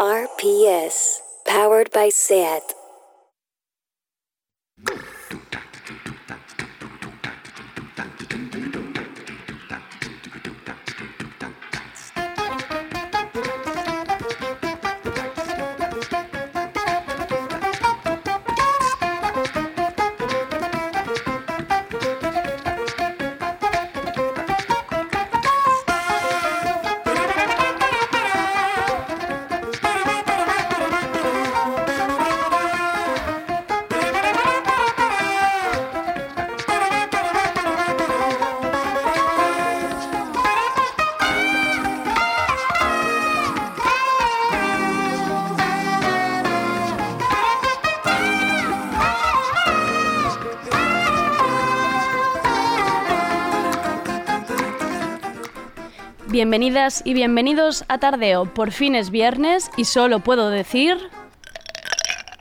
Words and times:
RPS, 0.00 1.22
powered 1.44 1.90
by 1.90 2.08
SAT. 2.08 2.72
Bienvenidas 56.48 57.02
y 57.04 57.12
bienvenidos 57.12 57.84
a 57.88 57.98
Tardeo. 57.98 58.46
Por 58.46 58.72
fin 58.72 58.94
es 58.94 59.10
viernes 59.10 59.70
y 59.76 59.84
solo 59.84 60.20
puedo 60.20 60.48
decir... 60.48 60.96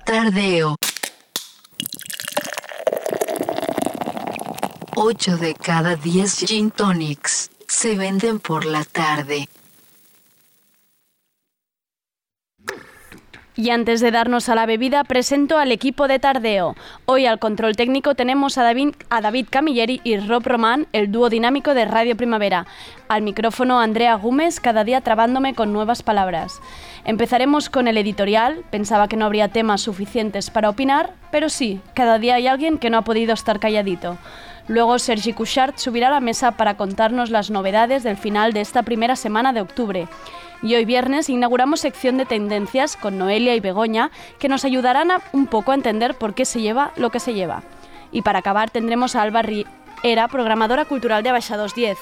Tardeo. 0.05 0.77
8 4.95 5.35
de 5.35 5.53
cada 5.55 5.97
10 5.97 6.45
gin 6.47 6.71
tonics 6.71 7.49
se 7.67 7.97
venden 7.97 8.39
por 8.39 8.63
la 8.63 8.85
tarde. 8.85 9.49
Y 13.59 13.71
antes 13.71 14.01
de 14.01 14.11
darnos 14.11 14.49
a 14.49 14.55
la 14.55 14.67
bebida, 14.67 15.03
presento 15.03 15.57
al 15.57 15.71
equipo 15.71 16.07
de 16.07 16.19
Tardeo. 16.19 16.75
Hoy 17.05 17.25
al 17.25 17.39
control 17.39 17.75
técnico 17.75 18.13
tenemos 18.13 18.59
a 18.59 18.63
David, 18.63 19.47
Camilleri 19.49 19.99
y 20.03 20.17
Rob 20.17 20.45
Román, 20.45 20.85
el 20.93 21.11
dúo 21.11 21.27
dinámico 21.29 21.73
de 21.73 21.85
Radio 21.85 22.15
Primavera. 22.15 22.67
Al 23.07 23.23
micrófono 23.23 23.79
Andrea 23.79 24.13
Gómez, 24.13 24.59
cada 24.59 24.83
día 24.83 25.01
trabándome 25.01 25.55
con 25.55 25.73
nuevas 25.73 26.03
palabras. 26.03 26.61
Empezaremos 27.03 27.71
con 27.71 27.87
el 27.87 27.97
editorial. 27.97 28.63
Pensaba 28.69 29.07
que 29.07 29.17
no 29.17 29.25
habría 29.25 29.47
temas 29.47 29.81
suficientes 29.81 30.51
para 30.51 30.69
opinar, 30.69 31.13
pero 31.31 31.49
sí, 31.49 31.81
cada 31.95 32.19
día 32.19 32.35
hay 32.35 32.45
alguien 32.45 32.77
que 32.77 32.91
no 32.91 32.99
ha 32.99 33.03
podido 33.03 33.33
estar 33.33 33.59
calladito. 33.59 34.19
Luego 34.67 34.99
Sergi 34.99 35.33
Couchard 35.33 35.77
subirá 35.77 36.09
a 36.09 36.11
la 36.11 36.19
mesa 36.19 36.51
para 36.51 36.77
contarnos 36.77 37.31
las 37.31 37.49
novedades 37.49 38.03
del 38.03 38.17
final 38.17 38.53
de 38.53 38.61
esta 38.61 38.83
primera 38.83 39.15
semana 39.15 39.51
de 39.51 39.61
octubre. 39.61 40.07
Y 40.61 40.73
hoy 40.75 40.85
viernes 40.85 41.29
inauguramos 41.29 41.81
sección 41.81 42.17
de 42.17 42.25
tendencias 42.25 42.97
con 42.97 43.17
Noelia 43.17 43.55
y 43.55 43.59
Begoña 43.59 44.09
que 44.39 44.49
nos 44.49 44.65
ayudarán 44.65 45.11
a, 45.11 45.21
un 45.31 45.45
poco 45.45 45.71
a 45.71 45.75
entender 45.75 46.15
por 46.15 46.33
qué 46.33 46.45
se 46.45 46.61
lleva 46.61 46.93
lo 46.95 47.11
que 47.11 47.19
se 47.19 47.33
lleva. 47.33 47.63
Y 48.11 48.23
para 48.23 48.39
acabar 48.39 48.71
tendremos 48.71 49.15
a 49.15 49.21
Alba 49.21 49.43
Riera, 49.43 50.27
programadora 50.27 50.85
cultural 50.85 51.21
de 51.21 51.29
Abaixa 51.29 51.57
210. 51.57 51.97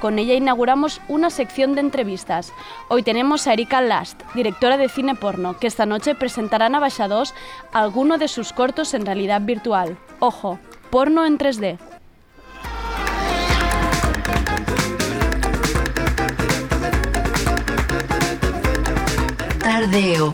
Con 0.00 0.18
ella 0.18 0.34
inauguramos 0.34 1.00
una 1.08 1.30
sección 1.30 1.74
de 1.74 1.80
entrevistas. 1.80 2.52
Hoy 2.88 3.02
tenemos 3.02 3.46
a 3.46 3.54
Erika 3.54 3.80
Last, 3.80 4.20
directora 4.34 4.76
de 4.76 4.90
cine 4.90 5.14
porno, 5.14 5.56
que 5.56 5.66
esta 5.66 5.86
noche 5.86 6.14
presentarán 6.14 6.74
a 6.74 6.78
Abaixa 6.78 7.08
2 7.08 7.32
alguno 7.72 8.18
de 8.18 8.28
sus 8.28 8.52
cortos 8.52 8.92
en 8.92 9.06
realidad 9.06 9.40
virtual. 9.40 9.96
Ojo, 10.18 10.58
porno 10.90 11.24
en 11.24 11.38
3D. 11.38 11.93
Tardeo. 19.74 20.32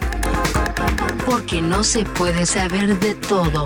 Porque 1.25 1.62
no 1.62 1.83
se 1.83 2.05
puede 2.05 2.45
saber 2.45 2.99
de 2.99 3.15
todo. 3.15 3.65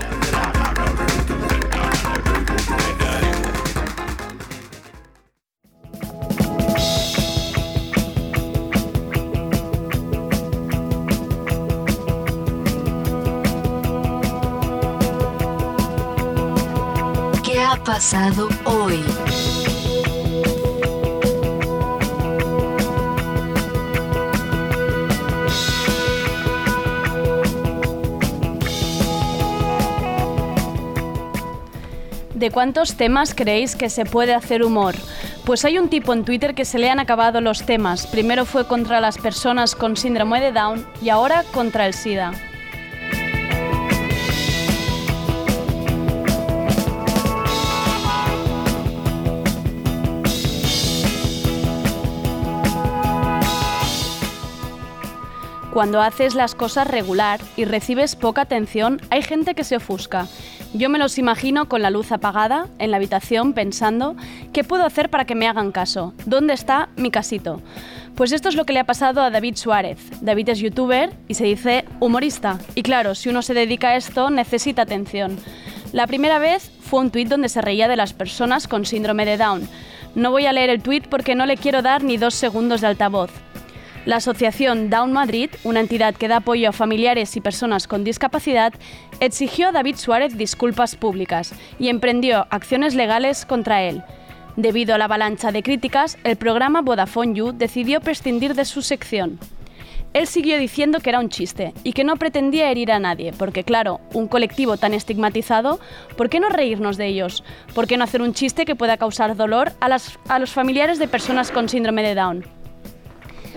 ¿Qué 17.43 17.61
ha 17.61 17.75
pasado 17.83 18.47
hoy? 18.63 19.03
¿De 32.45 32.51
cuántos 32.51 32.93
temas 32.93 33.33
creéis 33.33 33.75
que 33.75 33.89
se 33.89 34.05
puede 34.05 34.35
hacer 34.35 34.61
humor? 34.61 34.93
Pues 35.45 35.65
hay 35.65 35.79
un 35.79 35.89
tipo 35.89 36.13
en 36.13 36.23
Twitter 36.23 36.53
que 36.53 36.63
se 36.63 36.77
le 36.77 36.91
han 36.91 36.99
acabado 36.99 37.41
los 37.41 37.65
temas. 37.65 38.05
Primero 38.05 38.45
fue 38.45 38.67
contra 38.67 39.01
las 39.01 39.17
personas 39.17 39.73
con 39.73 39.97
síndrome 39.97 40.39
de 40.39 40.51
Down 40.51 40.85
y 41.01 41.09
ahora 41.09 41.43
contra 41.51 41.87
el 41.87 41.95
SIDA. 41.95 42.33
Cuando 55.75 56.01
haces 56.01 56.35
las 56.35 56.55
cosas 56.55 56.87
regular 56.87 57.41
y 57.57 57.65
recibes 57.65 58.15
poca 58.15 58.43
atención, 58.43 59.01
hay 59.09 59.21
gente 59.21 59.55
que 59.55 59.65
se 59.65 59.75
ofusca. 59.75 60.25
Yo 60.73 60.89
me 60.89 60.97
los 60.97 61.17
imagino 61.17 61.67
con 61.67 61.81
la 61.81 61.89
luz 61.89 62.13
apagada 62.13 62.69
en 62.79 62.91
la 62.91 62.97
habitación 62.97 63.51
pensando, 63.51 64.15
¿qué 64.53 64.63
puedo 64.63 64.85
hacer 64.85 65.09
para 65.09 65.25
que 65.25 65.35
me 65.35 65.49
hagan 65.49 65.73
caso? 65.73 66.13
¿Dónde 66.25 66.53
está 66.53 66.87
mi 66.95 67.11
casito? 67.11 67.61
Pues 68.15 68.31
esto 68.31 68.47
es 68.47 68.55
lo 68.55 68.63
que 68.63 68.71
le 68.71 68.79
ha 68.79 68.85
pasado 68.85 69.21
a 69.21 69.29
David 69.29 69.57
Suárez. 69.57 69.99
David 70.21 70.47
es 70.47 70.59
youtuber 70.59 71.11
y 71.27 71.33
se 71.33 71.43
dice 71.43 71.83
humorista. 71.99 72.57
Y 72.73 72.81
claro, 72.81 73.13
si 73.13 73.27
uno 73.27 73.41
se 73.41 73.53
dedica 73.53 73.89
a 73.89 73.95
esto, 73.97 74.29
necesita 74.29 74.83
atención. 74.83 75.37
La 75.91 76.07
primera 76.07 76.39
vez 76.39 76.71
fue 76.83 77.01
un 77.01 77.11
tuit 77.11 77.27
donde 77.27 77.49
se 77.49 77.59
reía 77.59 77.89
de 77.89 77.97
las 77.97 78.13
personas 78.13 78.69
con 78.69 78.85
síndrome 78.85 79.25
de 79.25 79.35
Down. 79.35 79.67
No 80.15 80.31
voy 80.31 80.45
a 80.45 80.53
leer 80.53 80.69
el 80.69 80.81
tuit 80.81 81.05
porque 81.09 81.35
no 81.35 81.45
le 81.45 81.57
quiero 81.57 81.81
dar 81.81 82.01
ni 82.01 82.15
dos 82.15 82.33
segundos 82.33 82.79
de 82.79 82.87
altavoz. 82.87 83.31
La 84.05 84.17
asociación 84.17 84.91
Down 84.91 85.11
Madrid, 85.11 85.49
una 85.63 85.79
entidad 85.79 86.13
que 86.13 86.27
da 86.27 86.37
apoyo 86.37 86.69
a 86.69 86.73
familiares 86.73 87.35
y 87.35 87.41
personas 87.41 87.87
con 87.87 88.03
discapacidad, 88.03 88.71
exigió 89.19 89.69
a 89.69 89.71
David 89.71 89.95
Suárez 89.95 90.37
disculpas 90.37 90.95
públicas 90.95 91.53
y 91.79 91.89
emprendió 91.89 92.45
acciones 92.51 92.93
legales 92.93 93.47
contra 93.47 93.81
él. 93.81 94.03
Debido 94.57 94.93
a 94.93 94.99
la 94.99 95.05
avalancha 95.05 95.51
de 95.51 95.63
críticas, 95.63 96.19
el 96.23 96.35
programa 96.35 96.81
Vodafone 96.81 97.33
You 97.33 97.51
decidió 97.51 97.99
prescindir 97.99 98.53
de 98.53 98.65
su 98.65 98.83
sección. 98.83 99.39
Él 100.13 100.27
siguió 100.27 100.59
diciendo 100.59 100.99
que 100.99 101.09
era 101.09 101.19
un 101.19 101.29
chiste 101.29 101.73
y 101.83 101.93
que 101.93 102.03
no 102.03 102.15
pretendía 102.15 102.69
herir 102.69 102.91
a 102.91 102.99
nadie, 102.99 103.33
porque 103.33 103.63
claro, 103.63 103.99
un 104.13 104.27
colectivo 104.27 104.77
tan 104.77 104.93
estigmatizado, 104.93 105.79
¿por 106.15 106.29
qué 106.29 106.39
no 106.39 106.49
reírnos 106.49 106.97
de 106.97 107.07
ellos? 107.07 107.43
¿Por 107.73 107.87
qué 107.87 107.97
no 107.97 108.03
hacer 108.03 108.21
un 108.21 108.35
chiste 108.35 108.65
que 108.65 108.75
pueda 108.75 108.97
causar 108.97 109.35
dolor 109.35 109.73
a, 109.81 109.89
a 110.29 110.39
los 110.39 110.51
familiares 110.51 110.99
de 110.99 111.07
personas 111.07 111.51
con 111.51 111.67
síndrome 111.67 112.03
de 112.03 112.15
Down? 112.15 112.54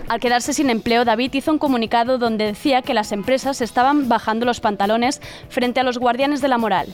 Al 0.09 0.21
quedarse 0.21 0.55
sin 0.55 0.71
empleo, 0.71 1.05
David 1.05 1.35
hizo 1.35 1.53
un 1.53 1.59
comunicado 1.59 2.17
donde 2.17 2.47
decía 2.47 2.81
que 2.81 2.95
las 2.95 3.13
empresas 3.13 3.61
estaban 3.61 4.09
bajando 4.09 4.47
los 4.47 4.61
pantalones 4.61 5.21
frente 5.51 5.81
a 5.81 5.83
los 5.83 5.99
guardianes 5.99 6.41
de 6.41 6.49
la 6.49 6.57
moral. 6.57 6.87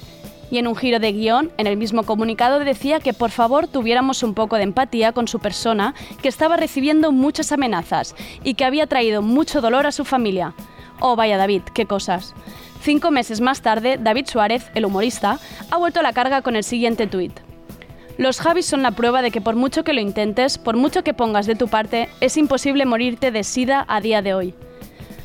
Y 0.51 0.59
en 0.59 0.67
un 0.67 0.75
giro 0.75 0.99
de 0.99 1.13
guion, 1.13 1.53
en 1.57 1.69
el 1.69 1.77
mismo 1.77 2.03
comunicado 2.03 2.59
decía 2.59 2.99
que 2.99 3.13
por 3.13 3.31
favor 3.31 3.69
tuviéramos 3.69 4.25
un 4.25 4.35
poco 4.35 4.57
de 4.57 4.65
empatía 4.65 5.13
con 5.13 5.29
su 5.29 5.39
persona, 5.39 5.95
que 6.23 6.29
estaba 6.29 6.57
recibiendo 6.57 7.13
muchas 7.13 7.53
amenazas 7.53 8.17
y 8.43 8.55
que 8.55 8.65
había 8.65 8.89
traído 8.89 9.23
mucho 9.23 9.61
dolor 9.61 9.87
a 9.87 9.93
su 9.93 10.05
familia. 10.05 10.53
Oh, 10.99 11.15
vaya 11.15 11.37
David, 11.37 11.63
qué 11.73 11.87
cosas. 11.87 12.35
Cinco 12.83 13.13
meses 13.13 13.41
más 13.41 13.63
tarde, 13.63 13.97
David 13.97 14.27
Suárez, 14.27 14.71
el 14.75 14.85
humorista, 14.85 15.39
ha 15.71 15.77
vuelto 15.77 16.01
a 16.01 16.03
la 16.03 16.13
carga 16.13 16.43
con 16.43 16.57
el 16.57 16.65
siguiente 16.65 17.07
tuit. 17.07 17.44
Los 18.17 18.41
Javis 18.41 18.67
son 18.67 18.83
la 18.83 18.93
prueba 18.93 19.23
de 19.23 19.33
que 19.33 19.41
por 19.41 19.57
mucho 19.57 19.83
que 19.83 19.93
lo 19.93 20.01
intentes, 20.01 20.57
por 20.57 20.77
mucho 20.77 21.03
que 21.03 21.15
pongas 21.15 21.47
de 21.47 21.57
tu 21.57 21.67
parte, 21.67 22.09
es 22.21 22.37
imposible 22.37 22.87
morirte 22.87 23.33
de 23.33 23.43
sida 23.43 23.85
a 23.89 24.01
día 24.01 24.23
de 24.23 24.35
hoy. 24.35 24.55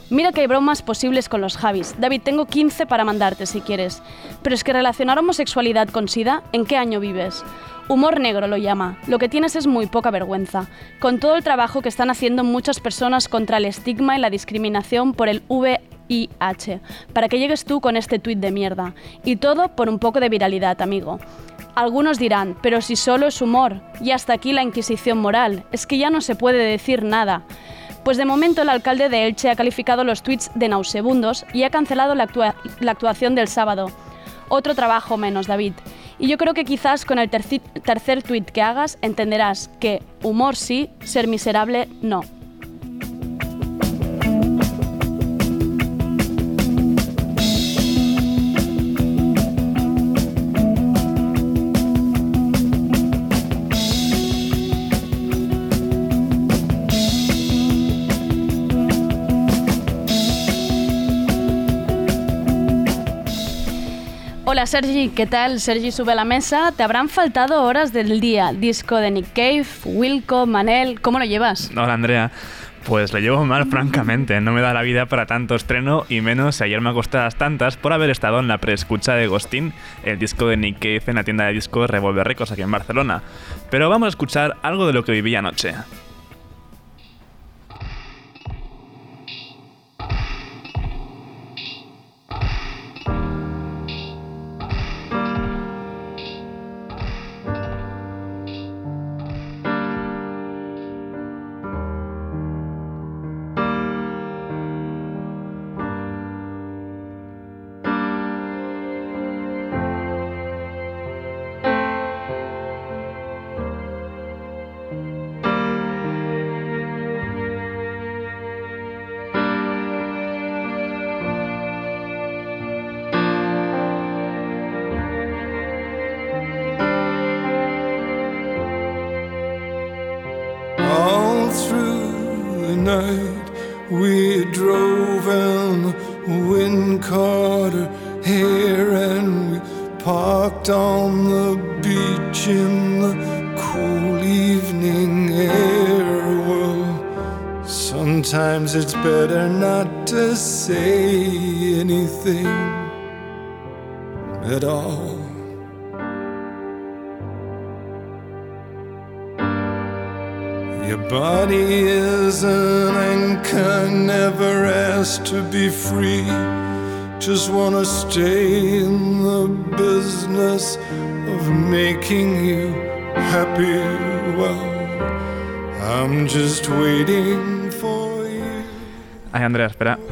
Mira 0.10 0.32
que 0.32 0.42
hay 0.42 0.48
bromas 0.48 0.82
posibles 0.82 1.30
con 1.30 1.40
los 1.40 1.56
Javis. 1.56 1.94
David, 2.00 2.22
tengo 2.24 2.48
15 2.48 2.88
para 2.88 3.04
mandarte 3.04 3.46
si 3.46 3.62
quieres. 3.62 4.02
Pero 4.42 4.56
es 4.56 4.64
que 4.64 4.74
relacionar 4.74 5.20
homosexualidad 5.20 5.88
con 5.90 6.08
sida, 6.08 6.42
¿en 6.52 6.66
qué 6.66 6.78
año 6.78 7.00
vives? 7.00 7.44
Humor 7.90 8.20
negro 8.20 8.48
lo 8.48 8.58
llama. 8.58 8.98
Lo 9.06 9.20
que 9.20 9.30
tienes 9.30 9.56
es 9.56 9.68
muy 9.68 9.86
poca 9.86 10.10
vergüenza. 10.10 10.68
Con 11.00 11.20
todo 11.20 11.36
el 11.36 11.44
trabajo 11.44 11.84
que 11.84 11.90
están 11.90 12.10
haciendo 12.10 12.44
muchas 12.44 12.80
personas 12.80 13.28
contra 13.28 13.58
el 13.58 13.66
estigma 13.66 14.18
y 14.18 14.20
la 14.20 14.32
discriminación 14.32 15.14
por 15.14 15.30
el 15.30 15.44
VIH, 15.48 16.82
para 17.14 17.30
que 17.30 17.38
llegues 17.38 17.66
tú 17.66 17.80
con 17.80 17.96
este 17.96 18.18
tuit 18.18 18.40
de 18.40 18.50
mierda. 18.50 18.96
Y 19.24 19.36
todo 19.36 19.76
por 19.76 19.90
un 19.90 20.00
poco 20.00 20.20
de 20.20 20.30
viralidad, 20.30 20.82
amigo. 20.82 21.20
Algunos 21.80 22.20
dirán, 22.20 22.58
pero 22.62 22.82
si 22.82 22.98
solo 22.98 23.28
es 23.28 23.42
humor, 23.42 23.80
y 24.02 24.12
hasta 24.12 24.34
aquí 24.34 24.52
la 24.52 24.64
Inquisición 24.64 25.18
moral, 25.18 25.64
es 25.72 25.88
que 25.88 25.98
ya 25.98 26.10
no 26.10 26.20
se 26.20 26.36
puede 26.36 26.58
decir 26.58 27.04
nada. 27.04 27.44
Pues 28.04 28.18
de 28.18 28.26
momento 28.26 28.64
el 28.64 28.68
alcalde 28.68 29.08
de 29.08 29.26
Elche 29.26 29.50
ha 29.50 29.56
calificado 29.56 30.04
los 30.04 30.22
tweets 30.22 30.52
de 30.56 30.68
nauseabundos 30.68 31.46
y 31.54 31.64
ha 31.64 31.70
cancelado 31.70 32.16
la, 32.16 32.28
actuación 32.86 33.34
del 33.34 33.48
sábado. 33.48 33.92
Otro 34.50 34.76
trabajo 34.76 35.16
menos, 35.16 35.48
David. 35.48 35.72
Y 36.18 36.28
yo 36.28 36.38
creo 36.38 36.54
que 36.54 36.66
quizás 36.66 37.06
con 37.06 37.18
el 37.18 37.30
tercer, 37.30 38.24
tweet 38.24 38.44
que 38.44 38.62
hagas 38.62 38.98
entenderás 39.02 39.70
que 39.80 40.04
humor 40.22 40.58
sí, 40.58 40.90
ser 41.06 41.30
miserable 41.30 41.88
no. 42.02 42.24
Hola 64.60 64.68
Sergi, 64.68 65.08
¿qué 65.08 65.26
tal? 65.26 65.62
Sergi 65.62 65.90
sube 65.90 66.12
a 66.12 66.16
la 66.16 66.26
mesa. 66.26 66.74
Te 66.76 66.84
habrán 66.84 67.08
faltado 67.08 67.64
horas 67.64 67.94
del 67.94 68.20
día. 68.20 68.52
Disco 68.52 68.98
de 68.98 69.10
Nick 69.10 69.32
Cave, 69.32 69.66
Wilco, 69.86 70.46
Manel. 70.48 71.00
¿Cómo 71.00 71.18
lo 71.18 71.24
llevas? 71.24 71.72
Hola 71.72 71.94
Andrea. 71.94 72.30
Pues 72.84 73.14
lo 73.14 73.20
llevo 73.20 73.46
mal, 73.46 73.68
francamente. 73.70 74.42
No 74.42 74.52
me 74.52 74.60
da 74.60 74.74
la 74.74 74.82
vida 74.82 75.06
para 75.06 75.26
tanto 75.28 75.56
estreno 75.56 76.06
y 76.10 76.20
menos 76.20 76.58
si 76.58 76.66
ayer 76.66 76.82
me 76.82 76.90
acosté 76.90 77.20
las 77.20 77.38
tantas 77.38 77.78
por 77.78 77.94
haber 77.94 78.10
estado 78.10 78.42
en 78.42 78.50
la 78.50 78.58
preescucha 78.58 79.14
de 79.14 79.28
Ghostin, 79.28 79.72
el 80.04 80.20
disco 80.20 80.48
de 80.48 80.58
Nick 80.58 80.80
Cave 80.80 81.04
en 81.08 81.16
la 81.16 81.24
tienda 81.24 81.46
de 81.46 81.54
discos 81.54 81.90
Revolver 81.90 82.28
Records 82.28 82.52
aquí 82.52 82.62
en 82.62 82.72
Barcelona. 82.72 83.24
Pero 83.72 83.90
vamos 83.90 84.08
a 84.08 84.10
escuchar 84.10 84.58
algo 84.62 84.88
de 84.88 84.92
lo 84.92 85.06
que 85.06 85.14
viví 85.14 85.38
anoche. 85.38 85.74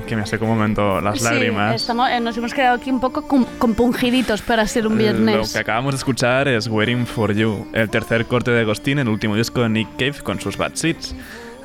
Que 0.08 0.16
me 0.16 0.26
seco 0.26 0.46
un 0.46 0.52
momento 0.52 1.02
las 1.02 1.20
sí, 1.20 1.24
lágrimas. 1.24 1.76
Estamos, 1.76 2.10
eh, 2.10 2.20
nos 2.20 2.38
hemos 2.38 2.54
quedado 2.54 2.78
aquí 2.78 2.90
un 2.90 3.00
poco 3.00 3.28
compungiditos 3.60 4.42
para 4.42 4.66
ser 4.68 4.88
un 4.88 4.98
viernes. 4.98 5.36
Lo 5.36 5.54
que 5.54 5.60
acabamos 5.60 5.94
de 5.94 5.98
escuchar 5.98 6.48
es 6.48 6.68
Waiting 6.68 7.06
for 7.06 7.34
You, 7.34 7.68
el 7.74 7.90
tercer 7.90 8.26
corte 8.26 8.52
de 8.52 8.62
Agostín, 8.62 9.00
el 9.00 9.08
último 9.08 9.36
disco 9.36 9.62
de 9.62 9.70
Nick 9.70 9.90
Cave 9.98 10.24
con 10.24 10.40
sus 10.40 10.58
Bad 10.58 10.76
Seeds. 10.76 11.16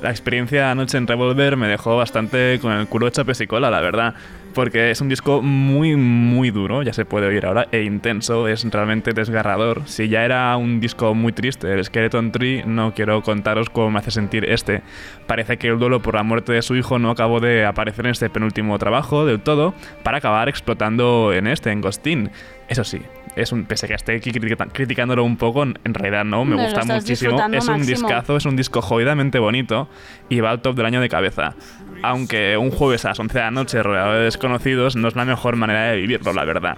La 0.03 0.11
experiencia 0.11 0.71
anoche 0.71 0.99
en 0.99 1.07
Revolver 1.07 1.57
me 1.57 1.69
dejó 1.69 1.97
bastante 1.97 2.59
con 2.61 2.73
el 2.73 2.89
culo 2.89 3.07
hecho 3.07 3.25
pesicola, 3.25 3.71
la 3.71 3.81
verdad 3.81 4.15
porque 4.53 4.91
es 4.91 5.01
un 5.01 5.09
disco 5.09 5.43
muy, 5.43 5.97
muy 5.97 6.51
duro, 6.51 6.83
ya 6.83 6.93
se 6.93 7.05
puede 7.05 7.27
oír 7.27 7.47
ahora, 7.47 7.67
e 7.73 7.83
intenso, 7.83 8.49
es 8.49 8.65
realmente 8.71 9.13
desgarrador. 9.13 9.83
Si 9.87 10.09
ya 10.09 10.25
era 10.25 10.57
un 10.57 10.81
disco 10.81 11.15
muy 11.15 11.33
triste, 11.33 11.73
el 11.73 11.85
Skeleton 11.85 12.33
Tree, 12.33 12.65
no 12.65 12.95
quiero 12.95 13.23
contaros 13.23 13.71
cómo 13.71 13.91
me 13.91 13.99
hace 13.99 14.11
sentir 14.11 14.49
este. 14.49 14.83
Parece 15.27 15.57
que 15.57 15.69
el 15.69 15.79
duelo 15.79 16.01
por 16.03 16.15
la 16.15 16.23
muerte 16.23 16.53
de 16.53 16.63
su 16.63 16.77
hijo 16.77 16.99
no 16.99 17.11
acabó 17.11 17.41
de 17.41 17.65
aparecer 17.65 18.07
en 18.07 18.13
este 18.13 18.31
penúltimo 18.31 18.79
trabajo 18.79 19.27
del 19.27 19.41
todo, 19.41 19.75
para 20.03 20.19
acabar 20.19 20.49
explotando 20.49 21.33
en 21.33 21.47
este, 21.47 21.71
en 21.71 21.81
Ghostin. 21.81 22.31
Eso 22.69 22.85
sí, 22.85 23.01
es 23.37 23.53
un, 23.53 23.65
pese 23.65 23.87
a 23.87 23.89
que 23.89 23.95
esté 23.95 24.21
criticándolo 24.21 25.25
un 25.25 25.37
poco, 25.37 25.63
en 25.63 25.95
realidad 25.95 26.25
no, 26.25 26.45
me 26.45 26.63
gusta 26.63 26.85
muchísimo. 26.85 27.39
Es 27.53 27.69
un 27.69 27.85
discazo, 27.85 28.37
es 28.37 28.45
un 28.45 28.57
disco 28.57 28.83
jodidamente 28.83 29.39
bonito 29.39 29.89
y 30.29 30.41
va 30.41 30.51
al 30.51 30.61
top 30.61 30.77
del 30.77 30.87
año 30.87 31.01
de 31.01 31.09
cabeza. 31.09 31.55
Aunque 32.03 32.57
un 32.57 32.71
jueves 32.71 33.05
a 33.05 33.09
las 33.09 33.21
11 33.21 33.39
de 33.39 33.45
la 33.45 33.51
noche 33.51 33.83
rodeado 33.83 34.15
de 34.15 34.25
desconocidos 34.25 34.97
no 34.97 35.09
es 35.09 35.17
la 35.17 35.25
mejor 35.25 35.57
manera 35.57 35.85
de 35.91 35.97
vivirlo, 35.97 36.33
la 36.33 36.45
verdad. 36.45 36.77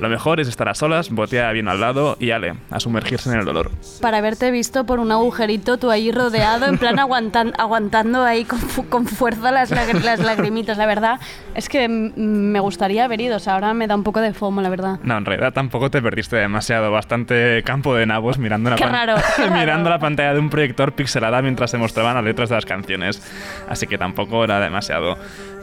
Lo 0.00 0.08
mejor 0.08 0.40
es 0.40 0.48
estar 0.48 0.68
a 0.68 0.74
solas, 0.74 1.10
botea 1.10 1.50
bien 1.52 1.68
al 1.68 1.80
lado 1.80 2.16
y 2.18 2.30
ale, 2.30 2.54
a 2.70 2.80
sumergirse 2.80 3.30
en 3.30 3.38
el 3.38 3.44
dolor. 3.44 3.70
Para 4.00 4.18
haberte 4.18 4.50
visto 4.50 4.84
por 4.84 4.98
un 4.98 5.12
agujerito, 5.12 5.78
tú 5.78 5.90
ahí 5.90 6.10
rodeado, 6.10 6.66
en 6.66 6.78
plan 6.78 6.98
aguantan, 6.98 7.52
aguantando 7.58 8.24
ahí 8.24 8.44
con, 8.44 8.60
con 8.88 9.06
fuerza 9.06 9.52
las, 9.52 9.70
las, 9.70 10.18
lagrimitas, 10.18 10.76
la 10.78 10.86
verdad. 10.86 11.20
Es 11.54 11.68
que 11.68 11.88
me 11.88 12.60
gustaría 12.60 13.04
haber 13.04 13.20
ido, 13.20 13.36
o 13.36 13.38
sea, 13.38 13.54
ahora 13.54 13.74
me 13.74 13.86
da 13.86 13.94
un 13.94 14.02
poco 14.02 14.20
de 14.20 14.32
fomo, 14.34 14.60
la 14.60 14.70
verdad. 14.70 14.98
No, 15.02 15.16
en 15.16 15.24
realidad 15.24 15.52
tampoco 15.52 15.90
te 15.90 16.02
perdiste 16.02 16.36
demasiado, 16.36 16.90
bastante 16.90 17.62
campo 17.64 17.94
de 17.94 18.06
nabos 18.06 18.38
mirando 18.38 18.70
la, 18.70 18.76
raro, 18.76 19.14
mirando 19.52 19.90
la 19.90 19.98
pantalla 19.98 20.34
de 20.34 20.40
un 20.40 20.50
proyector 20.50 20.92
pixelada 20.92 21.42
mientras 21.42 21.70
se 21.70 21.78
mostraban 21.78 22.14
las 22.14 22.24
letras 22.24 22.48
de 22.48 22.54
las 22.56 22.66
canciones. 22.66 23.22
Así 23.68 23.86
que 23.86 23.98
tampoco 23.98 24.44
era 24.44 24.60
demasiado. 24.60 25.16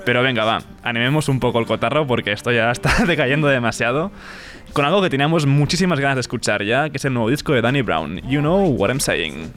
Pero 0.06 0.24
venga, 0.24 0.44
va, 0.46 0.62
animemos 0.84 1.30
un 1.30 1.40
poco 1.40 1.60
el 1.60 1.66
cotarro 1.66 2.08
porque 2.08 2.32
esto 2.32 2.52
ya 2.52 2.72
está 2.72 3.04
decayendo 3.08 3.48
demasiado. 3.48 4.12
Con 4.74 4.86
algo 4.86 5.02
que 5.02 5.10
teníamos 5.10 5.46
muchísimas 5.46 6.00
ganas 6.00 6.16
de 6.16 6.22
escuchar 6.22 6.64
ya, 6.64 6.90
que 6.90 6.98
es 6.98 7.06
el 7.06 7.14
nuevo 7.14 7.30
disco 7.30 7.54
de 7.54 7.62
Danny 7.62 7.82
Brown, 7.82 8.22
You 8.28 8.40
Know 8.40 8.68
What 8.68 8.90
I'm 8.90 9.00
Saying 9.00 9.52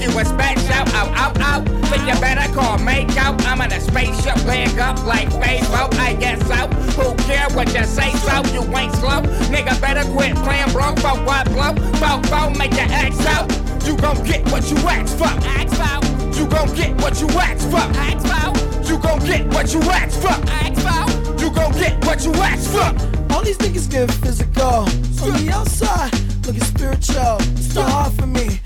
you 0.00 0.08
a 0.18 0.24
special 0.24 0.72
out, 0.94 1.08
out, 1.14 1.40
out. 1.40 1.68
So 1.88 1.96
you 1.96 2.14
better 2.20 2.52
call 2.54 2.78
make 2.78 3.16
out. 3.16 3.44
I'm 3.46 3.60
in 3.60 3.72
a 3.72 3.80
spaceship, 3.80 4.44
leg 4.46 4.78
up 4.78 5.04
like 5.04 5.28
Facebook. 5.28 5.94
I 5.98 6.14
guess 6.14 6.40
so. 6.46 6.66
Who 6.96 7.14
care 7.24 7.48
what 7.50 7.72
you 7.74 7.84
say, 7.84 8.10
so 8.12 8.42
you 8.54 8.62
ain't 8.76 8.94
slow. 8.96 9.20
Nigga 9.52 9.80
better 9.80 10.04
quit 10.12 10.34
playing 10.36 10.70
bro, 10.72 10.94
for 10.96 11.16
what 11.24 11.46
blow. 11.50 11.74
Fo, 12.00 12.20
fo, 12.28 12.50
make 12.50 12.72
your 12.72 12.88
ax 12.88 13.24
out. 13.26 13.50
You 13.86 13.96
gon' 13.96 14.22
get 14.24 14.44
what 14.50 14.70
you 14.70 14.76
asked 14.88 15.18
for. 15.18 15.24
Ask 15.24 15.76
for. 15.76 16.38
You 16.38 16.46
gon' 16.46 16.74
get 16.74 16.96
what 17.00 17.20
you 17.20 17.28
asked 17.28 17.70
for. 17.70 17.76
Ask 17.76 18.26
for. 18.26 18.86
You 18.88 18.98
gon' 18.98 19.18
get 19.20 19.46
what 19.48 19.72
you 19.72 19.80
asked 19.82 20.20
for. 20.20 20.28
Ask 20.28 20.80
for. 20.80 21.42
You 21.42 21.50
gon' 21.50 21.72
get 21.72 22.04
what 22.04 22.24
you 22.24 22.32
asked 22.34 22.68
for. 22.68 23.34
All 23.34 23.42
these 23.42 23.58
niggas 23.58 23.90
get 23.90 24.10
physical. 24.10 24.86
On 25.22 25.32
the 25.36 25.50
outside, 25.52 26.12
looking 26.46 26.64
spiritual. 26.64 27.36
It's 27.58 27.74
too 27.74 27.82
hard 27.82 28.12
for 28.14 28.26
me. 28.26 28.59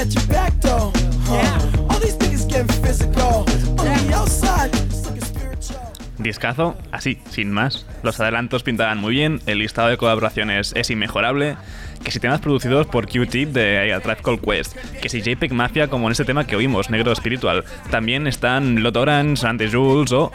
I'm 0.00 0.06
at 0.06 0.14
your 0.14 0.26
back 0.28 0.58
door. 0.60 0.92
Huh. 1.26 1.86
All 1.90 2.00
these 2.00 2.16
niggas 2.16 2.48
getting 2.48 2.66
physical. 2.82 3.44
On 3.78 3.84
the 3.84 4.14
outside, 4.14 4.72
looking 5.04 5.20
spiritual. 5.20 5.92
Discazo, 6.16 6.74
así, 6.90 7.18
sin 7.28 7.50
más. 7.50 7.84
Los 8.02 8.18
adelantos 8.18 8.62
pintaban 8.62 8.96
muy 8.96 9.12
bien, 9.12 9.42
el 9.44 9.58
listado 9.58 9.88
de 9.88 9.98
colaboraciones 9.98 10.72
es 10.74 10.88
inmejorable, 10.88 11.56
que 12.02 12.10
si 12.10 12.18
temas 12.18 12.40
producidos 12.40 12.86
por 12.86 13.10
Q-Tip 13.10 13.50
de 13.50 13.92
A 13.92 14.00
Tribe 14.00 14.22
Called 14.22 14.40
Quest, 14.40 14.74
que 15.02 15.10
si 15.10 15.20
JPEG 15.20 15.52
Mafia 15.52 15.88
como 15.88 16.06
en 16.06 16.12
este 16.12 16.24
tema 16.24 16.46
que 16.46 16.56
oímos, 16.56 16.88
Negro 16.88 17.12
Espiritual, 17.12 17.64
también 17.90 18.26
están 18.26 18.82
Lot 18.82 18.96
Orange, 18.96 19.46
Ante 19.46 19.70
Jules 19.70 20.12
o, 20.12 20.32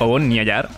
o 0.00 0.18
Niayar. 0.18 0.68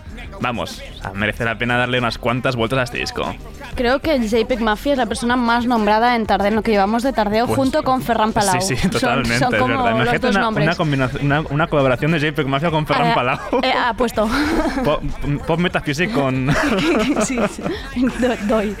Vamos, 0.41 0.81
merece 1.15 1.43
la 1.45 1.57
pena 1.57 1.77
darle 1.77 1.99
unas 1.99 2.17
cuantas 2.17 2.55
vueltas 2.55 2.79
a 2.79 2.83
este 2.83 2.97
disco. 2.99 3.35
Creo 3.75 3.99
que 3.99 4.17
JPEG 4.19 4.61
Mafia 4.61 4.93
es 4.93 4.97
la 4.97 5.05
persona 5.05 5.35
más 5.35 5.65
nombrada 5.65 6.15
en 6.15 6.25
Tardeo, 6.25 6.47
en 6.47 6.55
lo 6.55 6.61
que 6.63 6.71
llevamos 6.71 7.03
de 7.03 7.11
Tardeo, 7.13 7.45
Pues, 7.45 7.55
junto 7.57 7.83
con 7.83 8.01
Ferran 8.01 8.31
Palau. 8.33 8.59
Sí, 8.61 8.75
sí, 8.75 8.87
totalmente, 8.89 9.37
Son, 9.39 9.53
es 9.53 9.59
verdad. 9.67 9.91
Imagínate 9.91 10.27
una, 10.29 10.49
una, 10.49 11.09
una, 11.21 11.41
una 11.49 11.67
colaboración 11.67 12.11
de 12.11 12.19
JPEG 12.19 12.47
Mafia 12.47 12.71
con 12.71 12.85
Ferran 12.87 13.07
Eh, 13.09 13.11
Palau. 13.13 13.37
eh, 13.63 13.71
ha 13.73 13.93
puesto. 13.93 14.29
Pop, 14.83 15.01
pop 15.45 15.59
Metaphysic 15.59 16.11
con... 16.13 16.49
sí, 17.25 17.37
sí. 17.51 17.61
Do- 18.19 18.35
doy. 18.47 18.75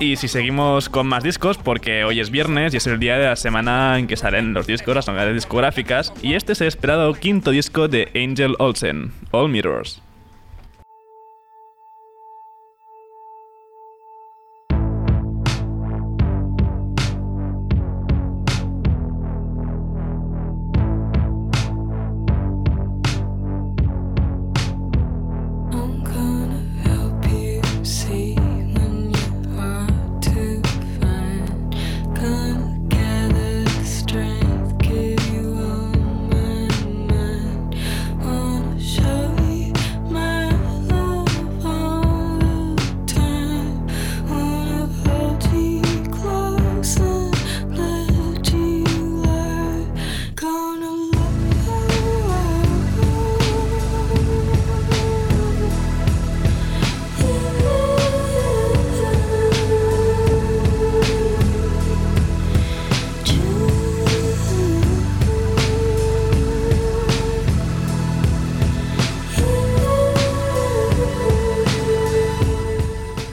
Y 0.00 0.16
si 0.16 0.28
seguimos 0.28 0.88
con 0.88 1.06
más 1.06 1.22
discos, 1.24 1.58
porque 1.58 2.04
hoy 2.04 2.20
es 2.20 2.30
viernes 2.30 2.74
y 2.74 2.76
es 2.76 2.86
el 2.86 2.98
día 3.00 3.16
de 3.18 3.26
la 3.26 3.36
semana 3.36 3.98
en 3.98 4.06
que 4.06 4.16
salen 4.16 4.54
los 4.54 4.66
discos, 4.66 4.94
las 4.94 5.06
novedades 5.08 5.34
discográficas, 5.34 6.12
y 6.22 6.34
este 6.34 6.52
es 6.52 6.60
el 6.60 6.68
esperado 6.68 7.12
quinto 7.14 7.50
disco 7.50 7.88
de 7.88 8.08
Angel 8.14 8.54
Olsen, 8.58 9.12
All 9.32 9.48
Mirrors. 9.48 10.00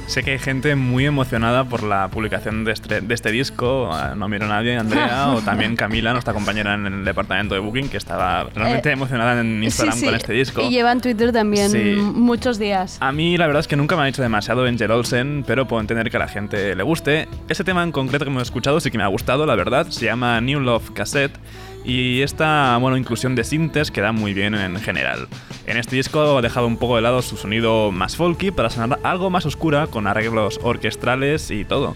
Sé 0.07 0.23
que 0.23 0.31
hay 0.33 0.39
gente 0.39 0.75
muy 0.75 1.05
emocionada 1.05 1.63
por 1.63 1.81
la 1.81 2.07
publicación 2.09 2.63
de 2.63 2.71
este, 2.73 3.01
de 3.01 3.13
este 3.13 3.31
disco. 3.31 3.89
Ah, 3.91 4.13
No 4.15 4.27
miro 4.29 4.45
a 4.45 4.49
nadie, 4.49 4.77
Andrea, 4.77 5.29
o 5.33 5.41
también 5.41 5.75
Camila, 5.75 6.11
nuestra 6.13 6.31
compañera 6.33 6.75
en 6.75 6.85
el 6.85 7.03
departamento 7.03 7.55
de 7.55 7.59
Booking, 7.59 7.89
que 7.89 7.97
estaba 7.97 8.45
realmente 8.53 8.89
Eh, 8.89 8.93
emocionada 8.93 9.41
en 9.41 9.63
Instagram 9.63 9.93
Sí, 9.95 9.99
sí. 10.01 10.05
con 10.05 10.15
este 10.15 10.33
disco. 10.33 10.61
Y 10.61 10.69
lleva 10.69 10.91
en 10.91 11.01
Twitter 11.01 11.31
también 11.33 11.71
Sí. 11.71 11.95
muchos 11.97 12.59
días. 12.59 12.97
A 13.01 13.11
mí 13.11 13.35
la 13.37 13.47
verdad 13.47 13.61
es 13.61 13.67
que 13.67 13.75
nunca 13.75 13.95
me 13.95 14.03
ha 14.03 14.05
dicho 14.05 14.21
demasiado 14.21 14.65
Angel 14.65 14.91
Olsen, 14.91 15.43
pero 15.45 15.67
puedo 15.67 15.81
entender 15.81 16.09
que 16.11 16.17
a 16.17 16.19
la 16.19 16.27
gente 16.27 16.75
le 16.75 16.83
guste. 16.83 17.27
Ese 17.49 17.63
tema 17.63 17.81
en 17.83 17.91
concreto 17.91 18.25
que 18.25 18.31
hemos 18.31 18.43
escuchado 18.43 18.79
sí 18.79 18.91
que 18.91 18.97
me 18.99 19.03
ha 19.03 19.07
gustado, 19.07 19.45
la 19.47 19.55
verdad. 19.55 19.87
Se 19.89 20.05
llama 20.05 20.39
New 20.39 20.59
Love 20.59 20.91
Cassette 20.93 21.35
y 21.85 22.21
esta 22.21 22.77
bueno, 22.77 22.97
inclusión 22.97 23.35
de 23.35 23.43
sintes 23.43 23.91
queda 23.91 24.11
muy 24.11 24.33
bien 24.33 24.55
en 24.55 24.79
general. 24.79 25.27
En 25.67 25.77
este 25.77 25.95
disco 25.95 26.37
ha 26.37 26.41
dejado 26.41 26.67
un 26.67 26.77
poco 26.77 26.95
de 26.95 27.01
lado 27.01 27.21
su 27.21 27.37
sonido 27.37 27.91
más 27.91 28.15
folky 28.15 28.51
para 28.51 28.69
sonar 28.69 28.99
algo 29.03 29.29
más 29.29 29.45
oscura 29.45 29.87
con 29.87 30.07
arreglos 30.07 30.59
orquestrales 30.63 31.51
y 31.51 31.65
todo. 31.65 31.95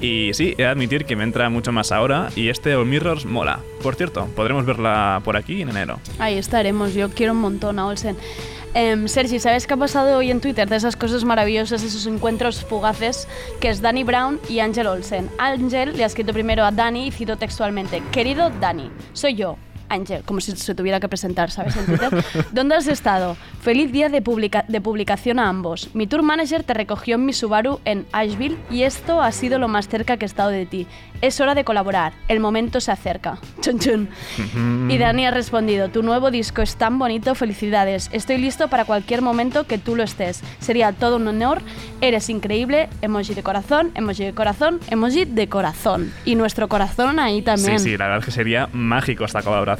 Y 0.00 0.32
sí, 0.34 0.54
he 0.58 0.62
de 0.62 0.66
admitir 0.66 1.06
que 1.06 1.16
me 1.16 1.24
entra 1.24 1.48
mucho 1.48 1.72
más 1.72 1.90
ahora 1.90 2.28
y 2.36 2.48
este 2.48 2.74
All 2.76 2.86
Mirrors 2.86 3.24
mola. 3.24 3.60
Por 3.82 3.94
cierto, 3.94 4.26
podremos 4.36 4.66
verla 4.66 5.22
por 5.24 5.36
aquí 5.36 5.62
en 5.62 5.70
enero. 5.70 6.00
Ahí 6.18 6.36
estaremos, 6.36 6.92
yo 6.94 7.10
quiero 7.10 7.32
un 7.32 7.40
montón 7.40 7.78
a 7.78 7.86
Olsen. 7.86 8.16
Em, 8.78 9.08
Sergi, 9.08 9.38
¿sabes 9.38 9.66
qué 9.66 9.72
ha 9.72 9.78
pasado 9.78 10.18
hoy 10.18 10.30
en 10.30 10.42
Twitter? 10.42 10.68
De 10.68 10.76
esas 10.76 10.96
cosas 10.96 11.24
maravillosas, 11.24 11.82
esos 11.82 12.06
encuentros 12.06 12.62
fugaces, 12.62 13.26
que 13.58 13.70
es 13.70 13.80
Danny 13.80 14.04
Brown 14.04 14.38
y 14.50 14.58
Angel 14.58 14.86
Olsen. 14.86 15.30
Angel 15.38 15.96
le 15.96 16.04
ha 16.04 16.06
escrito 16.06 16.34
primero 16.34 16.62
a 16.62 16.70
Danny 16.70 17.06
y 17.06 17.10
cito 17.10 17.38
textualmente, 17.38 18.02
querido 18.12 18.50
Danny, 18.60 18.90
soy 19.14 19.34
yo. 19.34 19.56
Angel, 19.88 20.22
como 20.24 20.40
si 20.40 20.52
se 20.56 20.74
tuviera 20.74 21.00
que 21.00 21.08
presentar, 21.08 21.50
¿sabes? 21.50 21.76
En 21.76 21.86
Twitter. 21.86 22.24
¿Dónde 22.52 22.74
has 22.76 22.86
estado? 22.86 23.36
Feliz 23.60 23.92
día 23.92 24.08
de, 24.08 24.22
publica- 24.22 24.64
de 24.68 24.80
publicación 24.80 25.38
a 25.38 25.48
ambos. 25.48 25.90
Mi 25.94 26.06
tour 26.06 26.22
manager 26.22 26.62
te 26.62 26.74
recogió 26.74 27.16
en 27.16 27.24
mi 27.26 27.32
Subaru 27.32 27.80
en 27.84 28.06
Asheville 28.12 28.56
y 28.70 28.82
esto 28.82 29.20
ha 29.22 29.32
sido 29.32 29.58
lo 29.58 29.68
más 29.68 29.88
cerca 29.88 30.16
que 30.16 30.24
he 30.24 30.26
estado 30.26 30.50
de 30.50 30.66
ti. 30.66 30.86
Es 31.22 31.40
hora 31.40 31.54
de 31.54 31.64
colaborar. 31.64 32.12
El 32.28 32.40
momento 32.40 32.80
se 32.80 32.92
acerca. 32.92 33.38
Chun 33.62 33.78
chun. 33.78 34.08
Y 34.90 34.98
Dani 34.98 35.26
ha 35.26 35.30
respondido, 35.30 35.88
tu 35.88 36.02
nuevo 36.02 36.30
disco 36.30 36.60
es 36.62 36.76
tan 36.76 36.98
bonito, 36.98 37.34
felicidades. 37.34 38.10
Estoy 38.12 38.36
listo 38.38 38.68
para 38.68 38.84
cualquier 38.84 39.22
momento 39.22 39.66
que 39.66 39.78
tú 39.78 39.96
lo 39.96 40.02
estés. 40.02 40.42
Sería 40.58 40.92
todo 40.92 41.16
un 41.16 41.26
honor, 41.28 41.62
eres 42.00 42.28
increíble, 42.28 42.88
emoji 43.02 43.34
de 43.34 43.42
corazón, 43.42 43.92
emoji 43.94 44.24
de 44.24 44.34
corazón, 44.34 44.78
emoji 44.90 45.24
de 45.24 45.48
corazón. 45.48 46.12
Y 46.24 46.34
nuestro 46.34 46.68
corazón 46.68 47.18
ahí 47.18 47.40
también. 47.42 47.78
Sí, 47.78 47.90
sí, 47.92 47.96
la 47.96 48.04
verdad 48.06 48.18
es 48.20 48.24
que 48.26 48.30
sería 48.32 48.68
mágico 48.72 49.24
esta 49.24 49.40
colaboración. 49.42 49.75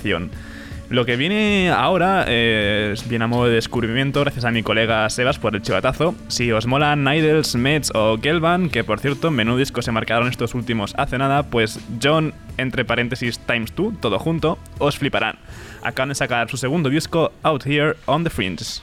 Lo 0.88 1.04
que 1.04 1.16
viene 1.16 1.70
ahora 1.70 2.24
eh, 2.28 2.90
es 2.92 3.08
bien 3.08 3.22
a 3.22 3.26
modo 3.26 3.46
de 3.46 3.54
descubrimiento 3.56 4.20
gracias 4.20 4.44
a 4.44 4.52
mi 4.52 4.62
colega 4.62 5.10
Sebas 5.10 5.38
por 5.38 5.56
el 5.56 5.62
chivatazo. 5.62 6.14
Si 6.28 6.52
os 6.52 6.66
molan 6.66 7.02
Nidals, 7.02 7.56
Mets 7.56 7.90
o 7.92 8.18
Gelban, 8.22 8.70
que 8.70 8.84
por 8.84 9.00
cierto, 9.00 9.32
menú 9.32 9.56
disco 9.56 9.82
se 9.82 9.90
marcaron 9.90 10.28
estos 10.28 10.54
últimos 10.54 10.94
hace 10.96 11.18
nada, 11.18 11.42
pues 11.42 11.80
John, 12.00 12.34
entre 12.56 12.84
paréntesis, 12.84 13.40
times 13.40 13.74
2, 13.74 14.00
todo 14.00 14.20
junto, 14.20 14.58
os 14.78 14.96
fliparán. 14.96 15.38
Acaban 15.82 16.10
de 16.10 16.14
sacar 16.14 16.48
su 16.48 16.56
segundo 16.56 16.88
disco, 16.88 17.32
Out 17.42 17.66
Here 17.66 17.96
on 18.06 18.22
the 18.22 18.30
Fringe. 18.30 18.80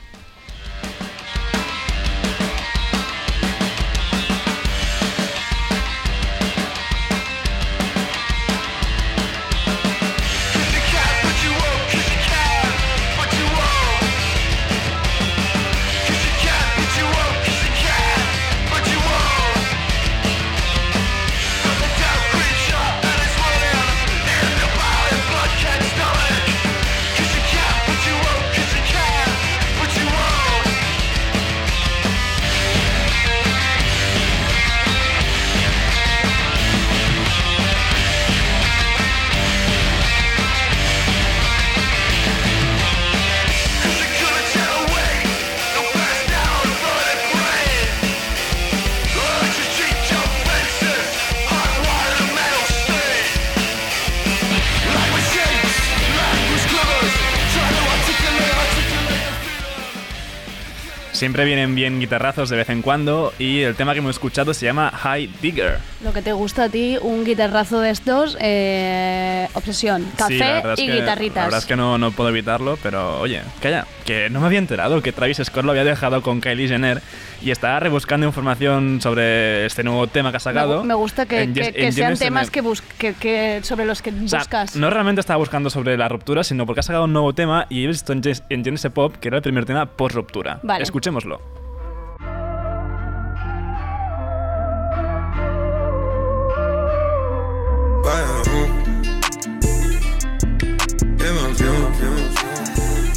Siempre 61.14 61.44
vienen 61.44 61.76
bien 61.76 62.00
guitarrazos 62.00 62.50
de 62.50 62.56
vez 62.56 62.68
en 62.70 62.82
cuando 62.82 63.32
y 63.38 63.60
el 63.60 63.76
tema 63.76 63.92
que 63.92 64.00
hemos 64.00 64.16
escuchado 64.16 64.52
se 64.52 64.66
llama 64.66 64.90
High 64.90 65.30
Digger. 65.40 65.78
Lo 66.02 66.12
que 66.12 66.22
te 66.22 66.32
gusta 66.32 66.64
a 66.64 66.68
ti, 66.68 66.98
un 67.00 67.24
guitarrazo 67.24 67.78
de 67.78 67.90
estos, 67.90 68.36
eh, 68.40 69.46
obsesión, 69.54 70.04
Sí, 70.26 70.38
la 70.38 70.60
café 70.62 70.72
es 70.72 70.78
y 70.80 70.86
que- 70.86 70.92
La 70.94 71.00
guitarritas. 71.00 71.44
verdad 71.44 71.60
es 71.60 71.66
que 71.66 71.76
no, 71.76 71.98
no 71.98 72.10
puedo 72.10 72.30
evitarlo, 72.30 72.76
pero 72.82 73.20
oye, 73.20 73.42
calla, 73.62 73.86
que 74.04 74.28
no 74.28 74.40
me 74.40 74.46
había 74.46 74.58
enterado 74.58 75.00
que 75.02 75.12
Travis 75.12 75.40
Scott 75.44 75.64
lo 75.64 75.70
había 75.70 75.84
dejado 75.84 76.20
con 76.20 76.40
Kylie 76.40 76.66
Jenner 76.66 77.00
y 77.44 77.50
estaba 77.50 77.78
rebuscando 77.78 78.26
información 78.26 79.00
sobre 79.02 79.66
este 79.66 79.84
nuevo 79.84 80.06
tema 80.06 80.30
que 80.30 80.38
ha 80.38 80.40
sacado. 80.40 80.82
me 80.82 80.94
gusta 80.94 81.26
que, 81.26 81.42
en 81.42 81.52
que- 81.54 81.60
Yes- 81.64 81.72
que 81.74 81.86
en 81.86 81.92
sean 81.92 82.16
temas 82.16 82.50
que, 82.50 82.60
bus- 82.62 82.80
que, 82.98 83.12
que 83.14 83.60
sobre 83.62 83.84
los 83.84 84.00
que 84.02 84.10
O 84.10 84.28
sea, 84.28 84.40
buscas. 84.40 84.76
no 84.76 84.88
realmente 84.90 85.20
estaba 85.20 85.36
buscando 85.38 85.68
sobre 85.70 85.96
la 85.96 86.08
ruptura, 86.08 86.42
sino 86.42 86.64
porque 86.66 86.80
ha 86.80 86.82
sacado 86.82 87.04
un 87.04 87.12
nuevo 87.12 87.34
tema 87.34 87.66
y 87.68 87.84
he 87.84 87.86
visto 87.86 88.12
en, 88.12 88.22
Genesis 88.22 88.90
Pop 88.90 89.16
que 89.20 89.28
era 89.28 89.36
el 89.36 89.42
primer 89.42 89.66
tema 89.66 89.86
post-ruptura. 89.86 90.60
Vale. 90.62 90.82
Escuchémoslo. 90.82 91.40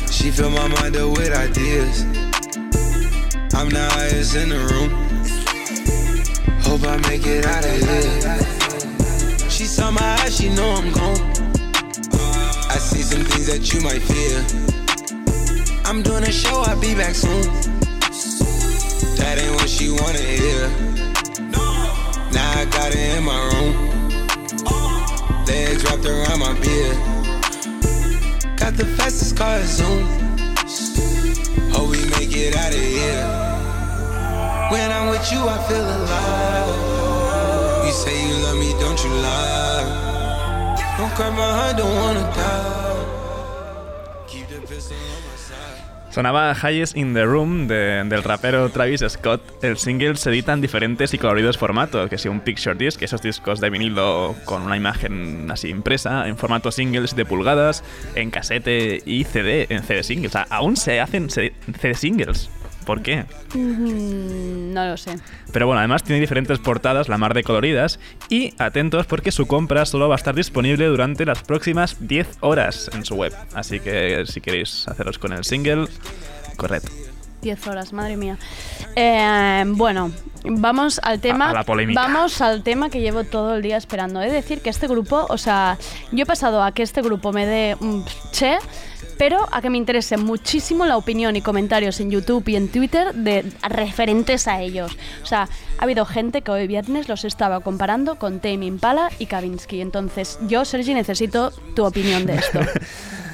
She 0.10 0.32
fill 0.32 0.50
my 0.50 0.68
mind 0.68 0.96
up 0.98 1.12
with 1.18 1.32
ideas. 1.32 2.04
I'm 3.54 3.70
the 3.70 3.88
highest 3.92 4.36
in 4.36 4.50
the 4.50 4.60
room. 4.72 4.90
Hope 6.62 6.84
I 6.84 6.98
make 7.10 7.26
it 7.26 7.46
out 7.46 7.66
of 7.66 7.72
here. 7.72 9.50
She 9.50 9.66
saw 9.66 9.92
my 9.92 10.02
eyes, 10.22 10.36
she 10.38 10.50
know 10.50 10.70
I'm 10.76 10.92
gone. 10.92 11.22
I 12.70 12.78
see 12.78 13.02
some 13.02 13.24
things 13.24 13.48
that 13.48 13.74
you 13.74 13.82
might 13.82 14.02
fear. 14.02 14.44
I'm 15.86 16.04
doing 16.04 16.24
a 16.24 16.32
show, 16.32 16.62
I'll 16.68 16.80
be 16.80 16.94
back 16.94 17.16
soon. 17.16 17.44
That 19.18 19.40
ain't 19.40 19.56
what 19.56 19.70
she 19.70 19.90
wanna 19.90 20.20
hear. 20.20 20.70
Now 22.32 22.60
I 22.60 22.66
got 22.66 22.92
it 22.94 23.18
in 23.18 23.24
my 23.24 23.40
room. 23.54 23.74
Legs 25.46 25.84
wrapped 25.86 26.06
around 26.06 26.40
my 26.40 26.54
beard. 26.60 26.98
Got 28.58 28.76
the 28.76 28.86
fastest 28.98 29.38
car 29.38 29.62
Zoom. 29.64 30.27
Hope 30.68 31.88
we 31.92 32.04
make 32.10 32.36
it 32.36 32.54
out 32.58 32.74
of 32.74 32.82
here. 32.82 33.56
When 34.70 34.92
I'm 34.92 35.08
with 35.08 35.32
you, 35.32 35.40
I 35.40 35.58
feel 35.66 35.80
alive. 35.80 37.86
You 37.86 37.92
say 37.94 38.28
you 38.28 38.34
love 38.44 38.58
me, 38.58 38.74
don't 38.74 39.02
you 39.02 39.10
lie? 39.12 40.76
Don't 40.98 41.10
cry 41.16 41.30
my 41.30 41.52
heart, 41.58 41.78
don't 41.78 41.96
wanna 41.96 42.24
die. 42.36 42.87
Sonaba 46.18 46.56
Highest 46.56 46.98
in 46.98 47.14
the 47.14 47.26
Room 47.26 47.68
de- 47.68 48.04
del 48.06 48.24
rapero 48.24 48.68
Travis 48.72 49.04
Scott. 49.08 49.40
El 49.64 49.78
single 49.78 50.16
se 50.16 50.32
edita 50.32 50.52
en 50.52 50.62
diferentes 50.62 51.14
y 51.14 51.20
coloridos 51.20 51.60
formatos, 51.60 52.10
que 52.10 52.18
sea 52.18 52.32
un 52.32 52.40
picture 52.40 52.74
disc, 52.74 53.00
esos 53.04 53.22
discos 53.22 53.60
de 53.60 53.70
vinilo 53.70 54.36
con 54.46 54.64
una 54.64 54.76
imagen 54.76 55.48
así 55.52 55.70
impresa, 55.70 56.28
en 56.28 56.36
formato 56.36 56.72
singles 56.72 57.16
de 57.16 57.24
pulgadas, 57.24 57.84
en 58.16 58.32
casete 58.32 59.04
y 59.06 59.26
CD, 59.26 59.68
en 59.70 59.84
CD 59.84 60.02
singles. 60.02 60.32
O 60.32 60.34
sea, 60.40 60.48
aún 60.50 60.76
se 60.76 61.00
hacen 61.00 61.30
CD, 61.30 61.54
singles. 61.94 62.50
¿Por 62.88 63.02
qué? 63.02 63.26
Mm, 63.54 64.74
no 64.74 64.86
lo 64.86 64.96
sé. 64.96 65.20
Pero 65.52 65.68
bueno, 65.68 65.80
además 65.80 66.04
tiene 66.04 66.22
diferentes 66.22 66.58
portadas, 66.58 67.10
la 67.10 67.18
mar 67.18 67.34
de 67.34 67.44
coloridas, 67.44 68.00
y 68.30 68.54
atentos 68.60 69.06
porque 69.08 69.34
su 69.34 69.46
compra 69.46 69.86
solo 69.86 70.08
va 70.08 70.16
a 70.16 70.18
estar 70.18 70.34
disponible 70.34 70.86
durante 70.86 71.26
las 71.26 71.44
próximas 71.44 71.98
10 72.00 72.38
horas 72.40 72.90
en 72.94 73.04
su 73.04 73.16
web. 73.16 73.36
Así 73.54 73.82
que 73.82 74.24
si 74.26 74.40
queréis 74.40 74.88
haceros 74.88 75.20
con 75.20 75.34
el 75.34 75.44
single, 75.44 75.90
corred. 76.56 76.82
10 77.42 77.68
horas, 77.68 77.92
madre 77.92 78.16
mía. 78.16 78.38
Eh, 78.96 79.64
bueno, 79.68 80.12
vamos 80.46 81.02
al 81.04 81.20
tema. 81.20 81.50
a 81.50 81.54
la 81.54 81.64
polémica. 81.64 82.00
Vamos 82.02 82.40
al 82.40 82.64
tema 82.64 82.90
que 82.90 83.02
llevo 83.02 83.26
todo 83.26 83.56
el 83.56 83.62
día 83.62 83.76
esperando. 83.76 84.22
He 84.22 84.28
de 84.28 84.34
decir 84.34 84.62
que 84.62 84.70
este 84.70 84.88
grupo, 84.88 85.26
o 85.30 85.38
sea, 85.38 85.78
yo 86.14 86.24
he 86.24 86.26
pasado 86.26 86.64
a 86.64 86.72
que 86.72 86.84
este 86.84 87.02
grupo 87.02 87.34
me 87.34 87.46
dé 87.46 87.76
un 87.82 88.06
che, 88.32 88.58
pero 89.18 89.48
a 89.52 89.62
que 89.62 89.70
me 89.70 89.78
interese 89.78 90.18
muchísimo 90.18 90.86
la 90.86 90.98
opinión 90.98 91.36
y 91.36 91.42
comentarios 91.42 92.00
en 92.00 92.12
YouTube 92.12 92.48
y 92.48 92.56
en 92.56 92.70
Twitter 92.70 93.14
de 93.14 93.52
referentes 93.68 94.48
a 94.48 94.62
ellos. 94.62 94.98
O 95.24 95.26
sea, 95.26 95.50
ha 95.78 95.84
habido 95.84 96.06
gente 96.06 96.42
que 96.42 96.52
hoy 96.52 96.68
viernes 96.68 97.10
los 97.10 97.26
estaba 97.26 97.60
comparando 97.60 98.16
con 98.16 98.40
Tame 98.40 98.66
Impala 98.66 99.10
y 99.20 99.26
Kavinsky. 99.26 99.82
Entonces, 99.82 100.40
yo, 100.48 100.66
Sergi, 100.66 100.94
necesito 100.94 101.52
tu 101.76 101.86
opinión 101.86 102.26
de 102.26 102.36
esto. 102.36 102.60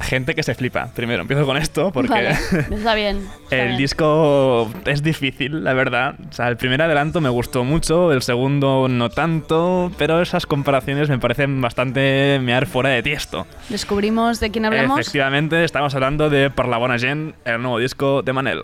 Gente 0.00 0.34
que 0.34 0.42
se 0.42 0.54
flipa. 0.54 0.88
Primero, 0.94 1.22
empiezo 1.22 1.44
con 1.46 1.56
esto 1.56 1.92
porque 1.92 2.08
Vale, 2.10 2.30
está 2.70 2.94
bien. 2.94 3.26
está 3.44 3.56
el 3.56 3.66
bien. 3.68 3.78
disco 3.78 4.70
es 4.86 5.02
difícil, 5.02 5.62
la 5.62 5.74
verdad. 5.74 6.14
O 6.28 6.32
sea, 6.32 6.48
el 6.48 6.56
primer 6.56 6.80
adelanto 6.82 7.20
me 7.20 7.28
gustó 7.28 7.64
mucho, 7.64 8.12
el 8.12 8.22
segundo 8.22 8.88
no 8.88 9.10
tanto, 9.10 9.92
pero 9.98 10.20
esas 10.22 10.46
comparaciones 10.46 11.08
me 11.08 11.18
parecen 11.18 11.60
bastante 11.60 12.38
mear 12.42 12.66
fuera 12.66 12.90
de 12.90 13.02
tiesto. 13.02 13.46
Descubrimos 13.68 14.40
de 14.40 14.50
quién 14.50 14.64
hablamos. 14.64 14.98
Efectivamente, 14.98 15.64
estamos 15.64 15.94
hablando 15.94 16.30
de 16.30 16.50
Per 16.50 16.66
la 16.66 16.98
Gent, 16.98 17.34
el 17.44 17.62
nuevo 17.62 17.78
disco 17.78 18.22
de 18.22 18.32
Manel. 18.32 18.62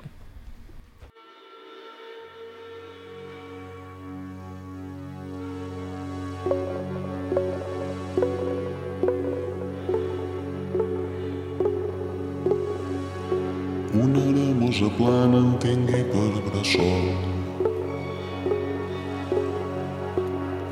Aramosa 14.66 14.90
plana 14.96 15.38
em 15.38 15.52
tingui 15.62 16.02
per 16.11 16.42
bressol 16.42 17.05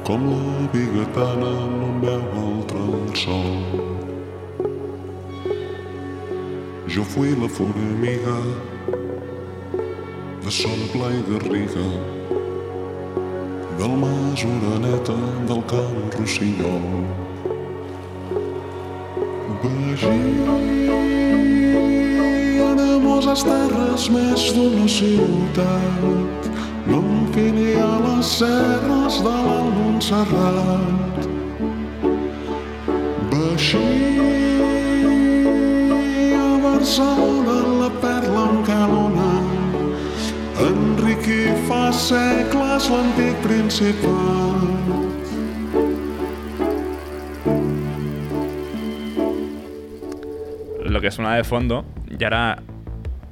com 0.02 0.24
la 0.30 0.68
bigatana 0.72 1.52
no 1.74 1.90
en 1.90 2.00
veu 2.00 2.24
el 2.80 3.14
sol. 3.22 3.54
Jo 6.88 7.04
fui 7.04 7.36
la 7.42 7.48
formiga 7.48 8.36
de 10.42 10.50
son 10.50 10.86
pla 10.92 11.12
i 11.14 11.22
garriga 11.30 11.88
del 13.78 13.94
mas 14.02 14.44
Oreneta 14.54 15.20
del 15.52 15.62
camp 15.70 16.18
Rossinyol. 16.18 16.88
Vagi 19.62 20.83
anamoses 23.04 23.42
terres 23.44 24.06
més 24.08 24.42
d'una 24.56 24.86
ciutat 24.88 26.46
no 26.88 27.00
fini 27.34 27.74
a 27.76 28.00
les 28.00 28.30
serres 28.38 29.18
de 29.24 29.34
l'Alt 29.46 29.74
Montserrat. 29.76 31.18
Baixí 33.32 33.84
a 36.38 36.48
Barcelona 36.64 37.58
la 37.82 37.90
perla 38.00 38.44
en 38.48 38.62
calona 38.68 39.32
Enriqui 40.64 41.42
fa 41.68 41.92
segles 41.92 42.88
l'antic 42.88 43.34
principat. 43.44 44.60
Lo 50.84 51.00
que 51.00 51.10
suena 51.10 51.34
de 51.34 51.44
fondo, 51.44 51.84
y 52.06 52.22
ahora 52.22 52.56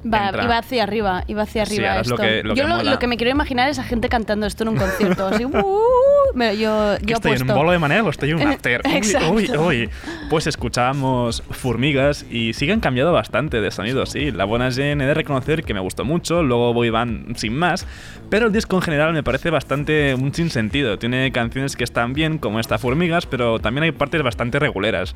Va, 0.05 0.25
entra. 0.27 0.43
iba 0.43 0.57
hacia 0.57 0.83
arriba, 0.83 1.23
iba 1.27 1.43
hacia 1.43 1.61
arriba 1.63 1.95
lo 1.95 2.01
esto. 2.01 2.15
que- 2.17 2.43
lo 2.43 2.55
yo 2.55 2.63
que 2.63 2.69
lo, 2.69 2.83
lo 2.83 2.99
que 2.99 3.07
me 3.07 3.17
quiero 3.17 3.31
imaginar 3.31 3.69
es 3.69 3.79
a 3.79 3.83
gente 3.83 4.09
cantando 4.09 4.45
esto 4.45 4.63
en 4.63 4.69
un 4.69 4.75
concierto. 4.77 5.27
así, 5.27 5.45
"Uh", 5.45 5.51
yo, 6.35 6.95
¿Que 6.99 7.05
yo 7.05 7.15
estoy 7.15 7.33
en 7.33 7.41
un 7.49 7.55
bolo 7.55 7.71
de 7.71 7.79
Manel 7.79 8.01
o 8.01 8.09
estoy 8.09 8.31
en 8.31 8.37
un 8.37 8.47
after? 8.47 8.81
Uy, 9.31 9.49
uy, 9.51 9.57
uy. 9.57 9.89
Pues 10.29 10.47
escuchábamos 10.47 11.43
Formigas 11.51 12.25
y 12.29 12.53
sí 12.53 12.65
que 12.65 12.71
han 12.73 12.79
cambiado 12.79 13.13
bastante 13.13 13.61
de 13.61 13.71
sonido, 13.71 14.05
sí. 14.05 14.31
La 14.31 14.45
buena 14.45 14.71
Jen 14.71 15.01
he 15.01 15.05
de 15.05 15.13
reconocer 15.13 15.63
que 15.63 15.73
me 15.73 15.79
gustó 15.79 16.05
mucho, 16.05 16.43
luego 16.43 16.73
Boy 16.73 16.89
Band 16.89 17.35
sin 17.37 17.55
más, 17.55 17.85
pero 18.29 18.47
el 18.47 18.51
disco 18.53 18.75
en 18.77 18.81
general 18.81 19.13
me 19.13 19.23
parece 19.23 19.49
bastante 19.49 20.15
un 20.15 20.33
sinsentido. 20.33 20.97
Tiene 20.97 21.31
canciones 21.31 21.75
que 21.75 21.83
están 21.83 22.13
bien, 22.13 22.37
como 22.37 22.59
esta 22.59 22.77
Formigas, 22.77 23.25
pero 23.25 23.59
también 23.59 23.83
hay 23.83 23.91
partes 23.91 24.21
bastante 24.23 24.59
reguleras. 24.59 25.15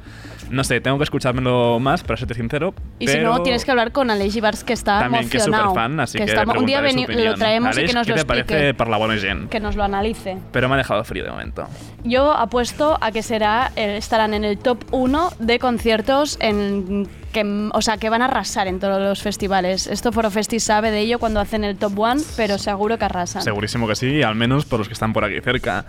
No 0.52 0.64
sé, 0.64 0.82
tengo 0.82 0.98
que 0.98 1.04
escuchármelo 1.06 1.80
más, 1.80 2.04
para 2.04 2.18
serte 2.18 2.34
sincero. 2.36 2.74
Y 3.00 3.08
si 3.08 3.18
no, 3.20 3.32
pero 3.32 3.44
tienes 3.44 3.66
que 3.66 3.72
hablar 3.72 3.92
con 3.92 4.10
Aleix 4.12 4.40
Bars, 4.40 4.64
que 4.64 4.74
está 4.74 5.00
También 5.00 5.30
que 5.30 5.38
es 5.38 5.44
emocionado. 5.48 5.70
súper 5.72 5.82
fan, 5.84 6.00
así 6.00 6.18
que, 6.18 6.24
está- 6.26 6.44
un 6.44 6.66
día 6.66 6.82
lo 6.82 7.36
traemos 7.36 7.76
y 7.76 7.80
Aleix, 7.80 7.92
que 7.92 7.98
nos 7.98 8.06
¿qué 8.08 8.12
lo 8.12 8.16
te 8.16 8.22
explique. 8.22 8.44
parece 8.46 8.74
para 8.74 8.90
la 8.92 8.98
buena 8.98 9.16
Jen? 9.20 9.48
Que 9.48 9.60
nos 9.60 9.76
lo 9.76 9.84
analice. 9.84 10.38
Pero 10.52 10.68
me 10.70 10.76
ha 10.76 10.78
dejado 10.78 11.04
Free 11.08 11.22
de 11.22 11.32
momento. 11.32 11.66
Yo 12.04 12.34
apuesto 12.34 12.98
a 13.00 13.12
que 13.12 13.24
será 13.24 13.72
eh, 13.78 13.98
estarán 13.98 14.34
en 14.34 14.44
el 14.44 14.58
top 14.58 14.84
1 14.92 15.30
de 15.40 15.58
conciertos 15.58 16.38
en 16.42 17.08
que, 17.32 17.70
o 17.74 17.82
sea, 17.82 17.98
que 17.98 18.10
van 18.10 18.22
a 18.22 18.26
arrasar 18.26 18.68
en 18.68 18.80
todos 18.80 19.02
los 19.02 19.22
festivales. 19.22 19.88
Esto 19.88 20.12
Forofesti 20.12 20.60
sabe 20.60 20.92
de 20.92 21.00
ello 21.00 21.18
cuando 21.18 21.40
hacen 21.40 21.64
el 21.64 21.78
top 21.78 21.98
1, 21.98 22.22
pero 22.36 22.58
seguro 22.58 22.98
que 22.98 23.06
arrasan. 23.06 23.42
Segurísimo 23.42 23.88
que 23.88 23.96
sí, 23.96 24.22
al 24.22 24.36
menos 24.36 24.66
por 24.66 24.80
los 24.80 24.88
que 24.88 24.94
están 24.94 25.14
por 25.14 25.24
aquí 25.24 25.40
cerca. 25.42 25.86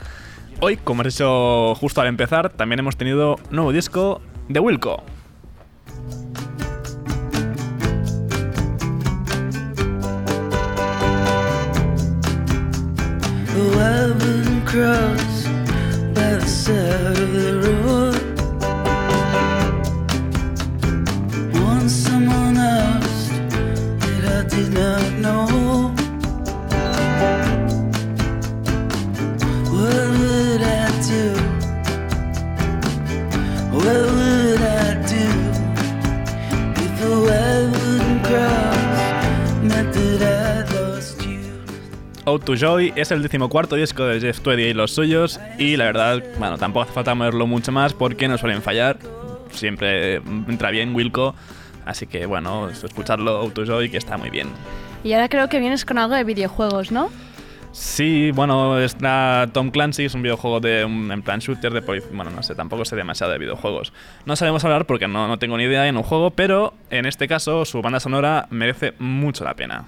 Hoy, 0.61 0.77
como 0.77 1.03
has 1.03 1.15
hecho 1.15 1.75
justo 1.75 2.01
al 2.01 2.07
empezar, 2.07 2.51
también 2.51 2.79
hemos 2.79 2.97
tenido 2.97 3.37
nuevo 3.51 3.73
disco 3.73 4.21
de 4.49 4.61
Wilco. 4.61 5.03
Oh, 13.61 14.48
Cross 14.69 15.47
by 16.15 16.35
the 16.37 16.47
side 16.47 17.19
of 17.19 17.33
the 17.33 17.53
road. 17.65 18.21
Once 21.55 21.93
someone 21.95 22.59
asked 22.59 23.31
that 24.01 24.25
I 24.37 24.43
did 24.47 24.71
not 24.75 25.13
know. 25.25 25.47
What 29.73 30.07
would 30.21 30.63
I 30.63 30.87
do? 31.09 31.25
What 33.73 34.03
would 34.13 34.28
Out 42.29 42.45
to 42.45 42.57
Joy 42.57 42.93
es 42.95 43.11
el 43.11 43.23
decimocuarto 43.23 43.75
disco 43.75 44.05
de 44.05 44.21
Jeff 44.21 44.41
Tweedy 44.41 44.65
y 44.65 44.75
los 44.75 44.91
suyos 44.91 45.41
y 45.59 45.79
la 45.79 45.87
verdad, 45.87 46.23
bueno, 46.39 46.59
tampoco 46.59 46.83
hace 46.83 46.93
falta 46.93 47.15
moverlo 47.15 47.47
mucho 47.47 47.73
más 47.73 47.95
porque 47.95 48.29
no 48.29 48.37
suelen 48.37 48.61
fallar. 48.61 48.99
Siempre 49.51 50.17
entra 50.17 50.71
bien 50.71 50.95
Wilco, 50.95 51.35
así 51.87 52.07
que 52.07 52.27
bueno, 52.27 52.69
escucharlo 52.69 53.39
Out 53.39 53.55
to 53.55 53.65
Joy 53.65 53.89
que 53.89 53.97
está 53.97 54.19
muy 54.19 54.29
bien. 54.29 54.49
Y 55.03 55.15
ahora 55.15 55.31
creo 55.31 55.49
que 55.49 55.59
vienes 55.59 55.87
con 55.87 55.97
algo 55.97 56.15
de 56.15 56.25
videojuegos, 56.25 56.93
¿no? 56.93 57.09
Sí, 57.73 58.31
bueno, 58.33 58.79
está 58.79 59.49
Tom 59.55 59.71
Clancy, 59.71 60.05
es 60.05 60.15
un 60.15 60.21
videojuego 60.21 60.61
de 60.61 60.85
un, 60.85 61.11
en 61.11 61.23
plan 61.23 61.41
shooter 61.41 61.73
de 61.73 61.81
Bueno, 62.13 62.31
no 62.31 62.43
sé, 62.43 62.55
tampoco 62.55 62.85
sé 62.85 62.95
demasiado 62.95 63.33
de 63.33 63.39
videojuegos. 63.39 63.95
No 64.27 64.37
sabemos 64.37 64.63
hablar 64.65 64.85
porque 64.85 65.09
no, 65.09 65.29
no 65.29 65.39
tengo 65.39 65.57
ni 65.57 65.65
idea 65.65 65.89
en 65.89 65.97
un 65.97 66.03
juego, 66.03 66.31
pero 66.31 66.75
en 66.91 67.07
este 67.07 67.27
caso 67.27 67.65
su 67.65 67.81
banda 67.81 68.01
sonora 68.01 68.49
merece 68.51 68.93
mucho 68.99 69.45
la 69.45 69.55
pena. 69.55 69.87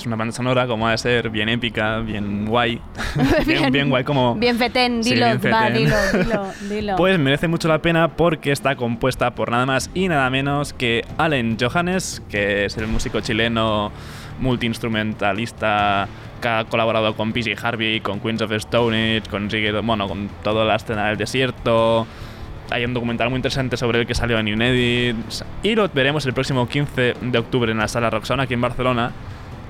Pues 0.00 0.06
una 0.06 0.16
banda 0.16 0.32
sonora 0.32 0.66
como 0.66 0.88
ha 0.88 0.92
de 0.92 0.96
ser 0.98 1.28
bien 1.28 1.50
épica, 1.50 1.98
bien 1.98 2.46
guay. 2.46 2.80
bien, 3.46 3.70
bien 3.70 3.90
guay 3.90 4.02
como... 4.02 4.34
Bien 4.34 4.56
fetén, 4.56 5.04
Sí, 5.04 5.10
dilo, 5.12 5.26
bien 5.26 5.52
va, 5.52 5.64
fetén. 5.66 5.74
dilo, 5.84 5.96
dilo, 6.24 6.46
dilo. 6.74 6.96
Pues 6.96 7.18
merece 7.18 7.48
mucho 7.48 7.68
la 7.68 7.82
pena 7.82 8.08
porque 8.16 8.50
está 8.50 8.76
compuesta 8.76 9.34
por 9.34 9.50
nada 9.50 9.66
más 9.66 9.90
y 9.92 10.08
nada 10.08 10.30
menos 10.30 10.72
que 10.72 11.04
Allen 11.18 11.58
Johannes, 11.60 12.22
que 12.30 12.64
es 12.64 12.78
el 12.78 12.86
músico 12.86 13.20
chileno 13.20 13.92
multiinstrumentalista 14.38 16.08
que 16.40 16.48
ha 16.48 16.64
colaborado 16.64 17.14
con 17.14 17.34
PG 17.34 17.58
Harvey, 17.62 18.00
con 18.00 18.20
Queens 18.20 18.40
of 18.40 18.52
Stone 18.52 19.18
Age, 19.18 19.28
con 19.28 19.50
Rigid- 19.50 19.84
bueno, 19.84 20.08
con 20.08 20.30
toda 20.42 20.64
la 20.64 20.76
escena 20.76 21.08
del 21.08 21.18
desierto. 21.18 22.06
Hay 22.70 22.86
un 22.86 22.94
documental 22.94 23.28
muy 23.28 23.36
interesante 23.36 23.76
sobre 23.76 24.00
él 24.00 24.06
que 24.06 24.14
salió 24.14 24.38
en 24.38 24.50
Unedit. 24.50 25.16
Y 25.62 25.74
lo 25.74 25.86
veremos 25.90 26.24
el 26.24 26.32
próximo 26.32 26.66
15 26.66 27.16
de 27.20 27.38
octubre 27.38 27.70
en 27.70 27.76
la 27.76 27.88
sala 27.88 28.08
Roxana 28.08 28.44
aquí 28.44 28.54
en 28.54 28.62
Barcelona. 28.62 29.12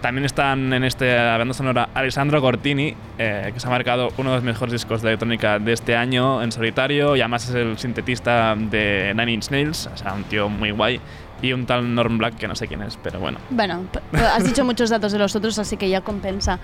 También 0.00 0.24
están 0.24 0.72
en 0.72 0.82
este 0.82 1.14
banda 1.14 1.52
sonora 1.52 1.90
Alessandro 1.92 2.40
Cortini, 2.40 2.94
eh, 3.18 3.50
que 3.52 3.60
se 3.60 3.66
ha 3.66 3.70
marcado 3.70 4.08
uno 4.16 4.30
de 4.30 4.36
los 4.36 4.44
mejores 4.44 4.72
discos 4.72 5.02
de 5.02 5.08
electrónica 5.08 5.58
de 5.58 5.74
este 5.74 5.94
año 5.94 6.42
en 6.42 6.50
solitario 6.52 7.16
y 7.16 7.20
además 7.20 7.46
es 7.46 7.54
el 7.54 7.76
sintetista 7.76 8.56
de 8.56 9.12
Nine 9.14 9.32
Inch 9.32 9.50
Nails, 9.50 9.90
o 9.92 9.96
sea, 9.98 10.14
un 10.14 10.24
tío 10.24 10.48
muy 10.48 10.70
guay. 10.70 10.98
Y 11.42 11.52
un 11.52 11.66
tal 11.66 11.94
Norm 11.94 12.18
Black 12.18 12.36
que 12.36 12.48
no 12.48 12.54
sé 12.54 12.68
quién 12.68 12.82
es, 12.82 12.98
pero 13.02 13.18
bueno. 13.18 13.38
Bueno, 13.50 13.84
has 14.12 14.44
dicho 14.44 14.64
muchos 14.64 14.90
datos 14.90 15.12
de 15.12 15.18
los 15.18 15.34
otros, 15.34 15.58
así 15.58 15.76
que 15.76 15.88
ya 15.88 16.02
compensa. 16.02 16.58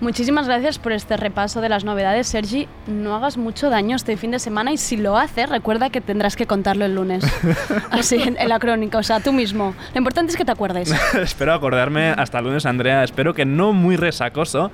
Muchísimas 0.00 0.46
gracias 0.46 0.78
por 0.78 0.92
este 0.92 1.16
repaso 1.16 1.60
de 1.60 1.68
las 1.68 1.84
novedades, 1.84 2.28
Sergi. 2.28 2.68
No 2.86 3.14
hagas 3.16 3.36
mucho 3.36 3.70
daño 3.70 3.96
este 3.96 4.16
fin 4.16 4.30
de 4.30 4.38
semana 4.38 4.72
y 4.72 4.76
si 4.76 4.96
lo 4.96 5.16
haces, 5.16 5.48
recuerda 5.48 5.90
que 5.90 6.00
tendrás 6.00 6.36
que 6.36 6.46
contarlo 6.46 6.84
el 6.84 6.94
lunes. 6.94 7.24
Así, 7.90 8.22
en, 8.22 8.36
en 8.38 8.48
la 8.48 8.58
crónica, 8.58 8.98
o 8.98 9.02
sea, 9.02 9.20
tú 9.20 9.32
mismo. 9.32 9.74
Lo 9.94 9.98
importante 9.98 10.30
es 10.30 10.36
que 10.36 10.44
te 10.44 10.52
acuerdes. 10.52 10.92
Espero 11.14 11.52
acordarme 11.52 12.10
hasta 12.10 12.38
el 12.38 12.44
lunes, 12.44 12.66
Andrea. 12.66 13.02
Espero 13.04 13.34
que 13.34 13.44
no 13.44 13.72
muy 13.72 13.96
resacoso. 13.96 14.70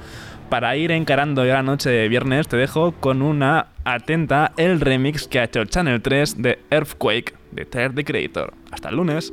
Para 0.48 0.76
ir 0.76 0.92
encarando 0.92 1.44
ya 1.44 1.54
la 1.54 1.62
noche 1.64 1.90
de 1.90 2.08
viernes, 2.08 2.46
te 2.46 2.56
dejo 2.56 2.92
con 2.92 3.20
una 3.20 3.66
atenta 3.84 4.52
el 4.56 4.80
remix 4.80 5.26
que 5.26 5.40
ha 5.40 5.44
hecho 5.44 5.64
Channel 5.64 6.00
3 6.00 6.40
de 6.40 6.60
Earthquake 6.70 7.34
de 7.50 7.64
Tyler 7.64 7.94
the 7.94 8.04
Creator. 8.04 8.54
Hasta 8.70 8.90
el 8.90 8.96
lunes. 8.96 9.32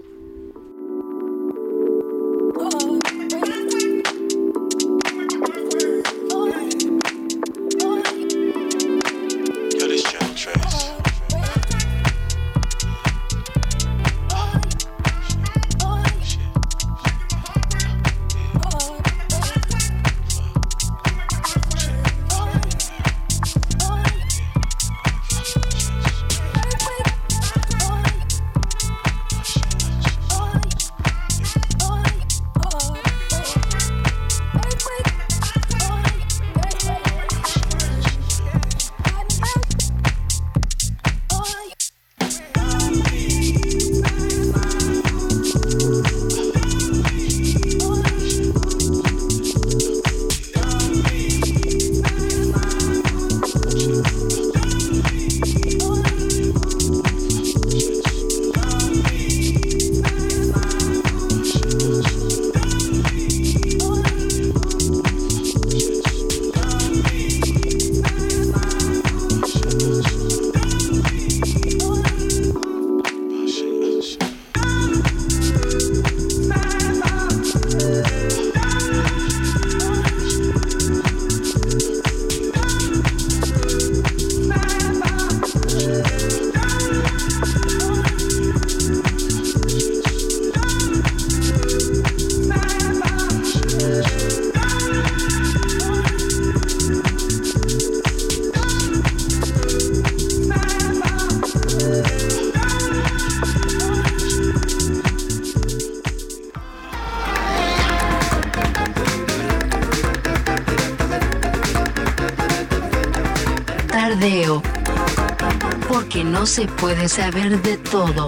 No 116.43 116.47
se 116.47 116.67
puede 116.67 117.07
saber 117.07 117.61
de 117.61 117.77
todo. 117.77 118.27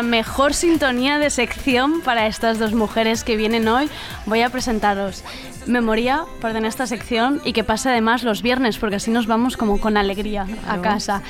La 0.00 0.06
mejor 0.06 0.54
sintonía 0.54 1.18
de 1.18 1.28
sección 1.28 2.00
para 2.00 2.26
estas 2.26 2.58
dos 2.58 2.72
mujeres 2.72 3.22
que 3.22 3.36
vienen 3.36 3.68
hoy. 3.68 3.90
Voy 4.24 4.40
a 4.40 4.48
presentaros. 4.48 5.22
Me 5.66 5.82
moría 5.82 6.24
por 6.40 6.52
tener 6.52 6.70
esta 6.70 6.86
sección 6.86 7.42
y 7.44 7.52
que 7.52 7.64
pase 7.64 7.90
además 7.90 8.22
los 8.22 8.40
viernes, 8.40 8.78
porque 8.78 8.96
así 8.96 9.10
nos 9.10 9.26
vamos 9.26 9.58
como 9.58 9.78
con 9.78 9.98
alegría 9.98 10.46
a 10.66 10.80
casa. 10.80 11.20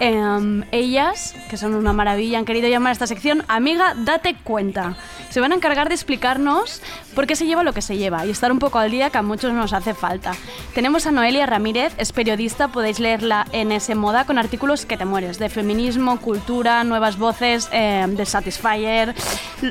Em, 0.00 0.64
ellas, 0.72 1.34
que 1.50 1.58
son 1.58 1.74
una 1.74 1.92
maravilla, 1.92 2.38
han 2.38 2.46
querido 2.46 2.66
llamar 2.66 2.90
a 2.90 2.92
esta 2.94 3.06
sección 3.06 3.44
Amiga, 3.46 3.94
date 3.94 4.36
cuenta. 4.42 4.96
Se 5.28 5.40
van 5.40 5.52
a 5.52 5.56
encargar 5.56 5.90
de 5.90 5.94
explicarnos 5.94 6.80
por 7.14 7.26
qué 7.26 7.36
se 7.36 7.46
lleva 7.46 7.62
lo 7.62 7.72
que 7.72 7.82
se 7.82 7.96
lleva 7.96 8.26
y 8.26 8.30
estar 8.30 8.52
un 8.52 8.58
poco 8.58 8.78
al 8.78 8.90
día 8.90 9.10
que 9.10 9.18
a 9.18 9.22
muchos 9.22 9.52
nos 9.52 9.72
hace 9.72 9.94
falta. 9.94 10.32
Tenemos 10.74 11.06
a 11.06 11.12
Noelia 11.12 11.46
Ramírez, 11.46 11.94
es 11.98 12.12
periodista, 12.12 12.68
podéis 12.68 13.00
leerla 13.00 13.46
en 13.52 13.72
ese 13.72 13.94
moda 13.94 14.24
con 14.24 14.38
artículos 14.38 14.86
que 14.86 14.96
te 14.96 15.04
mueres, 15.04 15.38
de 15.38 15.48
feminismo, 15.48 16.20
cultura, 16.20 16.84
nuevas 16.84 17.18
voces, 17.18 17.68
eh, 17.72 18.04
de 18.08 18.26
Satisfyer, 18.26 19.14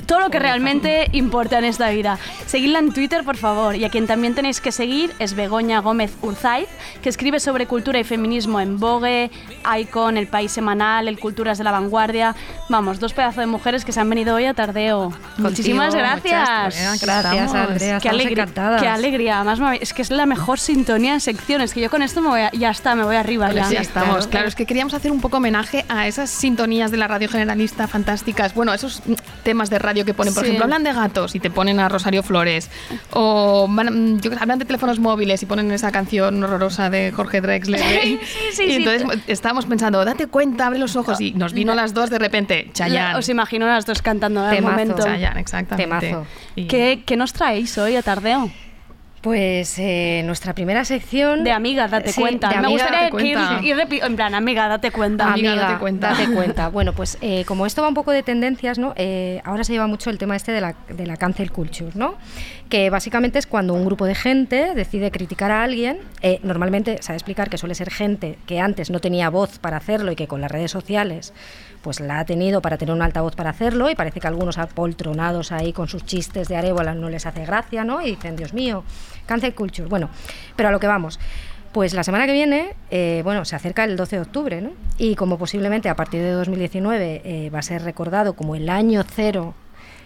todo 0.06 0.20
lo 0.20 0.30
que 0.30 0.40
realmente 0.40 1.08
importa 1.12 1.60
en 1.60 1.66
esta 1.66 1.90
vida. 1.90 2.18
Seguidla 2.46 2.80
en 2.80 2.94
Twitter, 2.94 3.24
por 3.24 3.38
favor, 3.38 3.76
y 3.76 3.86
a 3.86 3.90
quien 3.90 4.08
también 4.08 4.36
tenéis 4.36 4.62
que 4.62 4.72
seguir 4.72 5.14
es 5.20 5.36
Begoña 5.36 5.80
Gómez 5.80 6.14
Urzaiz, 6.22 6.70
que 7.02 7.10
escribe 7.10 7.40
sobre 7.40 7.68
cultura 7.68 8.00
y 8.00 8.04
feminismo 8.04 8.60
en 8.60 8.80
Vogue, 8.80 9.32
Icon, 9.80 10.18
El 10.18 10.28
País 10.28 10.52
Semanal, 10.52 11.08
El 11.08 11.20
Culturas 11.20 11.58
de 11.58 11.64
la 11.64 11.72
Vanguardia. 11.72 12.36
Vamos, 12.70 13.00
dos 13.00 13.14
pedazos 13.14 13.38
de 13.38 13.46
mujeres 13.46 13.86
que 13.86 13.92
se 13.92 14.00
han 14.00 14.10
venido 14.10 14.36
hoy 14.36 14.46
a 14.46 14.54
Tardeo. 14.54 15.12
Muchísimas 15.38 15.94
gracias. 15.94 16.50
Gracias, 16.50 17.02
Andrea. 17.42 18.00
Qué, 18.00 18.10
alegría, 18.10 18.44
encantadas. 18.44 18.82
qué 18.82 18.88
alegría. 18.88 19.40
Además, 19.42 19.78
es 19.82 19.94
que 19.94 20.02
es 20.02 20.12
la 20.12 20.26
mejor 20.26 20.60
sintonía 20.60 21.14
de 21.14 21.20
secciones. 21.20 21.74
Que 21.74 21.82
yo 21.82 21.90
con 21.90 22.02
esto 22.02 22.22
me 22.22 22.30
voy 22.30 22.42
a- 22.42 22.52
ya 22.52 22.70
está, 22.72 22.96
me 22.96 23.04
voy 23.04 23.16
arriba 23.16 23.48
Pues 23.50 23.70
ya. 23.70 23.72
ya 23.76 23.82
estamos, 23.82 24.28
claro. 24.28 24.48
es 24.48 24.56
que 24.56 24.66
queríamos 24.66 24.94
hacer 24.94 25.12
un 25.12 25.22
poco 25.22 25.38
homenaje 25.38 25.86
a 25.90 26.08
esas 26.08 26.30
sintonías 26.30 26.92
de 26.92 26.98
la 26.98 27.08
radio 27.08 27.28
generalista 27.30 27.88
fantásticas. 27.88 28.54
Bueno, 28.54 28.74
esos 28.74 29.02
temas 29.44 29.70
de 29.70 29.80
radio 29.80 30.06
que 30.06 30.14
ponen, 30.14 30.34
por 30.34 30.44
Sí. 30.44 30.50
ejemplo, 30.50 30.66
hablan 30.66 30.84
de 30.84 30.94
gatos 30.94 31.36
y 31.36 31.40
te 31.40 31.50
ponen 31.50 31.80
a 31.80 31.90
Rosario 31.90 32.24
Flores. 32.24 32.70
O 33.12 33.68
van, 33.70 34.16
mm, 34.16 34.20
yo 34.22 34.32
hablan 34.40 34.60
de 34.60 34.66
teléfonos 34.66 35.00
móviles 35.00 35.42
y 35.44 35.46
ponen 35.46 35.72
esa 35.72 35.92
canción 35.92 36.44
horrorosa 36.44 36.90
de 36.90 37.12
Jorge 37.12 37.42
Drexler. 37.42 37.80
Sí, 38.04 38.20
sí, 38.54 38.64
y 38.66 38.74
entonces 38.76 39.06
estábamos 39.28 39.66
pensando, 39.66 40.04
date 40.06 40.28
cuenta, 40.28 40.68
abre 40.68 40.80
los 40.80 40.96
ojos. 40.96 41.20
Y 41.22 41.34
nos 41.34 41.54
vino 41.54 41.74
las 41.76 41.94
dos 41.94 42.10
de 42.10 42.20
repente, 42.20 42.70
Chayanne. 42.74 43.18
Os 43.18 43.30
imagino 43.30 43.66
las 43.68 43.86
dos 43.86 44.02
cantando 44.02 44.48
Temazo. 44.50 44.72
momento. 44.72 45.04
Chayanne, 45.04 45.40
exactamente. 45.40 46.08
Temazo. 46.08 46.26
Y- 46.56 46.68
¿Qué, 46.68 47.04
qué 47.06 47.18
nos 47.24 47.32
traéis 47.32 47.78
hoy 47.78 47.96
a 47.96 48.02
Tardeo? 48.02 48.52
Pues 49.22 49.80
eh, 49.80 50.24
nuestra 50.26 50.54
primera 50.54 50.84
sección... 50.84 51.46
De 51.46 51.54
amiga, 51.54 51.88
date 51.88 52.12
Sí, 52.12 52.20
cuenta. 52.20 52.50
de 52.50 52.58
Me 52.60 52.68
gustaría 52.68 53.08
ir, 53.62 53.64
ir 53.64 54.04
en 54.04 54.16
plan, 54.18 54.36
amiga, 54.36 54.68
date 54.68 54.92
cuenta. 54.92 55.32
Amiga, 55.32 55.56
date 55.56 55.80
cuenta. 55.80 56.10
date 56.10 56.28
cuenta. 56.34 56.68
Bueno, 56.74 56.92
pues 56.92 57.18
eh, 57.22 57.46
como 57.46 57.66
esto 57.66 57.82
va 57.82 57.88
un 57.88 57.94
poco 57.94 58.12
de 58.12 58.24
tendencias, 58.24 58.78
¿no? 58.78 58.94
Eh, 58.98 59.42
ahora 59.46 59.64
se 59.64 59.72
lleva 59.72 59.88
mucho 59.88 60.10
el 60.10 60.18
tema 60.18 60.36
este 60.36 60.52
de 60.52 60.60
la, 60.60 60.76
de 60.90 61.06
la 61.06 61.16
cancel 61.16 61.54
culture, 61.54 61.92
¿no? 61.96 62.16
Que 62.68 62.90
básicamente 62.90 63.40
es 63.40 63.48
cuando 63.48 63.74
un 63.74 63.86
grupo 63.86 64.06
de 64.06 64.16
gente 64.16 64.76
decide 64.76 65.10
criticar 65.10 65.50
a 65.50 65.64
alguien, 65.64 66.00
eh, 66.22 66.42
normalmente 66.44 67.02
sabe 67.02 67.16
explicar 67.16 67.50
que 67.50 67.58
suele 67.58 67.76
ser 67.76 67.90
gente 67.90 68.38
que 68.46 68.60
antes 68.60 68.90
no 68.90 69.00
tenía 69.00 69.30
voz 69.30 69.60
para 69.60 69.78
hacerlo 69.78 70.12
y 70.12 70.18
que 70.18 70.28
con 70.28 70.42
las 70.42 70.52
redes 70.52 70.72
sociales 70.72 71.32
pues 71.84 72.00
la 72.00 72.20
ha 72.20 72.26
tenido 72.26 72.62
para 72.62 72.78
tener 72.78 72.96
un 72.96 73.02
altavoz 73.02 73.36
para 73.36 73.52
hacerlo 73.52 73.90
y 73.90 73.96
parece 73.96 74.20
que 74.20 74.28
algunos 74.28 74.58
apoltronados 74.58 75.52
ahí 75.52 75.74
con 75.74 75.88
sus 75.88 76.06
chistes 76.06 76.48
de 76.48 76.56
arébola 76.56 76.96
no 76.96 77.10
les 77.10 77.26
hace 77.28 77.46
gracia, 77.46 77.84
¿no? 77.84 78.02
Y 78.02 78.12
dicen, 78.12 78.36
Dios 78.36 78.54
mío, 78.54 78.84
cancel 79.28 79.54
culture. 79.54 79.88
Bueno, 79.88 80.10
pero 80.56 80.70
a 80.70 80.72
lo 80.72 80.80
que 80.80 80.88
vamos. 80.88 81.20
Pues 81.74 81.94
la 81.94 82.04
semana 82.04 82.26
que 82.26 82.34
viene, 82.34 82.76
eh, 82.92 83.22
bueno, 83.24 83.46
se 83.46 83.56
acerca 83.56 83.84
el 83.84 83.98
12 83.98 84.16
de 84.16 84.22
octubre, 84.22 84.62
¿no? 84.62 84.72
Y 84.98 85.16
como 85.16 85.38
posiblemente 85.38 85.90
a 85.90 85.96
partir 85.96 86.22
de 86.22 86.32
2019 86.32 87.22
eh, 87.26 87.50
va 87.50 87.60
a 87.60 87.64
ser 87.64 87.84
recordado 87.84 88.34
como 88.34 88.56
el 88.56 88.70
año 88.70 89.04
cero 89.04 89.56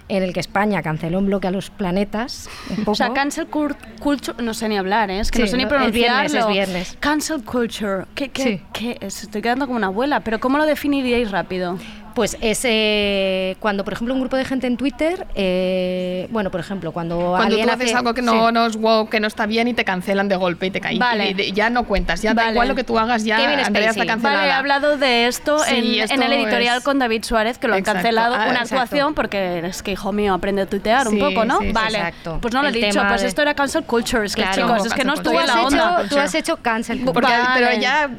en 0.10 0.24
el 0.24 0.34
que 0.34 0.40
España 0.40 0.82
canceló 0.82 1.20
un 1.20 1.26
bloque 1.26 1.48
a 1.48 1.52
los 1.52 1.70
planetas, 1.70 2.50
un 2.70 2.78
poco. 2.78 2.92
O 2.92 2.96
sea, 2.96 3.14
cancel 3.14 3.48
culture, 3.48 4.42
no 4.42 4.54
sé 4.54 4.70
ni 4.70 4.78
hablar, 4.78 5.10
¿eh? 5.12 5.20
es 5.20 5.32
que 5.32 5.40
no 5.40 5.48
sé 5.48 5.58
ni 5.58 5.66
no, 5.66 5.76
es 5.86 5.92
viernes, 5.92 6.32
pronunciarlo. 6.32 6.50
es 6.50 6.54
viernes. 6.54 6.98
Cancel 7.00 7.44
culture. 7.44 8.06
¿Qué, 8.16 8.30
qué, 8.30 8.44
Sí. 8.44 8.62
qué 8.74 8.98
es? 9.02 9.24
Estoy 9.24 9.42
quedando 9.42 9.66
como 9.68 9.78
una 9.78 9.88
abuela, 9.88 10.22
pero 10.22 10.40
¿cómo 10.40 10.58
lo 10.58 10.66
definiríais 10.66 11.32
rápido? 11.32 11.78
Pues 12.18 12.36
es 12.42 12.62
eh, 12.64 13.56
cuando, 13.60 13.84
por 13.84 13.94
ejemplo, 13.94 14.12
un 14.16 14.22
grupo 14.22 14.38
de 14.38 14.44
gente 14.44 14.66
en 14.66 14.76
Twitter, 14.76 15.28
eh, 15.36 16.28
bueno, 16.32 16.50
por 16.50 16.60
ejemplo, 16.60 16.92
cuando, 16.92 17.16
Cuando 17.18 17.44
alguien 17.44 17.68
tú 17.68 17.74
haces 17.76 17.86
hace- 17.90 17.96
algo 17.96 18.16
que 18.16 18.24
no, 18.24 18.48
sí. 18.48 18.54
no 18.56 18.66
es 18.66 18.76
wow, 18.76 19.08
que 19.08 19.20
no 19.20 19.28
está 19.28 19.46
bien 19.46 19.68
y 19.68 19.76
te 19.76 19.86
cancelan 19.86 20.28
de 20.28 20.36
golpe 20.36 20.66
y 20.66 20.72
te 20.72 20.82
caen. 20.82 20.98
Vale. 20.98 21.36
Y 21.38 21.52
ya 21.54 21.70
no 21.70 21.84
cuentas, 21.84 22.24
ya 22.24 22.34
da 22.34 22.50
igual 22.50 22.70
lo 22.70 22.74
que 22.74 22.84
tú 22.84 22.98
hagas, 22.98 23.24
ya 23.24 23.38
Andrea 23.64 23.92
está 23.92 24.08
cancelada. 24.08 24.40
Vale, 24.40 24.50
he 24.50 24.54
hablado 24.54 24.98
de 24.98 25.28
esto, 25.28 25.60
Sí, 25.60 25.76
en, 26.00 26.04
esto 26.06 26.16
en 26.16 26.24
el 26.24 26.34
editorial 26.34 26.80
es- 26.80 26.84
con 26.84 26.98
David 26.98 27.24
Suárez, 27.24 27.60
que 27.60 27.68
lo 27.68 27.74
han 27.76 27.82
Exacto. 27.82 27.98
cancelado. 28.02 28.34
Ah, 28.34 28.46
una 28.50 28.62
exacto. 28.62 28.82
actuación, 28.82 29.14
porque 29.14 29.60
es 29.68 29.84
que, 29.84 29.92
hijo 29.92 30.12
mío, 30.12 30.34
aprende 30.34 30.64
a 30.64 30.66
tuitear 30.66 31.06
Sí, 31.06 31.14
un 31.14 31.20
poco, 31.20 31.46
¿no? 31.46 31.60
vale. 31.72 32.00
exacto. 32.00 32.40
Pues 32.42 32.52
no 32.52 32.64
lo 32.64 32.70
he 32.70 32.72
dicho, 32.72 33.00
pues 33.08 33.22
de- 33.22 33.28
esto 33.28 33.44
era 33.44 33.54
cancel 33.54 33.84
culture. 33.84 34.26
Es 34.26 34.36
que, 34.36 34.42
Claro. 34.42 34.56
chicos, 34.74 34.88
es 34.88 34.94
que 34.96 35.04
no 35.04 35.14
has, 35.14 35.24
la 35.24 35.62
onda. 35.62 36.00
hecho, 36.02 36.10
tú 36.16 36.20
has 36.20 36.34
hecho 36.34 36.58
cancel 36.58 37.02
culture. 37.06 37.28
Pero 37.54 37.80
ya. 37.80 38.10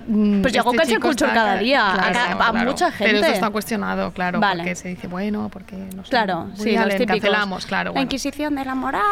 Pues 0.40 0.52
llegó 0.52 0.70
este 0.70 0.76
cancel 0.82 1.00
culture 1.00 1.32
cada 1.32 1.56
día, 1.56 1.94
a 2.38 2.52
mucha 2.52 2.92
Pero 2.96 3.10
gente. 3.10 3.16
esto 3.22 3.32
está 3.32 3.50
cuestionado, 3.50 3.87
claro, 4.14 4.40
Vale. 4.40 4.62
porque 4.62 4.74
se 4.74 4.88
dice, 4.88 5.06
bueno, 5.08 5.48
porque 5.52 5.76
no 5.76 6.04
sé. 6.04 6.10
Claro, 6.10 6.48
sí, 6.54 6.76
los 6.76 6.88
típicos. 6.88 7.06
cancelamos, 7.06 7.66
claro. 7.66 7.92
La. 7.94 8.00
Inquisición 8.02 8.54
de 8.54 8.64
la 8.64 8.74
moral. 8.74 9.02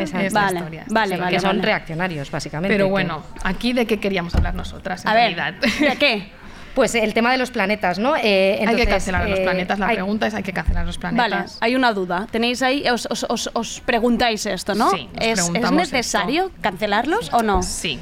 Exacto. 0.00 0.26
Esta 0.26 0.40
Vale, 0.40 0.56
historia, 0.58 0.84
vale, 0.88 1.04
historia. 1.06 1.18
vale. 1.24 1.36
que 1.36 1.40
son 1.40 1.50
vale. 1.50 1.62
reaccionarios, 1.62 2.30
básicamente. 2.30 2.74
Pero 2.74 2.86
que- 2.86 2.90
bueno, 2.90 3.22
aquí 3.42 3.72
de 3.72 3.86
qué 3.86 3.98
queríamos 4.00 4.34
hablar 4.34 4.54
nosotras, 4.54 5.04
en 5.04 5.10
A 5.10 5.14
ver, 5.14 5.34
realidad. 5.36 5.60
¿de 5.60 5.96
qué? 5.96 6.32
Pues 6.74 6.92
el 6.96 7.14
tema 7.14 7.30
de 7.30 7.38
los 7.38 7.52
planetas, 7.52 8.00
¿no? 8.00 8.16
Eh, 8.16 8.64
hay 8.66 8.74
que 8.74 8.84
cancelar 8.88 9.30
los 9.30 9.38
eh, 9.38 9.42
planetas. 9.44 9.78
La 9.78 9.86
hay- 9.86 9.94
pregunta 9.94 10.26
es: 10.26 10.34
¿hay 10.34 10.42
que 10.42 10.52
cancelar 10.52 10.84
los 10.84 10.98
Vale, 10.98 11.14
planetas? 11.14 11.58
hay 11.60 11.76
una 11.76 11.92
duda. 11.92 12.26
Tenéis 12.32 12.62
ahí, 12.62 12.82
os, 12.88 13.06
os- 13.08 13.24
os- 13.28 13.48
os 13.54 13.80
preguntáis 13.86 14.44
esto, 14.44 14.74
¿no? 14.74 14.90
Sí, 14.90 15.08
nos 15.14 15.24
¿Es, 15.24 15.50
¿Es 15.54 15.70
necesario 15.70 16.50
cancelarlos 16.60 17.32
o 17.32 17.44
no? 17.44 17.62
Sí. 17.62 18.00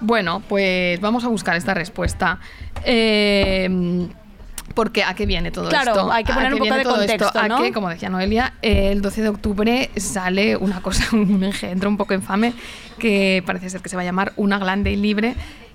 Bueno, 0.00 0.40
pues 0.48 0.98
vamos 1.02 1.24
a 1.26 1.28
buscar 1.28 1.56
esta 1.56 1.74
respuesta. 1.74 2.38
Eh, 2.84 3.68
porque 4.74 5.02
a 5.04 5.14
qué 5.14 5.26
viene 5.26 5.50
todo 5.50 5.68
Claro, 5.68 5.92
esto? 5.92 6.12
hay 6.12 6.24
que 6.24 6.32
¿A 6.32 6.34
poner 6.34 6.52
un 6.54 6.58
poco 6.60 6.74
de 6.74 6.80
esto? 6.80 6.90
contexto, 6.96 7.38
A 7.38 7.62
que, 7.62 7.72
como 7.72 7.88
decía 7.88 8.08
Noelia, 8.08 8.54
el 8.62 9.00
12 9.02 9.22
de 9.22 9.28
octubre 9.28 9.90
sale 9.96 10.56
una 10.56 10.82
cosa, 10.82 11.04
un 11.16 11.42
engendro 11.44 11.88
un 11.88 11.96
poco 11.96 12.14
infame 12.14 12.52
que 12.98 13.42
parece 13.46 13.70
ser 13.70 13.80
que 13.80 13.88
se 13.88 13.96
va 13.96 14.02
a 14.02 14.04
llamar 14.04 14.32
Una 14.36 14.58
Glande 14.58 14.90
y 14.90 14.96
Libre, 14.96 15.34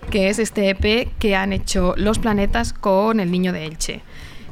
que 0.10 0.30
es 0.30 0.40
este 0.40 0.70
EP 0.70 1.10
que 1.20 1.36
han 1.36 1.54
hecho 1.54 1.94
los 1.98 2.20
planetas 2.20 2.74
con 2.74 3.20
el 3.20 3.32
niño 3.32 3.54
de 3.54 3.66
Elche. 3.66 4.02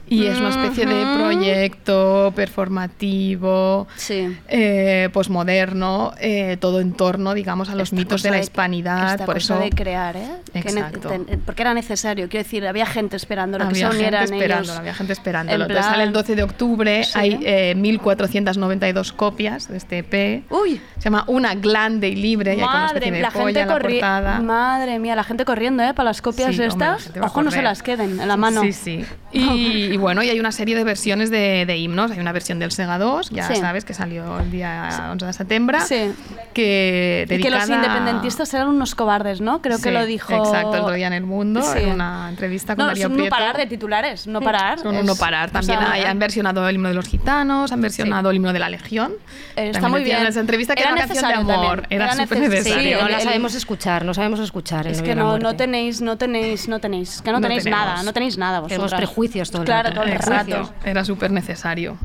Y 0.10 0.26
es 0.26 0.40
una 0.40 0.50
especie 0.50 0.86
de 0.86 1.06
proyecto 1.18 2.34
performativo, 2.36 3.88
Sí. 3.96 4.36
eh, 4.48 5.10
posmoderno, 5.14 6.14
eh, 6.20 6.58
todo 6.60 6.80
en 6.80 6.94
torno, 6.94 7.34
digamos, 7.34 7.70
a 7.70 7.76
los 7.76 7.90
Esta 7.90 7.96
mitos 7.96 8.24
de 8.24 8.32
la 8.32 8.40
hispanidad. 8.40 9.12
esta 9.12 9.26
por 9.26 9.36
cosa 9.36 9.56
eso 9.56 9.64
de 9.64 9.70
crear, 9.70 10.16
¿eh? 10.18 10.30
Que 10.54 10.60
Exacto. 10.60 11.12
porque 11.46 11.62
era 11.62 11.74
necesario, 11.74 12.28
quiero 12.30 12.44
decir, 12.44 12.66
había 12.68 12.86
gente 12.86 13.16
esperando 13.16 13.58
que 13.58 13.64
había 13.66 13.76
se 13.76 13.82
gente 13.84 13.98
unieran 13.98 14.24
esperándolo, 14.24 14.64
ellos. 14.64 14.78
había 14.78 14.94
gente 14.94 15.14
esperándolo. 15.14 15.56
En 15.56 15.62
Entonces 15.72 15.86
sale 15.86 16.04
el 16.04 16.10
plan- 16.12 16.14
12 16.24 16.36
de 16.36 16.44
octubre, 16.44 17.04
Sí. 17.04 17.12
hay 17.20 17.40
eh, 17.44 17.76
1492 17.76 19.14
copias 19.14 19.68
de 19.68 19.78
este 19.78 20.00
EP. 20.00 20.44
Uy, 20.50 20.82
Se 20.98 21.06
llama 21.06 21.24
Una 21.28 21.56
glande 21.56 22.10
y 22.10 22.16
libre, 22.16 22.56
y 22.56 22.60
hay 22.60 22.66
madre, 22.66 23.12
la 23.22 23.32
gente 23.32 23.62
en 23.62 23.68
la 23.68 23.74
corriendo. 23.74 24.44
Madre 24.44 25.00
mía, 25.00 25.16
la 25.16 25.24
gente 25.24 25.46
corriendo, 25.46 25.82
¿eh? 25.84 25.94
Para 25.94 26.10
las 26.10 26.22
copias 26.22 26.50
Sí, 26.56 26.62
hombre, 26.62 26.68
la 26.68 26.74
estas. 26.74 27.04
gente 27.04 27.20
va 27.22 27.26
a 27.28 27.30
Ojo, 27.30 27.42
no 27.44 27.52
se 27.52 27.62
las 27.62 27.82
queden 27.84 28.20
en 28.20 28.28
la 28.28 28.36
mano. 28.38 28.62
Sí, 28.64 28.74
sí. 28.74 29.06
Y 29.32 29.98
bueno, 30.00 30.24
y 30.24 30.30
hay 30.30 30.40
una 30.40 30.52
serie 30.52 30.76
de 30.76 30.84
versiones 30.84 31.30
de, 31.30 31.66
de 31.66 31.78
himnos. 31.78 32.12
Hay 32.12 32.20
una 32.20 32.32
versión 32.32 32.58
del 32.60 32.72
Sega 32.72 32.98
2, 32.98 33.30
ya 33.30 33.48
Sí. 33.48 33.56
sabes, 33.58 33.86
que 33.86 33.94
salió 33.94 34.40
el 34.40 34.50
día 34.52 35.10
11 35.12 35.26
de 35.26 35.34
septiembre. 35.34 35.80
Sí. 35.82 36.12
Que 36.54 37.26
Y 37.30 37.38
que 37.42 37.50
los 37.50 37.60
dedicada- 37.68 37.76
independentistas 37.76 38.54
eran 38.54 38.70
unos 38.70 38.96
cobardes, 38.96 39.42
¿no? 39.42 39.62
Creo 39.62 39.78
que 39.78 39.84
Sí, 39.84 39.92
lo 39.92 40.06
dijo. 40.06 40.34
Exacto, 40.34 40.76
el 40.76 40.82
otro 40.82 40.94
día 40.96 41.08
en 41.08 41.14
El 41.14 41.24
Mundo, 41.26 41.62
Sí. 41.62 41.80
en 41.80 41.92
una 41.92 42.28
entrevista 42.30 42.76
con 42.76 42.84
No, 42.84 42.88
Darío 42.88 43.04
son 43.04 43.12
no 43.14 43.18
Prieto. 43.18 43.36
parar 43.36 43.58
de 43.58 43.66
titulares, 43.68 44.28
no 44.28 44.42
parar. 44.42 44.80
Son 44.80 44.94
Es- 44.96 45.02
un 45.02 45.06
no 45.08 45.16
parar. 45.16 45.52
También 45.52 45.78
o 45.78 45.82
sea, 45.82 45.92
hay- 45.92 46.04
han 46.04 46.20
versionado 46.20 46.68
el 46.68 46.76
himno 46.76 46.90
de 46.90 46.96
los 46.96 47.08
gitanos, 47.08 47.72
han 47.72 47.82
versionado 47.82 48.30
el 48.30 48.38
himno 48.38 48.54
de 48.54 48.60
la 48.60 48.70
Legión. 48.70 49.14
Eh, 49.56 49.70
está 49.70 49.88
muy 49.90 50.04
bien. 50.04 50.20
En 50.22 50.28
esa 50.28 50.40
entrevista 50.40 50.76
que 50.76 50.82
Era 50.82 50.92
era, 50.92 51.06
una 51.06 51.08
canción 51.14 51.48
de 51.48 51.54
amor. 51.54 51.82
también. 51.82 52.02
Era 52.02 52.06
Era 52.14 52.24
súper 52.24 52.38
neces- 52.40 52.50
necesario. 52.50 52.98
sí, 52.98 53.04
no 53.04 53.10
la 53.10 53.20
sabemos 53.20 53.56
escuchar, 53.56 54.06
no 54.06 54.14
sabemos 54.14 54.40
escuchar. 54.40 54.88
Es 54.88 55.02
que 55.02 55.16
no, 55.16 55.38
no 55.40 55.56
tenéis, 55.56 56.02
no 56.02 56.18
tenéis, 56.18 56.68
no 56.68 56.80
tenéis, 56.80 57.22
que 57.22 57.32
no, 57.32 57.38
No 57.40 57.42
tenéis 57.42 57.64
tenemos. 57.64 57.86
nada, 57.86 58.04
no 58.04 58.14
tenéis 58.14 58.38
nada 58.38 58.60
vosotros. 58.60 58.90
Tenemos 58.92 58.94
prejuicios 58.94 59.52
todo 59.52 59.62
el 59.62 59.66
Claro. 59.66 59.89
Exacto. 60.08 60.74
Era 60.84 61.04
súper 61.04 61.32
necesario. 61.32 61.98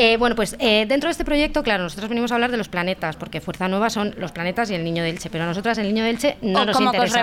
Eh, 0.00 0.16
bueno, 0.16 0.36
pues 0.36 0.54
eh, 0.60 0.86
dentro 0.88 1.08
de 1.08 1.12
este 1.12 1.24
proyecto, 1.24 1.64
claro, 1.64 1.82
nosotros 1.82 2.08
venimos 2.08 2.30
a 2.30 2.36
hablar 2.36 2.52
de 2.52 2.56
los 2.56 2.68
planetas, 2.68 3.16
porque 3.16 3.40
Fuerza 3.40 3.66
Nueva 3.66 3.90
son 3.90 4.14
los 4.16 4.30
planetas 4.30 4.70
y 4.70 4.74
el 4.76 4.84
niño 4.84 5.02
de 5.02 5.10
Elche, 5.10 5.28
pero 5.28 5.42
a 5.42 5.46
nosotras 5.48 5.76
el 5.78 5.88
niño 5.88 6.04
de 6.04 6.10
Elche 6.10 6.36
no 6.40 6.60
O 6.60 6.64
nos 6.64 6.76
como 6.76 6.90
interesa. 6.90 7.18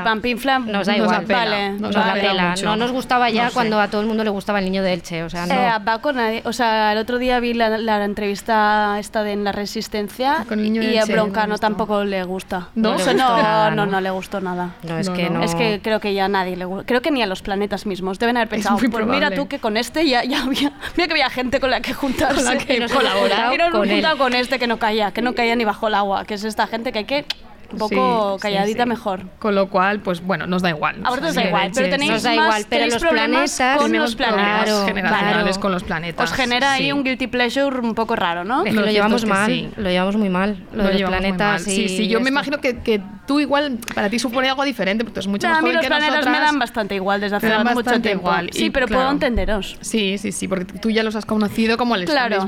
Nos 0.68 0.86
da 0.88 0.94
nos 0.94 1.04
igual. 1.06 1.24
apela, 1.24 1.40
Vale, 1.40 1.70
nos, 1.72 1.82
nos 1.82 1.96
da 1.96 2.12
apela 2.12 2.30
pela. 2.32 2.50
mucho. 2.50 2.66
No 2.66 2.76
nos 2.76 2.92
gustaba 2.92 3.30
ya 3.30 3.44
No 3.46 3.50
sé. 3.50 3.54
cuando 3.54 3.80
a 3.80 3.88
todo 3.88 4.02
el 4.02 4.08
mundo 4.08 4.24
le 4.26 4.30
gustaba 4.30 4.60
el 4.60 4.66
niño 4.66 4.84
de 4.84 4.92
Elche, 4.94 5.24
o 5.24 5.30
sea, 5.30 5.46
no. 5.46 5.54
Eh, 5.54 5.70
va 5.88 6.02
con 6.02 6.18
nadie. 6.18 6.42
O 6.44 6.52
sea, 6.54 6.92
el 6.92 6.98
otro 6.98 7.18
día 7.18 7.40
vi 7.40 7.54
la, 7.54 7.70
la 7.78 8.04
entrevista 8.04 8.98
esta 9.00 9.24
de 9.24 9.32
en 9.32 9.44
la 9.46 9.54
Resistencia 9.54 10.46
niño 10.56 10.82
y 10.84 10.98
a 10.98 11.06
Broncano 11.06 11.54
no 11.54 11.58
tampoco 11.58 12.04
le 12.04 12.24
gusta. 12.24 12.70
No 12.76 12.96
O 12.96 12.98
le 12.98 13.06
no, 13.14 13.38
nada, 13.38 13.70
no, 13.72 13.86
¿no? 13.86 13.92
no 13.94 14.02
le 14.02 14.10
gustó 14.10 14.42
nada. 14.42 14.72
No, 14.84 14.98
es 14.98 15.08
No, 15.08 15.14
que 15.16 15.30
no. 15.30 15.40
no. 15.40 15.44
Es 15.46 15.56
que 15.56 15.80
creo 15.82 16.00
que 16.00 16.14
ya 16.14 16.26
a 16.26 16.28
nadie 16.28 16.56
le 16.58 16.66
gusta. 16.66 16.86
Creo 16.86 17.02
que 17.02 17.12
ni 17.12 17.22
a 17.22 17.26
los 17.26 17.42
planetas 17.42 17.86
mismos. 17.86 18.20
Deben 18.20 18.36
haber 18.38 18.50
pensado, 18.50 18.78
pues 18.78 19.06
mira 19.06 19.32
tú 19.32 19.48
que 19.48 19.60
con 19.60 19.78
este 19.78 20.08
ya, 20.08 20.24
ya 20.24 20.44
había, 20.44 20.74
mira 20.98 21.08
que 21.08 21.14
había 21.14 21.30
gente 21.30 21.60
con 21.60 21.70
la 21.72 21.80
que 21.82 21.94
juntarse. 21.94 22.64
Que 22.65 22.78
Y 22.78 22.80
nos 22.80 22.91
colaborar 22.91 23.71
con 23.71 23.84
él. 23.89 23.95
juntado 23.95 24.17
con 24.17 24.34
este 24.34 24.60
que 24.60 24.67
no 24.67 24.78
caía, 24.78 25.12
que 25.12 25.21
no 25.21 25.34
caía 25.36 25.56
ni 25.56 25.65
bajo 25.65 25.88
el 25.88 25.95
agua, 25.95 26.25
que 26.25 26.34
es 26.36 26.43
esta 26.43 26.67
gente 26.67 26.91
que 26.91 26.99
hay 26.99 27.06
que 27.06 27.25
un 27.71 27.80
poco 27.80 28.34
Sí, 28.34 28.36
sí, 28.38 28.41
calladita 28.43 28.84
sí. 28.84 28.89
mejor. 28.89 29.21
Con 29.39 29.56
lo 29.56 29.69
cual, 29.69 29.99
pues 29.99 30.21
bueno, 30.21 30.45
nos 30.45 30.62
da 30.62 30.69
igual. 30.69 30.97
A 31.04 31.10
vosotros 31.10 31.34
da 31.34 31.43
igual, 31.45 31.63
sí, 31.65 31.71
pero 31.75 31.86
sí, 31.88 31.91
tenéis 31.91 32.12
Nos 32.12 32.23
da 32.23 32.30
más, 32.30 32.36
igual, 32.38 32.65
pero 32.69 32.69
tenéis 32.69 32.93
los 32.93 33.01
problemas 33.01 33.60
planetas- 33.60 33.78
con 33.78 33.93
los 33.93 34.15
planetas. 34.15 34.86
generacionales 34.86 35.43
claro. 35.43 35.60
con 35.62 35.71
los 35.71 35.84
planetas. 35.84 36.32
Os 36.32 36.38
genera 36.38 36.73
ahí 36.73 36.86
sí. 36.86 36.91
un 36.91 37.04
guilty 37.04 37.28
pleasure 37.28 37.75
un 37.80 37.95
poco 37.95 38.15
raro, 38.15 38.43
¿no? 38.43 38.63
Es 38.65 38.73
que 38.73 38.80
Lo 38.80 38.86
llevamos 38.86 39.25
mal, 39.25 39.47
sí. 39.47 39.69
lo 39.78 39.89
llevamos 39.89 40.15
muy 40.15 40.30
mal, 40.30 40.58
lo, 40.73 40.84
Lo 40.84 40.89
de 40.89 40.99
los 40.99 41.10
planetas. 41.10 41.63
Sí, 41.63 41.89
sí, 41.89 42.08
yo 42.08 42.19
me 42.19 42.25
esto. 42.25 42.34
imagino 42.34 42.62
que, 42.62 42.78
que 42.82 43.01
tú 43.28 43.40
igual, 43.40 43.80
para 43.94 44.10
ti 44.10 44.20
supone 44.20 44.50
algo 44.50 44.64
diferente, 44.64 45.04
porque 45.04 45.14
tú 45.16 45.20
eres 45.20 45.28
mucho 45.28 45.48
Nah, 45.48 45.54
más 45.54 45.60
a 45.60 45.62
mí 45.62 45.68
joven 45.70 45.76
los 45.76 45.82
que 45.84 45.88
planetas 45.88 46.16
nosotras. 46.16 46.40
me 46.40 46.46
dan 46.46 46.60
bastante 46.60 46.96
igual 46.96 47.22
desde 47.22 47.36
hace 47.38 47.48
mucho 47.74 48.02
tiempo. 48.02 48.10
igual. 48.28 48.50
Sí, 48.54 48.66
y 48.66 48.70
pero 48.70 48.88
puedo 48.88 49.10
entenderos. 49.12 49.78
Sí, 49.82 50.18
sí, 50.18 50.32
sí, 50.32 50.48
porque 50.48 50.66
tú 50.80 50.90
ya 50.90 51.04
los 51.04 51.16
has 51.16 51.26
conocido 51.26 51.78
como 51.78 51.96
el 51.96 52.06
Claro. 52.06 52.46
Sí. 52.46 52.48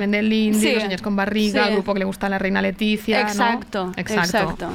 los 0.74 0.82
señores 0.82 1.02
con 1.02 1.16
barriga, 1.16 1.63
Sí. 1.63 1.68
el 1.70 1.74
grupo 1.76 1.94
que 1.94 2.00
le 2.00 2.06
gusta 2.06 2.28
a 2.28 2.30
la 2.30 2.40
reina 2.40 2.62
Leticia. 2.62 3.22
¿no? 3.24 3.28
Exacto, 3.30 3.92
exacto. 3.98 4.72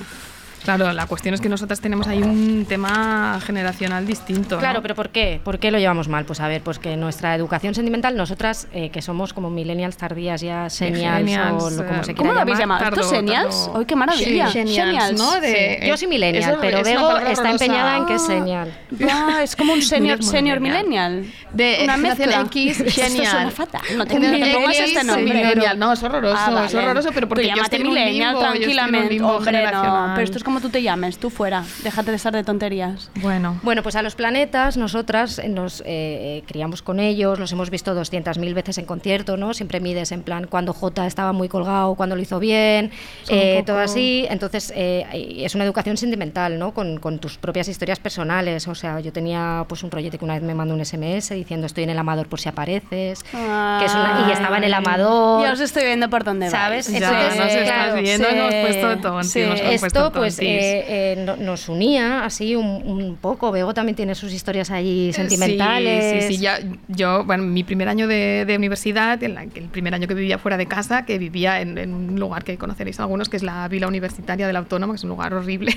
Claro, 0.64 0.92
la 0.92 1.06
cuestión 1.06 1.34
es 1.34 1.40
que 1.40 1.48
nosotras 1.48 1.80
tenemos 1.80 2.06
ahí 2.06 2.22
un 2.22 2.66
tema 2.68 3.38
generacional 3.44 4.06
distinto. 4.06 4.56
¿no? 4.56 4.60
Claro, 4.60 4.80
pero 4.82 4.94
¿por 4.94 5.10
qué? 5.10 5.40
¿Por 5.42 5.58
qué 5.58 5.70
lo 5.70 5.78
llevamos 5.78 6.08
mal? 6.08 6.24
Pues 6.24 6.40
a 6.40 6.48
ver, 6.48 6.62
pues 6.62 6.78
que 6.78 6.96
nuestra 6.96 7.34
educación 7.34 7.74
sentimental, 7.74 8.16
nosotras 8.16 8.68
eh, 8.72 8.90
que 8.90 9.02
somos 9.02 9.32
como 9.32 9.50
millennials 9.50 9.96
tardías 9.96 10.40
ya, 10.40 10.70
senials 10.70 11.62
o 11.62 11.70
lo, 11.70 11.86
como 11.86 12.00
eh, 12.00 12.04
se 12.04 12.14
¿Cómo 12.14 12.32
lo 12.32 12.40
habéis 12.40 12.58
llamado? 12.58 12.84
¿Esto 12.84 12.96
Tardo, 12.96 13.08
senials? 13.10 13.70
¡Ay, 13.74 13.84
qué 13.86 13.96
maravilla! 13.96 14.48
Sí, 14.50 14.58
genials, 14.66 15.18
¿no? 15.18 15.40
De- 15.40 15.80
Yo 15.86 15.96
soy 15.96 16.08
millennial, 16.08 16.52
eso 16.52 16.58
pero 16.60 16.78
es 16.78 16.84
Bego 16.84 17.16
está 17.18 17.50
empeñada 17.50 17.96
en 17.96 18.06
que 18.06 18.14
es 18.14 18.22
señal. 18.26 18.72
Ah, 19.10 19.40
es 19.42 19.56
como 19.56 19.72
un 19.72 19.82
senior, 19.82 20.22
senior 20.22 20.60
millennial. 20.60 21.26
De 21.52 21.80
Una 21.84 21.94
generación 21.96 22.28
mezcla. 22.28 22.40
X, 22.46 22.80
Esto 22.80 23.02
genial. 23.02 23.26
suena 23.30 23.50
fatal. 23.50 23.82
No 23.96 24.06
te, 24.06 24.14
pongas 24.54 24.78
este 24.78 25.04
nombre. 25.04 25.24
millennial. 25.34 25.78
No, 25.78 25.92
es 25.92 26.02
horroroso, 26.02 26.36
Ah, 26.38 26.64
es 26.66 26.72
vale. 26.72 26.86
horroroso, 26.86 27.10
pero 27.12 27.28
porque 27.28 27.42
tú 27.44 27.48
yo 27.50 27.56
llámate 27.56 27.76
estoy 27.76 27.88
millennial 27.90 28.38
tranquilamente. 28.38 29.20
Hombre, 29.22 29.70
no. 29.72 30.12
Pero 30.14 30.24
esto 30.24 30.38
es 30.38 30.44
como 30.44 30.51
tú 30.60 30.68
te 30.70 30.82
llames, 30.82 31.18
tú 31.18 31.30
fuera. 31.30 31.64
Déjate 31.82 32.10
de 32.10 32.16
estar 32.16 32.32
de 32.32 32.44
tonterías. 32.44 33.10
Bueno. 33.16 33.58
Bueno, 33.62 33.82
pues 33.82 33.96
a 33.96 34.02
los 34.02 34.14
planetas 34.14 34.76
nosotras 34.76 35.38
eh, 35.38 35.48
nos 35.48 35.80
eh, 35.82 35.84
eh, 35.86 36.44
criamos 36.46 36.82
con 36.82 37.00
ellos, 37.00 37.38
los 37.38 37.50
hemos 37.52 37.70
visto 37.70 37.94
200.000 37.94 38.54
veces 38.54 38.78
en 38.78 38.84
concierto, 38.84 39.36
¿no? 39.36 39.54
Siempre 39.54 39.80
mides 39.80 40.12
en 40.12 40.22
plan 40.22 40.46
cuando 40.48 40.72
J 40.72 41.06
estaba 41.06 41.32
muy 41.32 41.48
colgado, 41.48 41.94
cuando 41.94 42.16
lo 42.16 42.22
hizo 42.22 42.38
bien, 42.38 42.90
eh, 43.28 43.54
poco- 43.60 43.66
todo 43.72 43.78
así. 43.78 44.26
Entonces 44.30 44.72
eh, 44.74 45.04
es 45.44 45.54
una 45.54 45.64
educación 45.64 45.96
sentimental, 45.96 46.58
¿no? 46.58 46.72
Con, 46.74 46.98
con 46.98 47.18
tus 47.18 47.38
propias 47.38 47.68
historias 47.68 47.98
personales. 48.00 48.68
O 48.68 48.74
sea, 48.74 49.00
yo 49.00 49.12
tenía 49.12 49.64
pues 49.68 49.82
un 49.82 49.90
proyecto 49.90 50.18
que 50.18 50.24
una 50.24 50.34
vez 50.34 50.42
me 50.42 50.54
mandó 50.54 50.74
un 50.74 50.84
SMS 50.84 51.30
diciendo 51.34 51.66
estoy 51.66 51.84
en 51.84 51.90
el 51.90 51.98
amador 51.98 52.26
por 52.28 52.40
si 52.40 52.48
apareces, 52.48 53.22
que 53.22 53.84
es 53.84 53.94
una- 53.94 54.26
y 54.28 54.32
estaba 54.32 54.58
en 54.58 54.64
el 54.64 54.74
amador. 54.74 55.42
Ya 55.44 55.52
os 55.52 55.60
estoy 55.60 55.84
viendo 55.84 56.08
por 56.10 56.24
dónde 56.24 56.50
¿Sabes? 56.50 56.90
vais. 56.90 57.00
Ya, 57.00 57.08
Entonces, 57.08 57.38
nos 57.38 57.48
estás 57.52 57.64
claro, 57.64 58.02
viendo, 58.02 58.28
sí, 58.28 58.34
hemos 58.36 58.54
puesto 58.54 58.98
tontis, 58.98 59.32
sí. 59.32 59.40
nos 59.40 59.60
hemos 59.60 59.80
puesto 59.80 59.86
Esto 59.86 60.12
pues. 60.12 60.36
Eh, 60.46 60.84
eh, 60.88 61.24
no- 61.24 61.36
nos 61.36 61.68
unía 61.68 62.24
así 62.24 62.54
un, 62.56 62.66
un 62.66 63.16
poco. 63.16 63.50
Bego 63.52 63.74
también 63.74 63.96
tiene 63.96 64.14
sus 64.14 64.32
historias 64.32 64.70
allí 64.70 65.12
sentimentales. 65.12 66.04
Sí, 66.04 66.20
sí, 66.28 66.36
sí. 66.36 66.42
Ya, 66.42 66.58
yo, 66.88 67.24
bueno, 67.24 67.44
mi 67.44 67.64
primer 67.64 67.88
año 67.88 68.06
de, 68.06 68.44
de 68.46 68.56
universidad, 68.56 69.22
en 69.22 69.34
la- 69.34 69.42
el 69.44 69.68
primer 69.70 69.94
año 69.94 70.06
que 70.08 70.14
vivía 70.14 70.38
fuera 70.38 70.56
de 70.56 70.66
casa, 70.66 71.04
que 71.04 71.18
vivía 71.18 71.60
en, 71.60 71.78
en 71.78 71.94
un 71.94 72.18
lugar 72.20 72.44
que 72.44 72.56
conoceréis 72.58 73.00
algunos, 73.00 73.28
que 73.28 73.36
es 73.36 73.42
la 73.42 73.66
Vila 73.68 73.86
Universitaria 73.88 74.46
de 74.46 74.52
la 74.52 74.58
Autónoma, 74.60 74.92
que 74.94 74.96
es 74.98 75.04
un 75.04 75.10
lugar 75.10 75.34
horrible 75.34 75.74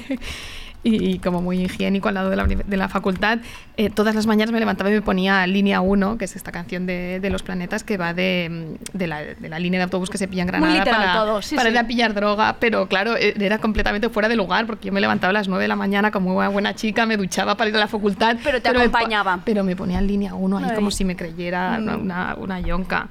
y, 0.86 1.04
y 1.16 1.20
como 1.20 1.42
muy 1.42 1.64
higiénico 1.66 2.08
al 2.10 2.14
lado 2.14 2.30
de 2.30 2.36
la, 2.36 2.46
de 2.46 2.78
la 2.78 2.88
facultad. 2.88 3.40
Eh, 3.76 3.90
todas 3.90 4.14
las 4.16 4.28
mañanas 4.28 4.54
me 4.54 4.60
levantaba 4.60 4.90
y 4.90 4.94
me 4.94 5.02
ponía 5.02 5.46
Línea 5.48 5.82
1, 5.82 6.18
que 6.18 6.26
es 6.26 6.36
esta 6.36 6.52
canción 6.52 6.86
de, 6.86 7.20
de 7.20 7.30
los 7.32 7.42
planetas 7.44 7.84
que 7.84 7.98
va 7.98 8.14
de, 8.14 8.78
de, 8.94 9.08
la, 9.08 9.22
de 9.22 9.50
la 9.50 9.58
línea 9.60 9.80
de 9.80 9.86
autobús 9.86 10.10
que 10.10 10.18
se 10.18 10.28
pilla 10.28 10.44
en 10.44 10.48
Muy 10.50 10.58
Granada 10.60 10.80
literal 10.86 11.02
para, 11.02 11.14
todo, 11.26 11.42
sí, 11.42 11.56
para 11.56 11.70
sí. 11.70 11.74
ir 11.74 11.80
a 11.80 11.88
pillar 11.88 12.14
droga, 12.14 12.58
pero 12.60 12.88
claro, 12.88 13.18
eh, 13.18 13.34
era 13.40 13.58
completamente 13.58 14.10
fuera 14.10 14.30
de 14.30 14.36
lugar 14.36 14.66
porque 14.68 14.86
yo 14.88 14.94
me 14.94 15.02
levantaba 15.02 15.32
a 15.32 15.34
las 15.34 15.48
9 15.48 15.64
de 15.64 15.68
la 15.68 15.76
mañana 15.76 16.12
como 16.12 16.36
una 16.36 16.50
buena 16.50 16.76
chica, 16.76 17.06
me 17.08 17.18
duchaba 17.18 17.58
para 17.58 17.70
ir 17.72 17.76
a 17.76 17.80
la 17.80 17.88
facultad. 17.88 18.38
Pero 18.44 18.62
te 18.62 18.70
me 18.70 18.76
po- 18.76 18.82
acompañaba. 18.82 19.40
pero 19.44 19.64
me 19.64 19.76
ponía 19.76 19.98
en 20.00 20.08
línea 20.08 20.36
1 20.36 20.58
ahí 20.60 20.66
Ay. 20.70 20.76
como 20.76 20.92
si 20.92 21.04
me 21.04 21.16
creyera 21.16 21.78
una, 21.82 21.98
una, 21.98 22.36
una 22.36 22.60
yonca. 22.60 23.10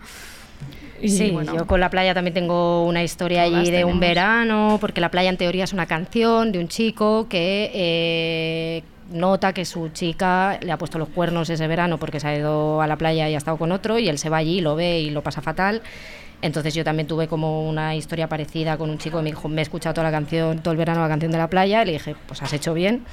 Y 1.04 1.10
Sí, 1.10 1.30
bueno, 1.32 1.54
yo 1.54 1.66
con 1.66 1.80
la 1.80 1.90
playa 1.90 2.14
también 2.14 2.32
tengo 2.32 2.86
una 2.86 3.02
historia 3.02 3.42
allí 3.42 3.70
de 3.70 3.84
un 3.84 4.00
verano, 4.00 4.78
porque 4.80 5.02
la 5.02 5.10
playa 5.10 5.28
en 5.28 5.36
teoría 5.36 5.64
es 5.64 5.74
una 5.74 5.84
canción 5.84 6.50
de 6.50 6.58
un 6.58 6.68
chico 6.68 7.28
que 7.28 7.70
eh, 7.74 8.82
nota 9.12 9.52
que 9.52 9.66
su 9.66 9.90
chica 9.90 10.58
le 10.62 10.72
ha 10.72 10.78
puesto 10.78 10.98
los 10.98 11.10
cuernos 11.10 11.50
ese 11.50 11.66
verano 11.66 11.98
porque 11.98 12.20
se 12.20 12.28
ha 12.28 12.36
ido 12.38 12.80
a 12.80 12.86
la 12.86 12.96
playa 12.96 13.28
y 13.28 13.34
ha 13.34 13.36
estado 13.36 13.58
con 13.58 13.70
otro 13.70 13.98
y 13.98 14.08
él 14.08 14.16
se 14.16 14.30
va 14.30 14.38
allí, 14.38 14.62
lo 14.62 14.76
ve 14.76 15.00
y 15.00 15.10
lo 15.10 15.22
pasa 15.22 15.42
fatal. 15.42 15.82
Entonces 16.40 16.74
yo 16.74 16.84
también 16.84 17.06
tuve 17.06 17.26
como 17.26 17.68
una 17.68 17.94
historia 17.94 18.28
parecida 18.28 18.76
con 18.76 18.90
un 18.90 18.98
chico 18.98 19.18
que 19.18 19.24
me 19.24 19.30
dijo, 19.30 19.48
me 19.48 19.60
he 19.60 19.62
escuchado 19.62 19.94
toda 19.94 20.10
la 20.10 20.10
canción, 20.10 20.58
todo 20.58 20.72
el 20.72 20.78
verano 20.78 21.00
la 21.00 21.08
canción 21.08 21.32
de 21.32 21.38
la 21.38 21.48
playa, 21.48 21.82
y 21.82 21.86
le 21.86 21.92
dije, 21.92 22.16
pues 22.26 22.42
has 22.42 22.52
hecho 22.52 22.74
bien. 22.74 23.04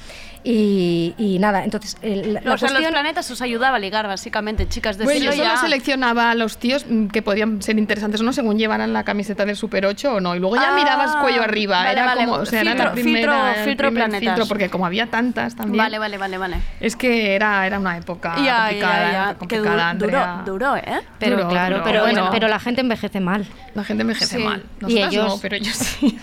Y, 0.44 1.14
y 1.18 1.38
nada, 1.38 1.62
entonces 1.62 1.96
el- 2.02 2.34
la, 2.34 2.40
O 2.40 2.42
sea, 2.42 2.50
los 2.52 2.60
cuestión... 2.62 2.90
planetas 2.92 3.30
os 3.30 3.40
ayudaba 3.42 3.76
a 3.76 3.78
ligar, 3.78 4.08
básicamente, 4.08 4.68
chicas. 4.68 4.98
Bueno, 4.98 5.24
yo 5.24 5.30
solo 5.32 5.44
ya. 5.44 5.56
seleccionaba 5.56 6.30
a 6.32 6.34
los 6.34 6.56
tíos 6.58 6.84
mm, 6.88 7.06
que 7.08 7.22
podían 7.22 7.62
ser 7.62 7.78
interesantes 7.78 8.20
o 8.20 8.24
no 8.24 8.32
según 8.32 8.58
llevaran 8.58 8.92
la 8.92 9.04
camiseta 9.04 9.44
del 9.46 9.54
Super 9.56 9.86
8 9.86 10.14
o 10.14 10.20
no. 10.20 10.34
Y 10.34 10.40
luego 10.40 10.56
ya 10.56 10.72
Ah, 10.72 10.76
mirabas 10.76 11.14
cuello 11.16 11.42
arriba. 11.42 11.78
vale, 11.78 11.92
era 11.92 12.06
vale. 12.06 12.24
como, 12.24 12.36
o 12.38 12.46
sea, 12.46 12.60
era 12.62 12.74
la 12.74 12.84
Filtro- 12.90 12.92
primera, 12.94 13.32
filtro- 13.52 13.58
el 13.60 13.64
filtro 13.64 13.90
planetas. 13.92 14.20
filtro, 14.20 14.46
porque 14.46 14.68
como 14.68 14.84
había 14.86 15.06
tantas 15.06 15.54
también. 15.54 15.78
Vale, 15.78 15.98
vale, 16.00 16.18
vale, 16.18 16.38
vale. 16.38 16.56
Es 16.80 16.96
que 16.96 17.34
era, 17.36 17.64
era 17.66 17.78
una 17.78 17.96
época 17.96 18.34
Ya, 18.36 18.42
ya, 18.42 18.58
complicada, 18.68 19.12
ya. 19.12 19.28
Que 19.32 19.38
complicada, 19.38 19.92
du- 19.94 19.98
duró, 20.06 20.18
Andrea. 20.18 20.42
duró, 20.44 20.76
¿eh? 20.76 21.00
Pero 21.20 21.36
Duro, 21.36 21.48
claro, 21.50 21.76
duro. 21.76 21.84
pero, 21.86 22.00
Bueno. 22.02 22.28
pero 22.32 22.48
la 22.48 22.58
gente 22.58 22.80
envejece 22.80 23.20
mal. 23.20 23.46
La 23.74 23.84
gente 23.84 24.02
envejece 24.02 24.36
Sí. 24.38 24.42
mal. 24.42 24.64
Y 24.80 24.82
Nosotras 24.82 25.12
ellos- 25.12 25.28
no, 25.28 25.38
pero 25.40 25.56
ellos 25.56 25.76
sí. 25.76 26.18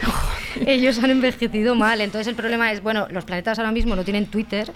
Ellos 0.66 1.02
han 1.02 1.10
envejecido 1.12 1.74
mal, 1.76 2.02
entonces 2.02 2.28
el 2.28 2.36
problema 2.36 2.72
es, 2.72 2.82
bueno, 2.84 3.08
los 3.12 3.24
planetas 3.24 3.60
ahora 3.60 3.72
mismo 3.72 3.96
no 3.96 4.04
tienen 4.12 4.26
Twitter, 4.26 4.74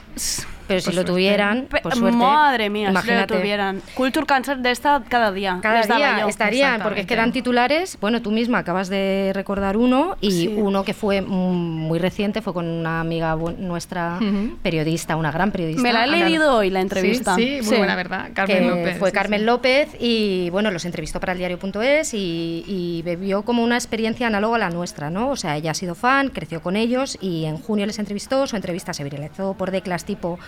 pero 0.67 0.79
si 0.81 0.91
lo 0.93 1.03
tuvieran, 1.05 1.67
Pe- 1.69 1.81
por 1.81 1.95
suerte, 1.95 2.17
Madre 2.17 2.69
mía, 2.69 2.89
imagínate. 2.89 3.27
si 3.27 3.33
lo 3.33 3.39
tuvieran. 3.41 3.81
Culture 3.95 4.25
Cancer 4.25 4.57
de 4.59 4.71
esta 4.71 5.01
cada 5.07 5.31
día. 5.31 5.59
Cada 5.61 5.81
día 5.83 6.19
yo. 6.21 6.27
estarían, 6.27 6.81
porque 6.81 7.01
es 7.01 7.05
que 7.07 7.15
dan 7.15 7.31
titulares, 7.31 7.97
bueno, 8.01 8.21
tú 8.21 8.31
misma 8.31 8.59
acabas 8.59 8.89
de 8.89 9.31
recordar 9.33 9.77
uno 9.77 10.17
y 10.21 10.31
Sí. 10.31 10.47
uno 10.47 10.83
que 10.83 10.93
fue 10.93 11.21
mm, 11.21 11.25
muy 11.27 11.99
reciente, 11.99 12.41
fue 12.41 12.53
con 12.53 12.67
una 12.67 12.99
amiga 13.01 13.35
nuestra 13.57 14.19
periodista, 14.61 15.15
una 15.15 15.31
gran 15.31 15.51
periodista. 15.51 15.81
Me 15.81 15.93
la 15.93 16.01
he 16.05 16.09
Ana- 16.09 16.17
leído 16.25 16.55
hoy 16.55 16.69
la 16.69 16.81
entrevista. 16.81 17.35
Sí, 17.35 17.59
sí, 17.61 17.69
muy 17.69 17.77
buena, 17.77 17.95
¿verdad? 17.95 18.29
Carmen 18.33 18.57
que 18.59 18.65
López. 18.69 18.97
fue 18.97 19.09
sí, 19.09 19.13
Carmen 19.15 19.39
sí. 19.41 19.45
López 19.45 19.89
y 19.99 20.49
bueno, 20.51 20.71
los 20.71 20.85
entrevistó 20.85 21.19
para 21.19 21.33
el 21.33 21.37
diario.es 21.39 22.13
y, 22.13 22.63
y 22.67 23.01
bebió 23.03 23.43
como 23.43 23.63
una 23.63 23.75
experiencia 23.75 24.27
análoga 24.27 24.55
a 24.55 24.59
la 24.59 24.69
nuestra, 24.69 25.09
¿no? 25.09 25.29
O 25.29 25.35
sea, 25.35 25.55
ella 25.57 25.71
ha 25.71 25.73
sido 25.73 25.95
fan, 25.95 26.29
creció 26.29 26.61
con 26.61 26.75
ellos 26.75 27.17
y 27.21 27.45
en 27.45 27.57
junio 27.57 27.85
les 27.85 27.99
entrevistó, 27.99 28.47
su 28.47 28.55
entrevista 28.55 28.93
se 28.93 29.03
viralizó 29.03 29.53
por 29.55 29.71
declas 29.71 30.05
tipo 30.05 30.39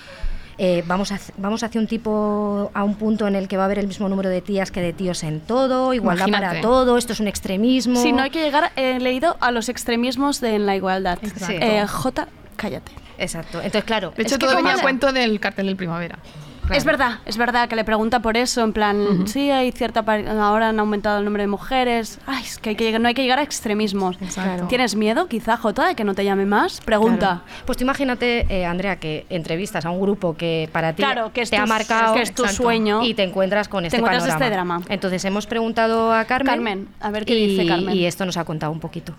eh, 0.58 0.84
vamos, 0.88 1.12
a, 1.12 1.20
vamos 1.38 1.63
hacia 1.63 1.82
un 1.82 1.88
tipo 1.88 2.72
a 2.74 2.84
un 2.84 2.96
punto 2.96 3.28
en 3.28 3.36
el 3.36 3.48
que 3.48 3.58
va 3.58 3.63
a 3.63 3.65
haber 3.65 3.80
el 3.80 3.88
mismo 3.88 4.08
número 4.08 4.30
de 4.30 4.41
tías 4.41 4.72
que 4.72 4.82
de 4.82 4.94
tíos 4.94 5.24
en 5.24 5.41
todo, 5.41 5.94
igualdad 5.94 6.30
para 6.30 6.62
todo, 6.62 6.98
esto 6.98 7.13
es 7.13 7.20
un 7.20 7.28
extremismo. 7.28 8.02
Si 8.02 8.13
no 8.13 8.24
hay 8.24 8.30
que 8.30 8.41
llegar, 8.41 8.72
he 8.78 9.00
leído 9.00 9.36
a 9.41 9.52
los 9.52 9.68
extremismos 9.68 10.39
de 10.39 10.56
en 10.56 10.65
la 10.65 10.76
igualdad. 10.76 11.20
Eh, 11.50 11.86
J, 11.86 12.28
cállate. 12.56 12.91
Exacto. 13.18 13.58
Entonces, 13.58 13.84
claro, 13.84 14.13
De 14.15 14.24
hecho, 14.24 14.39
todo 14.39 14.56
venía 14.56 14.76
a 14.76 14.82
cuento 14.82 15.12
del 15.12 15.39
cartel 15.39 15.68
del 15.68 15.76
primavera. 15.76 16.20
Es 16.73 16.84
verdad, 16.84 17.19
es 17.25 17.38
verdad 17.38 17.69
que 17.69 17.75
le 17.75 17.84
pregunta 17.84 18.19
por 18.21 18.38
eso, 18.38 18.63
en 18.63 18.73
plan, 18.73 19.28
sí, 19.28 19.51
hay 19.51 19.71
cierta 19.71 20.04
ahora 20.41 20.69
han 20.69 20.80
aumentado 20.80 21.19
el 21.19 21.25
número 21.25 21.43
de 21.43 21.47
mujeres. 21.47 22.19
Ay, 22.25 22.43
es 22.43 22.58
que, 22.58 22.69
hay 22.71 22.75
que 22.75 22.84
llegar- 22.86 23.01
no 23.01 23.08
hay 23.08 23.13
que 23.13 23.21
llegar 23.21 23.39
a 23.39 23.43
extremismos. 23.43 24.17
Exacto. 24.21 24.65
¿Tienes 24.67 24.95
miedo, 24.95 25.28
quizá, 25.28 25.58
Jota, 25.58 25.88
de 25.88 25.95
que 25.95 26.04
no 26.04 26.15
te 26.15 26.25
llame 26.25 26.45
más? 26.45 26.82
Pregunta. 26.82 27.43
Claro. 27.43 27.63
Pues 27.65 27.78
tú 27.78 27.84
imagínate, 27.84 28.45
eh, 28.49 28.65
Andrea, 28.65 28.95
que 28.97 29.25
entrevistas 29.30 29.86
a 29.86 29.91
un 29.91 30.01
grupo 30.01 30.36
que 30.36 30.70
para 30.72 30.93
ti 30.93 31.03
Claro, 31.03 31.32
que 31.34 31.41
es 31.41 31.49
te 31.49 31.57
tu- 31.57 31.63
ha 31.63 31.66
marcado 31.66 32.13
que 32.16 32.22
es 32.22 32.34
tu 32.34 32.43
Exacto. 32.43 32.63
sueño. 32.63 33.03
y 33.03 33.13
te 33.13 33.24
encuentras 33.24 33.68
con 33.68 33.86
este 33.86 33.97
encuentras 33.97 34.24
panorama. 34.24 34.45
este 34.45 34.53
drama. 34.55 34.82
Entonces 34.89 35.24
hemos 35.26 35.45
preguntado 35.47 36.13
a 36.13 36.26
Carmen. 36.26 36.53
Carmen, 36.55 36.88
a 36.99 37.11
ver 37.11 37.26
qué 37.26 37.38
y, 37.38 37.47
dice 37.47 37.68
Carmen. 37.68 37.95
Y 37.95 38.05
esto 38.05 38.26
nos 38.26 38.38
ha 38.38 38.43
contado 38.45 38.72
un 38.72 38.80
poquito. 38.80 39.13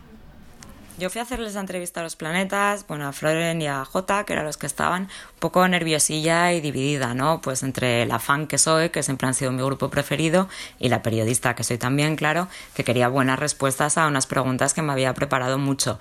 Yo 0.99 1.11
fui 1.11 1.19
a 1.19 1.25
hacerles 1.25 1.53
la 1.53 1.61
entrevista 1.61 2.01
a 2.01 2.03
los 2.03 2.17
planetas, 2.17 2.87
bueno, 2.87 3.07
a 3.07 3.13
Floren 3.13 3.61
y 3.61 3.67
a 3.67 3.85
Jota, 3.85 4.25
que 4.25 4.33
eran 4.33 4.47
los 4.47 4.57
que 4.57 4.67
estaban 4.67 5.03
un 5.03 5.39
poco 5.41 5.69
nerviosilla 5.69 6.55
y 6.55 6.63
dividida, 6.63 7.13
¿no? 7.13 7.43
Pues 7.43 7.63
entre 7.63 8.07
la 8.07 8.19
fan 8.19 8.47
que 8.47 8.57
soy, 8.57 8.89
que 8.89 9.03
siempre 9.03 9.29
han 9.29 9.35
sido 9.35 9.53
mi 9.53 9.63
grupo 9.63 9.91
preferido, 9.91 10.49
y 10.79 10.89
la 10.89 11.03
periodista 11.03 11.55
que 11.55 11.65
soy 11.65 11.77
también, 11.77 12.17
claro, 12.17 12.49
que 12.73 12.83
quería 12.83 13.09
buenas 13.09 13.39
respuestas 13.39 13.99
a 13.99 14.07
unas 14.07 14.27
preguntas 14.27 14.73
que 14.73 14.81
me 14.81 14.91
había 14.91 15.13
preparado 15.13 15.59
mucho. 15.59 15.99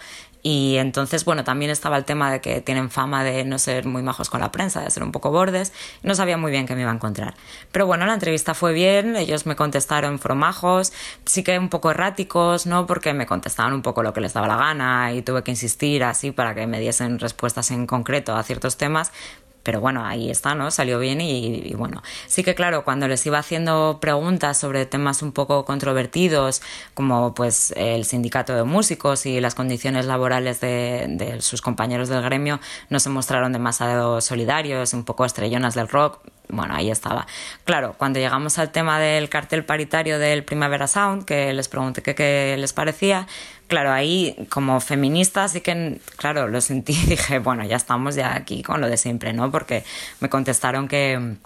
Y 0.48 0.78
entonces, 0.78 1.26
bueno, 1.26 1.44
también 1.44 1.72
estaba 1.72 1.98
el 1.98 2.06
tema 2.06 2.32
de 2.32 2.40
que 2.40 2.62
tienen 2.62 2.92
fama 2.92 3.24
de 3.24 3.44
no 3.46 3.58
ser 3.58 3.88
muy 3.88 4.04
majos 4.04 4.30
con 4.30 4.42
la 4.42 4.52
prensa, 4.52 4.82
de 4.82 4.92
ser 4.92 5.02
un 5.02 5.12
poco 5.12 5.32
bordes. 5.32 5.74
No 6.04 6.14
sabía 6.14 6.38
muy 6.38 6.52
bien 6.52 6.68
qué 6.68 6.76
me 6.76 6.82
iba 6.82 6.92
a 6.92 6.94
encontrar. 6.94 7.34
Pero 7.72 7.88
bueno, 7.88 8.06
la 8.06 8.14
entrevista 8.14 8.54
fue 8.54 8.72
bien, 8.72 9.16
ellos 9.16 9.48
me 9.48 9.56
contestaron, 9.56 10.20
fueron 10.20 10.38
majos, 10.38 10.94
sí 11.26 11.44
que 11.44 11.58
un 11.58 11.70
poco 11.70 11.90
erráticos, 11.90 12.68
¿no? 12.68 12.86
Porque 12.86 13.12
me 13.16 13.26
contestaban 13.26 13.74
un 13.74 13.82
poco 13.82 14.04
lo 14.04 14.14
que 14.14 14.22
les 14.22 14.34
daba 14.34 14.48
la 14.48 14.58
gana 14.58 15.14
y 15.14 15.24
tuve 15.24 15.42
que 15.42 15.50
insistir 15.50 16.04
así 16.04 16.30
para 16.30 16.54
que 16.54 16.68
me 16.68 16.80
diesen 16.80 17.18
respuestas 17.18 17.72
en 17.72 17.88
concreto 17.88 18.36
a 18.36 18.44
ciertos 18.44 18.78
temas. 18.78 19.12
Pero 19.66 19.82
bueno, 19.82 20.06
ahí 20.06 20.30
está, 20.30 20.54
¿no? 20.54 20.70
Salió 20.70 21.00
bien 21.00 21.22
y, 21.22 21.74
bueno, 21.74 22.04
sí 22.28 22.44
que 22.44 22.54
claro, 22.54 22.86
cuando 22.86 23.08
les 23.08 23.26
iba 23.26 23.40
haciendo 23.40 23.98
preguntas 24.00 24.60
sobre 24.60 24.86
temas 24.86 25.24
un 25.24 25.32
poco 25.32 25.66
controvertidos, 25.66 26.62
como 26.94 27.34
pues 27.34 27.74
el 27.76 28.06
sindicato 28.06 28.56
de 28.56 28.64
músicos 28.64 29.26
y 29.26 29.42
las 29.42 29.56
condiciones 29.56 30.06
laborales 30.06 30.62
de, 30.62 31.08
de 31.10 31.42
sus 31.42 31.64
compañeros 31.64 32.10
del 32.10 32.22
gremio, 32.22 32.60
no 32.92 33.00
se 33.00 33.10
mostraron 33.10 33.54
demasiado 33.54 34.22
solidarios, 34.22 34.94
un 34.94 35.04
poco 35.04 35.26
estrellonas 35.26 35.74
del 35.74 35.88
rock, 35.88 36.20
bueno, 36.50 36.76
ahí 36.76 36.92
estaba. 36.92 37.28
Claro, 37.64 37.96
cuando 37.98 38.20
llegamos 38.20 38.58
al 38.60 38.72
tema 38.72 39.00
del 39.00 39.30
cartel 39.30 39.64
paritario 39.64 40.20
del 40.20 40.44
Primavera 40.44 40.88
Sound, 40.88 41.26
que 41.26 41.54
les 41.54 41.68
pregunté 41.68 42.02
qué, 42.02 42.56
les 42.58 42.74
parecía, 42.74 43.28
claro, 43.68 43.92
ahí 43.92 44.36
como 44.50 44.80
feminista 44.80 45.48
sí 45.48 45.62
que, 45.62 46.00
claro, 46.18 46.48
lo 46.48 46.62
sentí 46.62 46.94
dije, 47.08 47.40
bueno, 47.40 47.64
ya 47.66 47.76
estamos 47.76 48.16
ya 48.16 48.36
aquí 48.36 48.64
con 48.64 48.82
lo 48.82 48.88
de 48.88 48.98
siempre, 48.98 49.34
¿no? 49.34 49.52
Porque 49.52 49.84
me 50.20 50.30
contestaron 50.30 50.88
que 50.88 51.38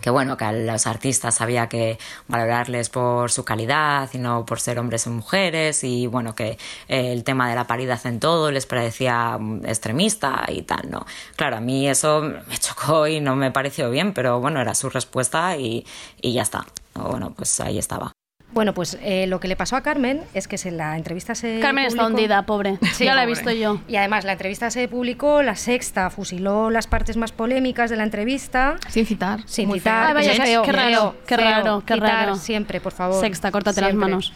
que 0.00 0.10
bueno, 0.10 0.36
que 0.36 0.44
a 0.44 0.52
los 0.52 0.86
artistas 0.86 1.40
había 1.40 1.68
que 1.68 1.98
valorarles 2.28 2.88
por 2.88 3.30
su 3.30 3.44
calidad 3.44 4.08
y 4.12 4.18
no 4.18 4.44
por 4.46 4.60
ser 4.60 4.78
hombres 4.78 5.06
o 5.06 5.10
mujeres 5.10 5.84
y 5.84 6.06
bueno, 6.06 6.34
que 6.34 6.58
el 6.88 7.24
tema 7.24 7.48
de 7.48 7.54
la 7.54 7.66
paridad 7.66 8.00
en 8.06 8.20
todo 8.20 8.50
les 8.50 8.66
parecía 8.66 9.38
extremista 9.64 10.44
y 10.48 10.62
tal, 10.62 10.90
¿no? 10.90 11.06
Claro, 11.36 11.56
a 11.56 11.60
mí 11.60 11.88
eso 11.88 12.22
me 12.22 12.58
chocó 12.58 13.06
y 13.06 13.20
no 13.20 13.36
me 13.36 13.50
pareció 13.50 13.90
bien, 13.90 14.12
pero 14.12 14.40
bueno, 14.40 14.60
era 14.60 14.74
su 14.74 14.90
respuesta 14.90 15.56
y, 15.56 15.86
y 16.20 16.32
ya 16.32 16.42
está. 16.42 16.66
Bueno, 16.94 17.32
pues 17.36 17.60
ahí 17.60 17.78
estaba. 17.78 18.15
Bueno, 18.56 18.72
pues 18.72 18.96
eh, 19.02 19.26
lo 19.26 19.38
que 19.38 19.48
le 19.48 19.54
pasó 19.54 19.76
a 19.76 19.82
Carmen 19.82 20.22
es 20.32 20.48
que 20.48 20.56
se, 20.56 20.70
la 20.70 20.96
entrevista 20.96 21.34
se. 21.34 21.60
Carmen 21.60 21.84
está 21.84 22.06
hundida, 22.06 22.46
pobre. 22.46 22.78
ya 22.98 23.14
la 23.14 23.24
he 23.24 23.26
visto 23.26 23.50
yo. 23.50 23.82
Y 23.86 23.96
además 23.96 24.24
la 24.24 24.32
entrevista 24.32 24.70
se 24.70 24.88
publicó, 24.88 25.42
la 25.42 25.56
sexta 25.56 26.08
fusiló 26.08 26.70
las 26.70 26.86
partes 26.86 27.18
más 27.18 27.32
polémicas 27.32 27.90
de 27.90 27.96
la 27.96 28.04
entrevista. 28.04 28.78
Sin 28.88 29.04
citar. 29.04 29.40
Sin 29.44 29.70
citar. 29.70 30.06
Ay, 30.06 30.14
vaya, 30.14 30.32
qué- 30.32 30.42
feo, 30.42 30.62
qué 30.62 30.72
raro, 30.72 30.88
feo, 30.88 31.14
qué 31.26 31.36
raro, 31.36 31.82
qué 31.84 31.94
Citar 31.94 32.08
raro. 32.10 32.36
Siempre, 32.36 32.80
por 32.80 32.92
favor. 32.92 33.20
Sexta, 33.20 33.50
córtate 33.50 33.82
las 33.82 33.92
manos. 33.92 34.32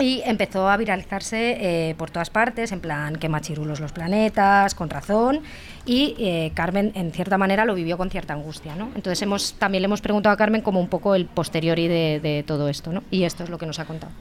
Y 0.00 0.22
empezó 0.24 0.68
a 0.68 0.76
viralizarse 0.76 1.90
eh, 1.90 1.94
por 1.96 2.10
todas 2.10 2.30
partes, 2.30 2.70
en 2.72 2.80
plan, 2.80 3.16
que 3.16 3.28
machirulos 3.28 3.80
los 3.80 3.92
planetas, 3.92 4.74
con 4.74 4.90
razón. 4.90 5.40
Y 5.84 6.14
eh, 6.18 6.52
Carmen, 6.54 6.92
en 6.94 7.10
cierta 7.10 7.36
manera, 7.36 7.64
lo 7.64 7.74
vivió 7.74 7.96
con 7.96 8.10
cierta 8.10 8.34
angustia, 8.34 8.76
¿no? 8.76 8.90
Entonces 8.94 9.20
hemos, 9.22 9.54
también 9.54 9.82
le 9.82 9.86
hemos 9.86 10.00
preguntado 10.00 10.32
a 10.34 10.36
Carmen 10.36 10.62
como 10.62 10.78
un 10.80 10.88
poco 10.88 11.14
el 11.14 11.26
posteriori 11.26 11.88
de, 11.88 12.20
de 12.20 12.44
todo 12.46 12.68
esto, 12.68 12.92
¿no? 12.92 13.02
Y 13.10 13.24
esto 13.24 13.42
es 13.42 13.50
lo 13.50 13.58
que 13.58 13.66
nos 13.66 13.80
ha 13.80 13.86
contado. 13.86 14.12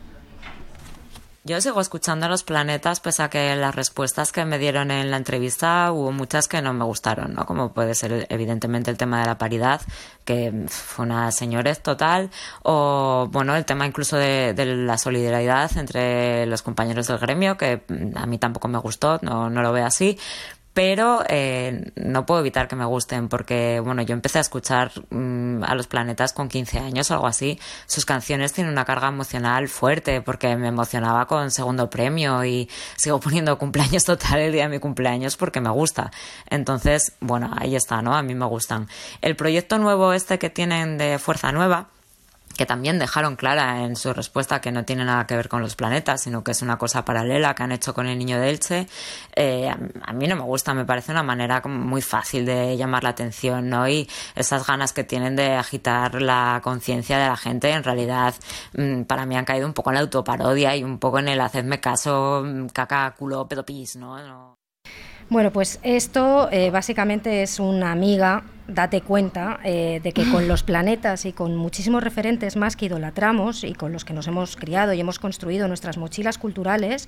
Yo 1.47 1.61
sigo 1.61 1.79
escuchando 1.79 2.25
a 2.25 2.29
los 2.29 2.43
planetas, 2.43 2.99
pese 2.99 3.23
a 3.23 3.29
que 3.29 3.55
las 3.55 3.73
respuestas 3.73 4.33
que 4.33 4.43
me 4.43 4.59
dieron 4.59 4.91
en 4.91 5.09
la 5.09 5.15
entrevista 5.15 5.93
hubo 5.93 6.11
muchas 6.11 6.49
que 6.49 6.61
no 6.61 6.73
me 6.73 6.83
gustaron, 6.83 7.35
¿no? 7.35 7.45
Como 7.45 7.71
puede 7.71 7.95
ser 7.95 8.27
evidentemente 8.27 8.91
el 8.91 8.97
tema 8.97 9.21
de 9.21 9.27
la 9.27 9.37
paridad, 9.37 9.79
que 10.25 10.65
fue 10.67 11.05
una 11.05 11.31
señorez 11.31 11.81
total, 11.81 12.31
o 12.63 13.29
bueno, 13.31 13.55
el 13.55 13.63
tema 13.63 13.87
incluso 13.87 14.17
de, 14.17 14.53
de 14.53 14.65
la 14.65 14.97
solidaridad 14.97 15.71
entre 15.77 16.45
los 16.47 16.63
compañeros 16.63 17.07
del 17.07 17.17
gremio, 17.17 17.55
que 17.55 17.81
mm, 17.87 18.17
a 18.17 18.25
mí 18.25 18.37
tampoco 18.39 18.67
me 18.67 18.79
gustó, 18.79 19.17
no, 19.21 19.49
no 19.49 19.61
lo 19.61 19.71
veo 19.71 19.85
así. 19.85 20.19
Pero 20.77 21.23
eh, 21.27 21.91
no 21.95 22.27
puedo 22.27 22.41
evitar 22.41 22.67
que 22.67 22.75
me 22.75 22.85
gusten 22.85 23.29
porque, 23.29 23.81
bueno, 23.83 24.03
yo 24.03 24.13
empecé 24.13 24.37
a 24.37 24.41
escuchar 24.41 24.91
mm, 25.09 25.63
a 25.63 25.73
los 25.73 25.87
planetas 25.87 26.33
con 26.33 26.49
15 26.49 26.77
años 26.77 27.09
o 27.09 27.15
algo 27.15 27.25
así. 27.25 27.59
Sus 27.87 28.05
canciones 28.05 28.53
tienen 28.53 28.73
una 28.73 28.85
carga 28.85 29.07
emocional 29.07 29.69
fuerte 29.69 30.21
porque 30.21 30.55
me 30.55 30.67
emocionaba 30.67 31.25
con 31.25 31.49
segundo 31.49 31.89
premio 31.89 32.45
y 32.45 32.69
sigo 32.95 33.19
poniendo 33.19 33.57
cumpleaños 33.57 34.03
total 34.03 34.37
el 34.37 34.51
día 34.51 34.65
de 34.65 34.69
mi 34.69 34.77
cumpleaños 34.77 35.35
porque 35.35 35.61
me 35.61 35.71
gusta. 35.71 36.11
Entonces, 36.47 37.13
bueno, 37.21 37.51
ahí 37.57 37.75
está, 37.75 38.03
¿no? 38.03 38.15
A 38.15 38.21
mí 38.21 38.35
me 38.35 38.45
gustan. 38.45 38.87
El 39.23 39.35
proyecto 39.35 39.79
nuevo 39.79 40.13
este 40.13 40.37
que 40.37 40.51
tienen 40.51 40.99
de 40.99 41.17
Fuerza 41.17 41.51
Nueva, 41.51 41.87
que 42.57 42.65
también 42.65 42.99
dejaron 42.99 43.35
clara 43.35 43.83
en 43.83 43.95
su 43.95 44.13
respuesta 44.13 44.59
que 44.59 44.71
no 44.71 44.83
tiene 44.83 45.05
nada 45.05 45.27
que 45.27 45.35
ver 45.35 45.47
con 45.47 45.61
los 45.61 45.75
planetas, 45.75 46.21
sino 46.23 46.43
que 46.43 46.51
es 46.51 46.61
una 46.61 46.77
cosa 46.77 47.05
paralela 47.05 47.53
que 47.55 47.63
han 47.63 47.71
hecho 47.71 47.93
con 47.93 48.07
el 48.07 48.17
niño 48.17 48.39
de 48.39 48.49
Elche, 48.49 48.87
eh, 49.35 49.69
a, 49.69 50.13
mí 50.13 50.27
no 50.27 50.35
me 50.35 50.41
gusta, 50.41 50.73
me 50.73 50.85
parece 50.85 51.11
una 51.11 51.23
manera 51.23 51.61
muy 51.61 52.01
fácil 52.01 52.45
de 52.45 52.75
llamar 52.75 53.03
la 53.03 53.09
atención, 53.09 53.69
¿no? 53.69 53.87
Y 53.87 54.09
esas 54.35 54.65
ganas 54.65 54.91
que 54.91 55.03
tienen 55.03 55.35
de 55.35 55.53
agitar 55.53 56.21
la 56.21 56.59
conciencia 56.63 57.17
de 57.19 57.27
la 57.27 57.37
gente, 57.37 57.69
en 57.71 57.83
realidad, 57.83 58.33
mm, 58.73 59.03
para 59.03 59.25
mí 59.25 59.37
han 59.37 59.45
caído 59.45 59.67
un 59.67 59.73
poco 59.73 59.91
en 59.91 59.95
la 59.95 60.01
autoparodia 60.01 60.75
y 60.75 60.83
un 60.83 60.97
poco 60.97 61.19
en 61.19 61.27
el 61.27 61.39
hacedme 61.39 61.79
caso, 61.79 62.43
mm, 62.43 62.67
caca, 62.67 63.13
culo, 63.17 63.47
pedo, 63.47 63.63
pis, 63.63 63.95
¿no? 63.95 64.17
no. 64.17 64.57
Bueno, 65.29 65.51
pues 65.51 65.79
esto 65.83 66.49
eh, 66.51 66.71
básicamente 66.71 67.43
es 67.43 67.59
una 67.59 67.91
amiga, 67.91 68.43
date 68.67 69.01
cuenta, 69.01 69.59
eh, 69.63 70.01
de 70.03 70.11
que 70.11 70.29
con 70.29 70.47
los 70.47 70.63
planetas 70.63 71.25
y 71.25 71.31
con 71.33 71.55
muchísimos 71.55 72.03
referentes 72.03 72.55
más 72.57 72.75
que 72.75 72.87
idolatramos 72.87 73.63
y 73.63 73.73
con 73.73 73.93
los 73.93 74.03
que 74.05 74.13
nos 74.13 74.27
hemos 74.27 74.55
criado 74.57 74.93
y 74.93 74.99
hemos 74.99 75.19
construido 75.19 75.67
nuestras 75.67 75.97
mochilas 75.97 76.37
culturales, 76.37 77.07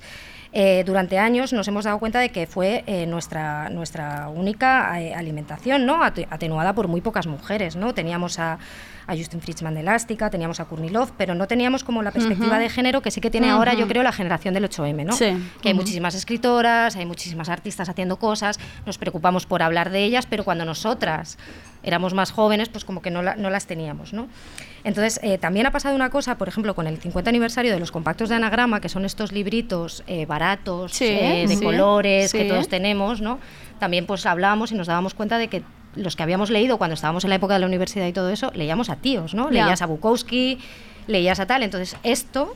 eh, 0.52 0.82
durante 0.86 1.18
años 1.18 1.52
nos 1.52 1.68
hemos 1.68 1.84
dado 1.84 1.98
cuenta 1.98 2.18
de 2.18 2.30
que 2.30 2.46
fue 2.46 2.82
eh, 2.86 3.06
nuestra, 3.06 3.68
nuestra 3.70 4.28
única 4.28 4.92
alimentación, 4.92 5.86
¿no? 5.86 6.02
Ate- 6.02 6.26
atenuada 6.30 6.72
por 6.74 6.88
muy 6.88 7.00
pocas 7.00 7.26
mujeres, 7.26 7.76
¿no? 7.76 7.94
Teníamos 7.94 8.38
a, 8.38 8.58
a 9.06 9.16
Justin 9.16 9.40
Fritzman 9.40 9.74
de 9.74 9.80
Elástica, 9.80 10.30
teníamos 10.30 10.60
a 10.60 10.64
Kurnilov, 10.64 11.12
pero 11.16 11.34
no 11.34 11.46
teníamos 11.46 11.84
como 11.84 12.02
la 12.02 12.10
perspectiva 12.10 12.58
de 12.58 12.68
género 12.68 13.02
que 13.02 13.10
sí 13.10 13.20
que 13.20 13.30
tiene 13.30 13.50
ahora, 13.50 13.74
yo 13.74 13.86
creo, 13.86 14.02
la 14.02 14.12
generación 14.12 14.54
del 14.54 14.64
8M, 14.68 15.04
¿no? 15.04 15.12
Sí. 15.12 15.36
Que 15.62 15.68
hay 15.68 15.74
muchísimas 15.74 16.14
escritoras, 16.14 16.96
hay 16.96 17.06
muchísimas 17.06 17.48
artistas 17.48 17.88
haciendo 17.88 18.16
cosas, 18.16 18.58
nos 18.86 18.98
preocupamos 18.98 19.46
por 19.46 19.62
hablar 19.62 19.90
de 19.90 20.04
ellas, 20.04 20.26
pero 20.26 20.42
cuando 20.44 20.64
nosotras 20.64 21.38
éramos 21.82 22.12
más 22.14 22.30
jóvenes, 22.30 22.68
pues 22.68 22.84
como 22.84 23.00
que 23.02 23.10
no, 23.10 23.22
la- 23.22 23.36
no 23.36 23.48
las 23.50 23.66
teníamos, 23.66 24.12
¿no? 24.12 24.28
Entonces, 24.84 25.18
eh, 25.22 25.38
también 25.38 25.66
ha 25.66 25.70
pasado 25.70 25.94
una 25.94 26.10
cosa, 26.10 26.36
por 26.38 26.48
ejemplo, 26.48 26.74
con 26.74 26.86
el 26.86 26.98
50 26.98 27.28
aniversario 27.30 27.72
de 27.72 27.80
los 27.80 27.90
compactos 27.90 28.28
de 28.28 28.34
anagrama, 28.34 28.80
que 28.80 28.88
son 28.88 29.04
estos 29.04 29.32
libritos 29.32 30.02
eh, 30.06 30.26
baratos, 30.26 30.92
Sí, 30.92 31.06
eh, 31.06 31.46
de 31.48 31.56
sí, 31.56 31.62
colores, 31.64 32.32
que 32.32 32.44
todos 32.44 32.68
tenemos, 32.68 33.20
¿no? 33.20 33.38
También 33.78 34.06
pues 34.06 34.26
hablábamos 34.26 34.72
y 34.72 34.74
nos 34.74 34.86
dábamos 34.86 35.14
cuenta 35.14 35.38
de 35.38 35.48
que 35.48 35.62
los 35.96 36.16
que 36.16 36.22
habíamos 36.22 36.50
leído 36.50 36.78
cuando 36.78 36.94
estábamos 36.94 37.24
en 37.24 37.30
la 37.30 37.36
época 37.36 37.54
de 37.54 37.60
la 37.60 37.66
universidad 37.66 38.06
y 38.06 38.12
todo 38.12 38.30
eso, 38.30 38.52
leíamos 38.54 38.90
a 38.90 38.96
tíos, 38.96 39.34
¿no? 39.34 39.50
Leías 39.50 39.82
a 39.82 39.86
Bukowski, 39.86 40.58
leías 41.06 41.40
a 41.40 41.46
tal. 41.46 41.62
Entonces, 41.62 41.96
esto 42.02 42.54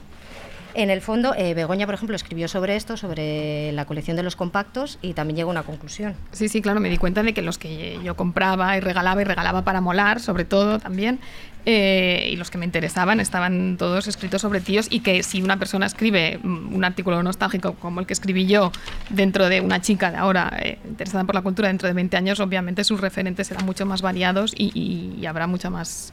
en 0.75 0.91
el 0.91 1.01
fondo, 1.01 1.35
eh, 1.37 1.55
Begoña, 1.55 1.87
por 1.87 1.95
ejemplo, 1.95 2.17
escribió 2.17 2.49
sobre 2.49 2.77
esto, 2.77 2.97
sobre 2.97 3.73
la 3.73 3.85
colección 3.85 4.17
de 4.17 4.23
los 4.23 4.37
compactos, 4.37 4.99
y 5.03 5.13
también 5.15 5.37
llegó 5.37 5.51
a 5.51 5.53
una 5.53 5.63
conclusión. 5.63 6.15
Sí, 6.33 6.49
sí, 6.49 6.61
claro, 6.63 6.81
me 6.81 6.91
di 6.91 6.97
cuenta 6.99 7.23
de 7.23 7.33
que 7.35 7.43
los 7.43 7.59
que 7.59 7.99
yo 8.05 8.17
compraba 8.17 8.77
y 8.77 8.81
regalaba 8.81 9.21
y 9.21 9.25
regalaba 9.25 9.63
para 9.63 9.81
molar, 9.81 10.21
sobre 10.21 10.45
todo 10.45 10.79
también, 10.79 11.21
eh, 11.67 12.29
y 12.31 12.37
los 12.37 12.51
que 12.51 12.59
me 12.59 12.67
interesaban 12.67 13.21
estaban 13.21 13.77
todos 13.79 14.07
escritos 14.07 14.43
sobre 14.43 14.61
tíos 14.61 14.87
y 14.91 15.01
que 15.01 15.23
si 15.23 15.41
una 15.41 15.57
persona 15.59 15.87
escribe 15.87 16.39
mm, 16.43 16.75
un 16.75 16.85
artículo 16.85 17.23
nostálgico 17.23 17.73
como 17.77 18.01
el 18.01 18.07
que 18.07 18.13
escribí 18.13 18.45
yo 18.47 18.71
dentro 19.09 19.49
de 19.49 19.63
una 19.63 19.81
chica 19.81 20.11
de 20.11 20.19
ahora 20.19 20.53
eh, 20.61 20.79
interesada 20.87 21.25
por 21.25 21.35
la 21.35 21.41
cultura 21.41 21.69
dentro 21.69 21.89
de 21.89 21.95
20 21.95 22.19
años, 22.19 22.39
obviamente 22.41 22.85
sus 22.85 23.01
referentes 23.01 23.47
serán 23.47 23.65
mucho 23.65 23.87
más 23.87 24.03
variados 24.03 24.53
y, 24.55 24.73
y- 24.79 25.19
y 25.19 25.25
habrá 25.25 25.47
mucha 25.47 25.71
más 25.71 26.13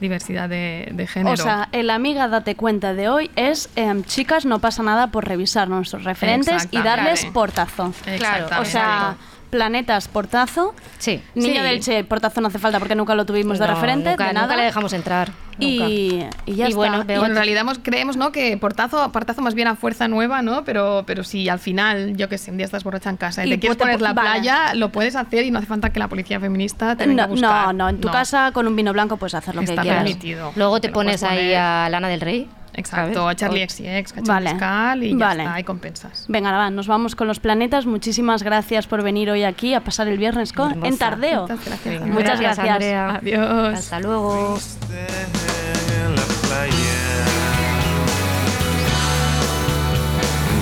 diversidad 0.00 0.48
de, 0.48 0.88
de 0.92 1.06
género. 1.06 1.34
O 1.34 1.36
sea, 1.36 1.68
el 1.72 1.90
amiga 1.90 2.28
date 2.28 2.56
cuenta 2.56 2.94
de 2.94 3.08
hoy 3.08 3.30
es 3.36 3.68
em, 3.76 4.02
chicas, 4.04 4.44
no 4.44 4.58
pasa 4.58 4.82
nada 4.82 5.08
por 5.08 5.26
revisar 5.26 5.68
nuestros 5.68 6.04
referentes 6.04 6.68
y 6.70 6.82
darles 6.82 7.24
portazo. 7.26 7.92
Claro, 8.18 8.48
O 8.60 8.64
sea, 8.64 9.16
planetas 9.50 10.08
portazo. 10.08 10.74
Sí. 10.98 11.20
Niño 11.34 11.54
Sí. 11.56 11.60
del 11.60 11.80
Che, 11.80 12.04
portazo 12.04 12.40
no 12.40 12.48
hace 12.48 12.58
falta 12.58 12.78
porque 12.78 12.94
nunca 12.94 13.14
lo 13.14 13.26
tuvimos 13.26 13.58
de 13.58 13.66
No, 13.66 13.74
referente, 13.74 14.10
nunca, 14.10 14.26
de 14.28 14.32
nada. 14.32 14.46
nunca 14.46 14.56
le 14.56 14.64
dejamos 14.64 14.92
entrar. 14.92 15.30
y, 15.58 16.24
y 16.46 16.54
ya 16.54 16.64
Y 16.66 16.68
está. 16.68 16.76
bueno, 16.76 17.04
Bueno, 17.04 17.26
en 17.26 17.34
realidad 17.34 17.64
creemos 17.82 18.16
¿no? 18.16 18.32
que 18.32 18.56
portazo, 18.56 19.12
portazo 19.12 19.42
más 19.42 19.54
bien 19.54 19.68
a 19.68 19.74
fuerza 19.76 20.08
nueva, 20.08 20.40
¿no? 20.40 20.64
Pero, 20.64 21.02
pero 21.06 21.22
si 21.22 21.48
al 21.50 21.58
final, 21.58 22.16
yo 22.16 22.28
que 22.30 22.38
sé, 22.38 22.50
un 22.50 22.56
día 22.56 22.64
estás 22.64 22.82
borracha 22.82 23.10
en 23.10 23.18
casa 23.18 23.44
y, 23.44 23.48
Y 23.48 23.50
te 23.52 23.58
quieres 23.58 23.76
poner 23.76 24.00
la 24.00 24.14
vale. 24.14 24.30
playa, 24.40 24.72
lo 24.74 24.90
puedes 24.90 25.16
hacer 25.16 25.44
y 25.44 25.50
no 25.50 25.58
hace 25.58 25.66
falta 25.66 25.90
que 25.90 25.98
la 25.98 26.08
policía 26.08 26.40
feminista 26.40 26.96
te 26.96 27.06
venga 27.06 27.24
a 27.24 27.26
no, 27.26 27.32
buscar. 27.32 27.66
no, 27.66 27.72
no, 27.74 27.88
en 27.90 28.00
tu 28.00 28.08
casa 28.08 28.52
con 28.52 28.66
un 28.66 28.74
vino 28.76 28.92
blanco 28.94 29.18
puedes 29.18 29.34
hacer 29.34 29.54
lo 29.54 29.60
Está 29.60 29.74
que 29.76 29.80
quieras. 29.82 30.02
permitido. 30.04 30.52
Luego 30.56 30.80
te, 30.80 30.88
pones 30.88 31.22
ahí 31.22 31.52
a 31.52 31.88
Lana 31.90 32.08
del 32.08 32.20
Rey. 32.22 32.48
Exacto, 32.74 33.20
¿sabes? 33.20 33.36
Charlie 33.36 33.68
XCX, 33.68 34.12
Cacho 34.12 34.32
Vale. 34.32 34.50
Mezcal 34.52 35.02
y 35.02 35.10
ya 35.10 35.26
Vale. 35.26 35.42
está, 35.42 35.54
hay 35.54 35.64
compensas. 35.64 36.24
Venga, 36.28 36.52
va, 36.52 36.70
nos 36.70 36.86
vamos 36.86 37.14
con 37.16 37.26
los 37.26 37.40
planetas. 37.40 37.86
Muchísimas 37.86 38.42
gracias 38.42 38.86
por 38.86 39.02
venir 39.02 39.30
hoy 39.30 39.44
aquí 39.44 39.74
a 39.74 39.80
pasar 39.80 40.08
el 40.08 40.18
viernes 40.18 40.52
con, 40.52 40.84
en 40.84 40.98
Tardeo. 40.98 41.42
Muchas 41.42 41.64
gracias. 41.64 42.00
Venga, 42.00 42.14
Muchas 42.14 42.40
gracias. 42.40 42.82
Adiós. 43.16 43.78
Hasta 43.78 44.00
luego. 44.00 44.58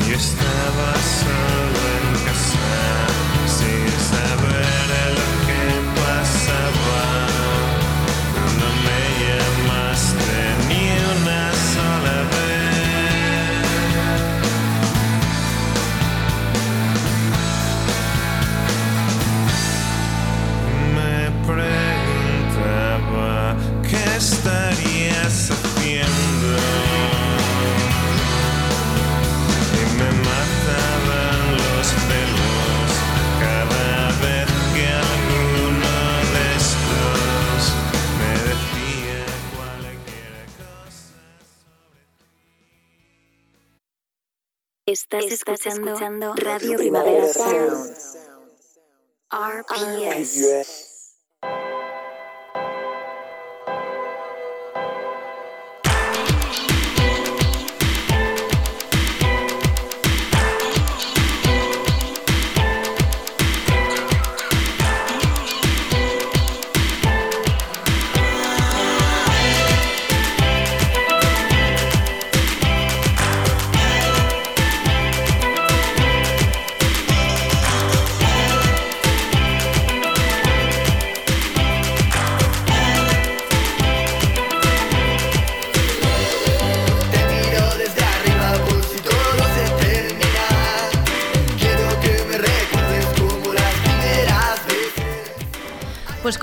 Yo 0.09 0.15
estaba 0.15 0.95
solo 0.95 1.58
Estás, 45.11 45.33
escuchando, 45.33 46.35
Radio 46.35 46.77
Primavera 46.77 47.33
Sound. 47.33 47.97
RPS. 49.33 50.37
Te 51.41 51.88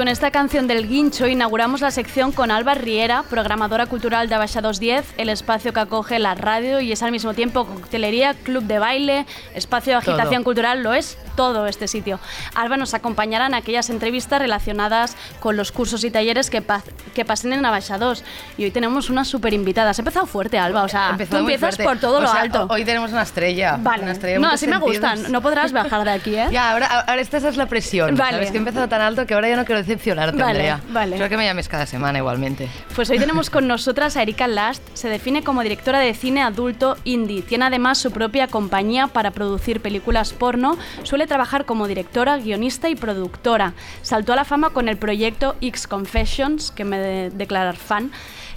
con 0.06 0.12
esta 0.12 0.30
canción 0.30 0.68
del 0.68 0.88
Guincho 0.88 1.26
inauguramos 1.26 1.82
la 1.82 1.90
sección 1.90 2.32
con 2.32 2.52
Alba 2.52 2.76
Riera, 2.76 3.24
programadora 3.28 3.88
cultural 3.88 4.30
de 4.30 4.36
Abaixa 4.36 4.62
210, 4.62 5.16
el 5.18 5.30
espacio 5.30 5.74
que 5.74 5.80
acoge 5.80 6.20
la 6.20 6.36
radio 6.36 6.80
y 6.80 6.92
es 6.92 7.02
al 7.02 7.12
mismo 7.12 7.34
tiempo 7.34 7.66
coctelería, 7.66 8.36
club 8.36 8.66
de 8.66 8.78
baile, 8.78 9.26
espacio 9.56 9.94
de 9.94 9.98
agitación 9.98 10.36
Todo. 10.36 10.44
cultural, 10.44 10.84
lo 10.84 10.94
es 10.94 11.18
todo 11.36 11.66
este 11.66 11.88
sitio. 11.88 12.20
Alba 12.54 12.78
nos 12.78 12.94
acompañará 12.94 13.48
en 13.48 13.56
aquellas 13.56 13.90
entrevistas 13.90 14.40
relacionadas 14.40 15.18
con 15.40 15.58
los 15.58 15.72
cursos 15.72 16.04
y 16.04 16.12
talleres 16.12 16.52
que, 16.52 16.62
pa- 16.62 16.84
que 17.16 17.26
pasen 17.26 17.52
en 17.54 17.66
Abaixa 17.66 17.98
2. 17.98 18.24
Y 18.60 18.66
hoy 18.66 18.70
tenemos 18.72 19.10
una 19.10 19.26
súper 19.26 19.54
invitada. 19.56 19.90
Has 19.90 19.98
empezado 20.00 20.28
fuerte, 20.28 20.60
Alba, 20.60 20.84
o 20.84 20.88
sea, 20.88 21.18
tú 21.28 21.38
empiezas 21.38 21.78
por 21.78 21.98
todo 21.98 22.20
O 22.20 22.22
lo 22.22 22.28
sea, 22.28 22.42
alto. 22.42 22.68
Hoy 22.70 22.86
tenemos 22.86 23.12
una 23.12 23.24
estrella. 23.24 23.78
Vale. 23.80 24.04
Una 24.04 24.12
estrella 24.12 24.38
No, 24.38 24.50
así 24.50 24.68
me 24.68 24.78
gustan. 24.78 25.32
No 25.32 25.42
podrás 25.42 25.72
bajar 25.74 26.04
de 26.04 26.12
aquí, 26.12 26.36
¿eh? 26.36 26.46
Ya, 26.52 26.72
ahora, 26.74 26.86
ahora 27.08 27.20
esta 27.22 27.38
es 27.38 27.58
la 27.58 27.66
presión. 27.66 28.16
Vale. 28.16 28.34
Sabes 28.34 28.52
que 28.52 28.58
he 28.58 28.60
empezado 28.60 28.88
tan 28.88 29.02
alto 29.02 29.26
que 29.26 29.34
ahora 29.34 29.50
ya 29.50 29.56
no 29.56 29.66
quiero 29.66 29.82
decepcionarte, 29.96 30.38
Vale, 30.38 30.70
Andrea. 30.72 30.82
vale. 30.90 31.16
Creo 31.16 31.30
que 31.30 31.38
me 31.38 31.46
llames 31.46 31.68
cada 31.68 31.86
semana 31.86 32.20
igualmente. 32.20 32.70
Pues 32.96 33.10
hoy 33.10 33.18
tenemos 33.20 33.50
con 33.50 33.68
nosotras 33.76 34.18
a 34.18 34.22
Erika 34.22 34.48
Last. 34.48 34.84
Se 34.94 35.10
define 35.10 35.44
como 35.44 35.64
directora 35.64 36.00
de 36.00 36.14
cine 36.14 36.42
adulto 36.42 36.98
indie. 37.04 37.42
Tiene 37.42 37.66
además 37.66 37.98
su 37.98 38.12
propia 38.12 38.48
compañía 38.48 39.08
para 39.08 39.32
producir 39.32 39.82
películas 39.82 40.34
porno. 40.34 40.78
Suele 41.04 41.28
trabajar 41.28 41.66
como 41.66 41.88
directora, 41.88 42.38
guionista 42.38 42.90
y 42.90 42.96
productora. 42.96 43.74
Saltó 44.02 44.34
a 44.34 44.36
la 44.36 44.46
fama 44.46 44.70
con 44.72 44.90
el 44.90 44.98
proyecto 44.98 45.56
X 45.62 45.88
Confessions, 45.88 46.72
que 46.72 46.84
me 46.86 47.00
de 47.00 47.30
declarar 47.30 47.76
fan. 47.76 48.12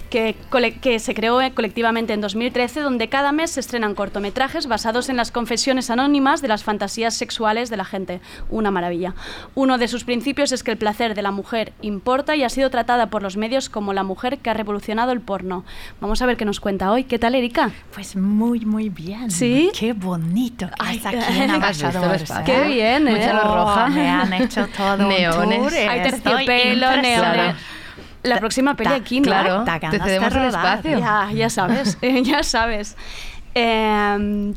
Que, 0.09 0.35
que 0.81 0.99
se 0.99 1.13
creó 1.13 1.39
eh, 1.41 1.51
colectivamente 1.53 2.13
en 2.13 2.21
2013, 2.21 2.81
donde 2.81 3.09
cada 3.09 3.31
mes 3.31 3.51
se 3.51 3.59
estrenan 3.59 3.93
cortometrajes 3.93 4.65
basados 4.67 5.07
en 5.09 5.17
las 5.17 5.31
confesiones 5.31 5.89
anónimas 5.89 6.41
de 6.41 6.47
las 6.47 6.63
fantasías 6.63 7.13
sexuales 7.13 7.69
de 7.69 7.77
la 7.77 7.85
gente. 7.85 8.19
Una 8.49 8.71
maravilla. 8.71 9.13
Uno 9.55 9.77
de 9.77 9.87
sus 9.87 10.03
principios 10.05 10.51
es 10.51 10.63
que 10.63 10.71
el 10.71 10.77
placer 10.77 11.13
de 11.15 11.21
la 11.21 11.31
mujer 11.31 11.73
importa 11.81 12.35
y 12.35 12.43
ha 12.43 12.49
sido 12.49 12.69
tratada 12.69 13.11
por 13.11 13.21
los 13.21 13.37
medios 13.37 13.69
como 13.69 13.93
la 13.93 14.03
mujer 14.03 14.39
que 14.39 14.49
ha 14.49 14.53
revolucionado 14.55 15.11
el 15.11 15.21
porno. 15.21 15.63
Vamos 16.01 16.21
a 16.21 16.25
ver 16.25 16.37
qué 16.37 16.45
nos 16.45 16.59
cuenta 16.59 16.91
hoy. 16.91 17.03
¿Qué 17.03 17.19
tal, 17.19 17.35
Erika? 17.35 17.69
Pues 17.93 18.15
muy, 18.15 18.65
muy 18.65 18.89
bien. 18.89 19.29
¿Sí? 19.29 19.69
Qué 19.77 19.93
bonito 19.93 20.67
que 20.67 20.73
Ay, 20.79 20.97
es 20.97 21.05
aquí 21.05 21.15
en 21.17 21.21
¿has 21.51 21.69
visto 21.69 21.87
el 21.87 21.95
Embajadores. 21.95 22.21
espacio? 22.23 22.45
Qué 22.45 22.67
bien, 22.67 23.07
¿eh? 23.07 23.11
Mucha 23.11 23.41
Oh, 23.43 23.55
roja. 23.55 23.87
Me 23.89 24.09
han 24.09 24.33
hecho 24.33 24.67
todo 24.75 24.97
Neones. 24.97 25.59
un 25.59 25.63
tour. 25.69 25.73
Hay 25.77 26.01
terciopelo, 26.01 26.97
neones. 26.97 27.55
La 28.23 28.37
próxima 28.39 28.75
peli 28.75 28.89
Da- 28.89 28.95
aquí, 28.97 29.19
¿no? 29.19 29.25
claro, 29.25 29.63
Da 29.65 29.79
te 29.79 29.99
cedemos 29.99 30.33
el 30.35 30.45
espacio. 30.45 30.99
Ya, 30.99 31.29
ya 31.33 31.49
sabes, 31.49 31.97
eh, 32.01 32.21
ya 32.23 32.43
sabes. 32.43 32.95
Eh, 33.55 34.53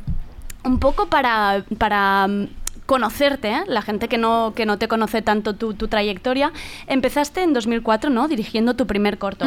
un 0.64 0.78
poco 0.78 1.06
para, 1.06 1.64
para 1.78 2.26
mm, 2.28 2.46
conocerte, 2.86 3.50
¿eh? 3.50 3.62
la 3.66 3.82
gente 3.82 4.08
que 4.08 4.18
no, 4.18 4.52
que 4.54 4.66
no 4.66 4.78
te 4.78 4.88
conoce 4.88 5.22
tanto 5.22 5.54
tu, 5.54 5.74
tu 5.74 5.88
trayectoria, 5.88 6.52
empezaste 6.86 7.42
en 7.42 7.52
2004, 7.52 8.10
¿no? 8.10 8.28
Dirigiendo 8.28 8.74
tu 8.74 8.86
primer 8.86 9.18
corto. 9.18 9.46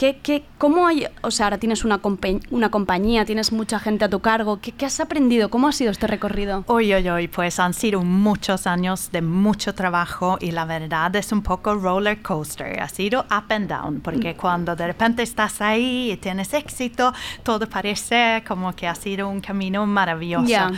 ¿Qué, 0.00 0.18
qué, 0.22 0.44
¿Cómo 0.56 0.86
hay, 0.86 1.06
o 1.20 1.30
sea, 1.30 1.44
ahora 1.46 1.58
tienes 1.58 1.84
una, 1.84 2.00
compa- 2.00 2.40
una 2.50 2.70
compañía, 2.70 3.26
tienes 3.26 3.52
mucha 3.52 3.78
gente 3.78 4.06
a 4.06 4.08
tu 4.08 4.20
cargo, 4.20 4.58
¿qué, 4.58 4.72
qué 4.72 4.86
has 4.86 4.98
aprendido? 4.98 5.50
¿Cómo 5.50 5.68
ha 5.68 5.72
sido 5.72 5.90
este 5.90 6.06
recorrido? 6.06 6.64
Uy, 6.68 6.94
uy, 6.94 7.10
uy, 7.10 7.28
pues 7.28 7.60
han 7.60 7.74
sido 7.74 8.00
muchos 8.02 8.66
años 8.66 9.10
de 9.12 9.20
mucho 9.20 9.74
trabajo 9.74 10.38
y 10.40 10.52
la 10.52 10.64
verdad 10.64 11.14
es 11.16 11.32
un 11.32 11.42
poco 11.42 11.74
roller 11.74 12.22
coaster. 12.22 12.80
Ha 12.80 12.88
sido 12.88 13.26
up 13.30 13.52
and 13.52 13.68
down, 13.68 14.00
porque 14.00 14.34
cuando 14.36 14.74
de 14.74 14.86
repente 14.86 15.22
estás 15.22 15.60
ahí 15.60 16.12
y 16.12 16.16
tienes 16.16 16.54
éxito, 16.54 17.12
todo 17.42 17.68
parece 17.68 18.42
como 18.48 18.74
que 18.74 18.88
ha 18.88 18.94
sido 18.94 19.28
un 19.28 19.42
camino 19.42 19.84
maravilloso. 19.84 20.46
Ya. 20.46 20.70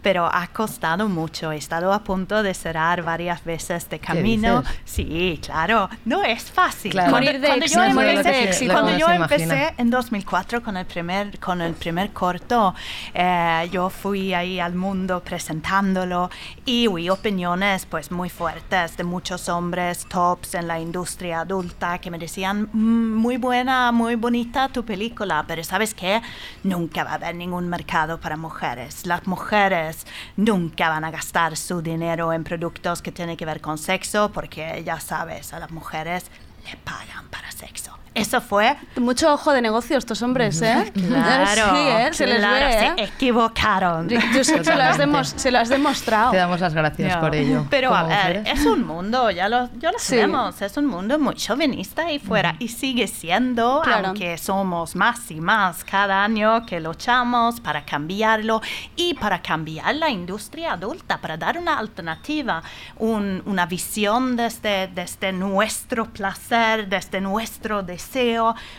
Pero 0.00 0.24
ha 0.24 0.46
costado 0.46 1.06
mucho. 1.06 1.52
He 1.52 1.58
estado 1.58 1.92
a 1.92 2.02
punto 2.02 2.42
de 2.42 2.54
cerrar 2.54 3.02
varias 3.02 3.44
veces 3.44 3.90
de 3.90 3.98
camino. 3.98 4.64
Sí, 4.86 5.38
claro. 5.44 5.90
No 6.06 6.22
es 6.24 6.44
fácil. 6.50 6.92
Claro. 6.92 7.10
Morir 7.10 7.38
de 7.38 7.48
yo 7.48 7.54
éxito, 7.56 7.80
empecé- 7.82 7.94
morir 7.94 8.22
de 8.22 8.44
éxito. 8.44 8.69
Cuando 8.72 8.96
yo 8.98 9.08
empecé 9.10 9.44
imagina. 9.44 9.74
en 9.76 9.90
2004 9.90 10.62
con 10.62 10.76
el 10.76 10.86
primer, 10.86 11.38
con 11.38 11.60
el 11.60 11.74
primer 11.74 12.12
corto, 12.12 12.74
eh, 13.14 13.68
yo 13.72 13.90
fui 13.90 14.34
ahí 14.34 14.60
al 14.60 14.74
mundo 14.74 15.22
presentándolo 15.22 16.30
y 16.64 16.86
oí 16.86 17.08
opiniones 17.10 17.86
pues 17.86 18.10
muy 18.10 18.28
fuertes 18.30 18.96
de 18.96 19.04
muchos 19.04 19.48
hombres 19.48 20.06
tops 20.08 20.54
en 20.54 20.66
la 20.68 20.78
industria 20.80 21.40
adulta 21.40 21.98
que 21.98 22.10
me 22.10 22.18
decían 22.18 22.68
"Mm, 22.72 23.14
muy 23.14 23.36
buena, 23.36 23.92
muy 23.92 24.14
bonita 24.16 24.68
tu 24.68 24.84
película, 24.84 25.44
pero 25.46 25.62
¿sabes 25.64 25.94
qué? 25.94 26.22
Nunca 26.64 27.04
va 27.04 27.12
a 27.12 27.14
haber 27.14 27.34
ningún 27.34 27.68
mercado 27.68 28.18
para 28.20 28.36
mujeres. 28.36 29.06
Las 29.06 29.26
mujeres 29.26 30.06
nunca 30.36 30.88
van 30.88 31.04
a 31.04 31.10
gastar 31.10 31.56
su 31.56 31.82
dinero 31.82 32.32
en 32.32 32.44
productos 32.44 33.02
que 33.02 33.12
tienen 33.12 33.36
que 33.36 33.44
ver 33.46 33.60
con 33.60 33.78
sexo 33.78 34.30
porque 34.32 34.82
ya 34.84 35.00
sabes, 35.00 35.52
a 35.52 35.58
las 35.58 35.70
mujeres 35.70 36.30
le 36.64 36.76
pagan 36.78 37.28
para 37.30 37.50
sexo. 37.52 37.96
Eso 38.14 38.40
fue 38.40 38.76
Mucho 38.96 39.32
ojo 39.32 39.52
de 39.52 39.62
negocio 39.62 39.96
estos 39.96 40.20
hombres, 40.22 40.60
¿eh? 40.62 40.92
Claro, 41.08 41.76
Sí, 41.76 41.82
¿eh? 41.88 42.08
Se 42.12 42.26
les 42.26 42.38
claro, 42.38 42.66
ve, 42.66 42.86
¿eh? 42.86 42.92
se 42.96 43.04
equivocaron. 43.04 44.08
Tú 44.08 44.44
se, 44.44 44.64
se 44.64 44.74
lo 44.76 44.82
has 44.82 44.98
demos- 44.98 45.32
se 45.36 45.50
lo 45.50 45.58
has 45.58 45.68
demostrado. 45.68 46.32
Te 46.32 46.36
damos 46.38 46.60
las 46.60 46.74
gracias 46.74 47.14
No. 47.14 47.20
por 47.20 47.34
ello. 47.34 47.66
Pero 47.70 47.94
a 47.94 48.02
ver, 48.04 48.16
mujeres. 48.40 48.58
es 48.60 48.66
un 48.66 48.84
mundo, 48.86 49.30
ya 49.30 49.48
lo, 49.48 49.68
ya 49.78 49.92
lo 49.92 49.98
Sí. 49.98 50.16
sabemos, 50.16 50.60
es 50.60 50.76
un 50.76 50.86
mundo 50.86 51.18
muy 51.18 51.34
chauvinista 51.34 52.02
ahí 52.06 52.18
fuera 52.18 52.56
y 52.58 52.68
sigue 52.68 53.06
siendo, 53.06 53.80
Claro. 53.84 54.08
aunque 54.08 54.36
somos 54.38 54.96
más 54.96 55.30
y 55.30 55.40
más 55.40 55.84
cada 55.84 56.24
año 56.24 56.66
que 56.66 56.80
luchamos 56.80 57.60
para 57.60 57.84
cambiarlo 57.84 58.60
y 58.96 59.14
para 59.14 59.40
cambiar 59.40 59.94
la 59.94 60.08
industria 60.10 60.72
adulta, 60.72 61.18
para 61.18 61.36
dar 61.36 61.58
una 61.58 61.78
alternativa, 61.78 62.62
un- 62.98 63.42
una 63.46 63.66
visión 63.66 64.36
desde, 64.36 64.88
desde 64.88 65.32
nuestro 65.32 66.04
placer 66.06 66.20
placer, 66.20 66.88
desde 66.88 67.20
nuestro 67.20 67.82
deseo, 67.82 67.99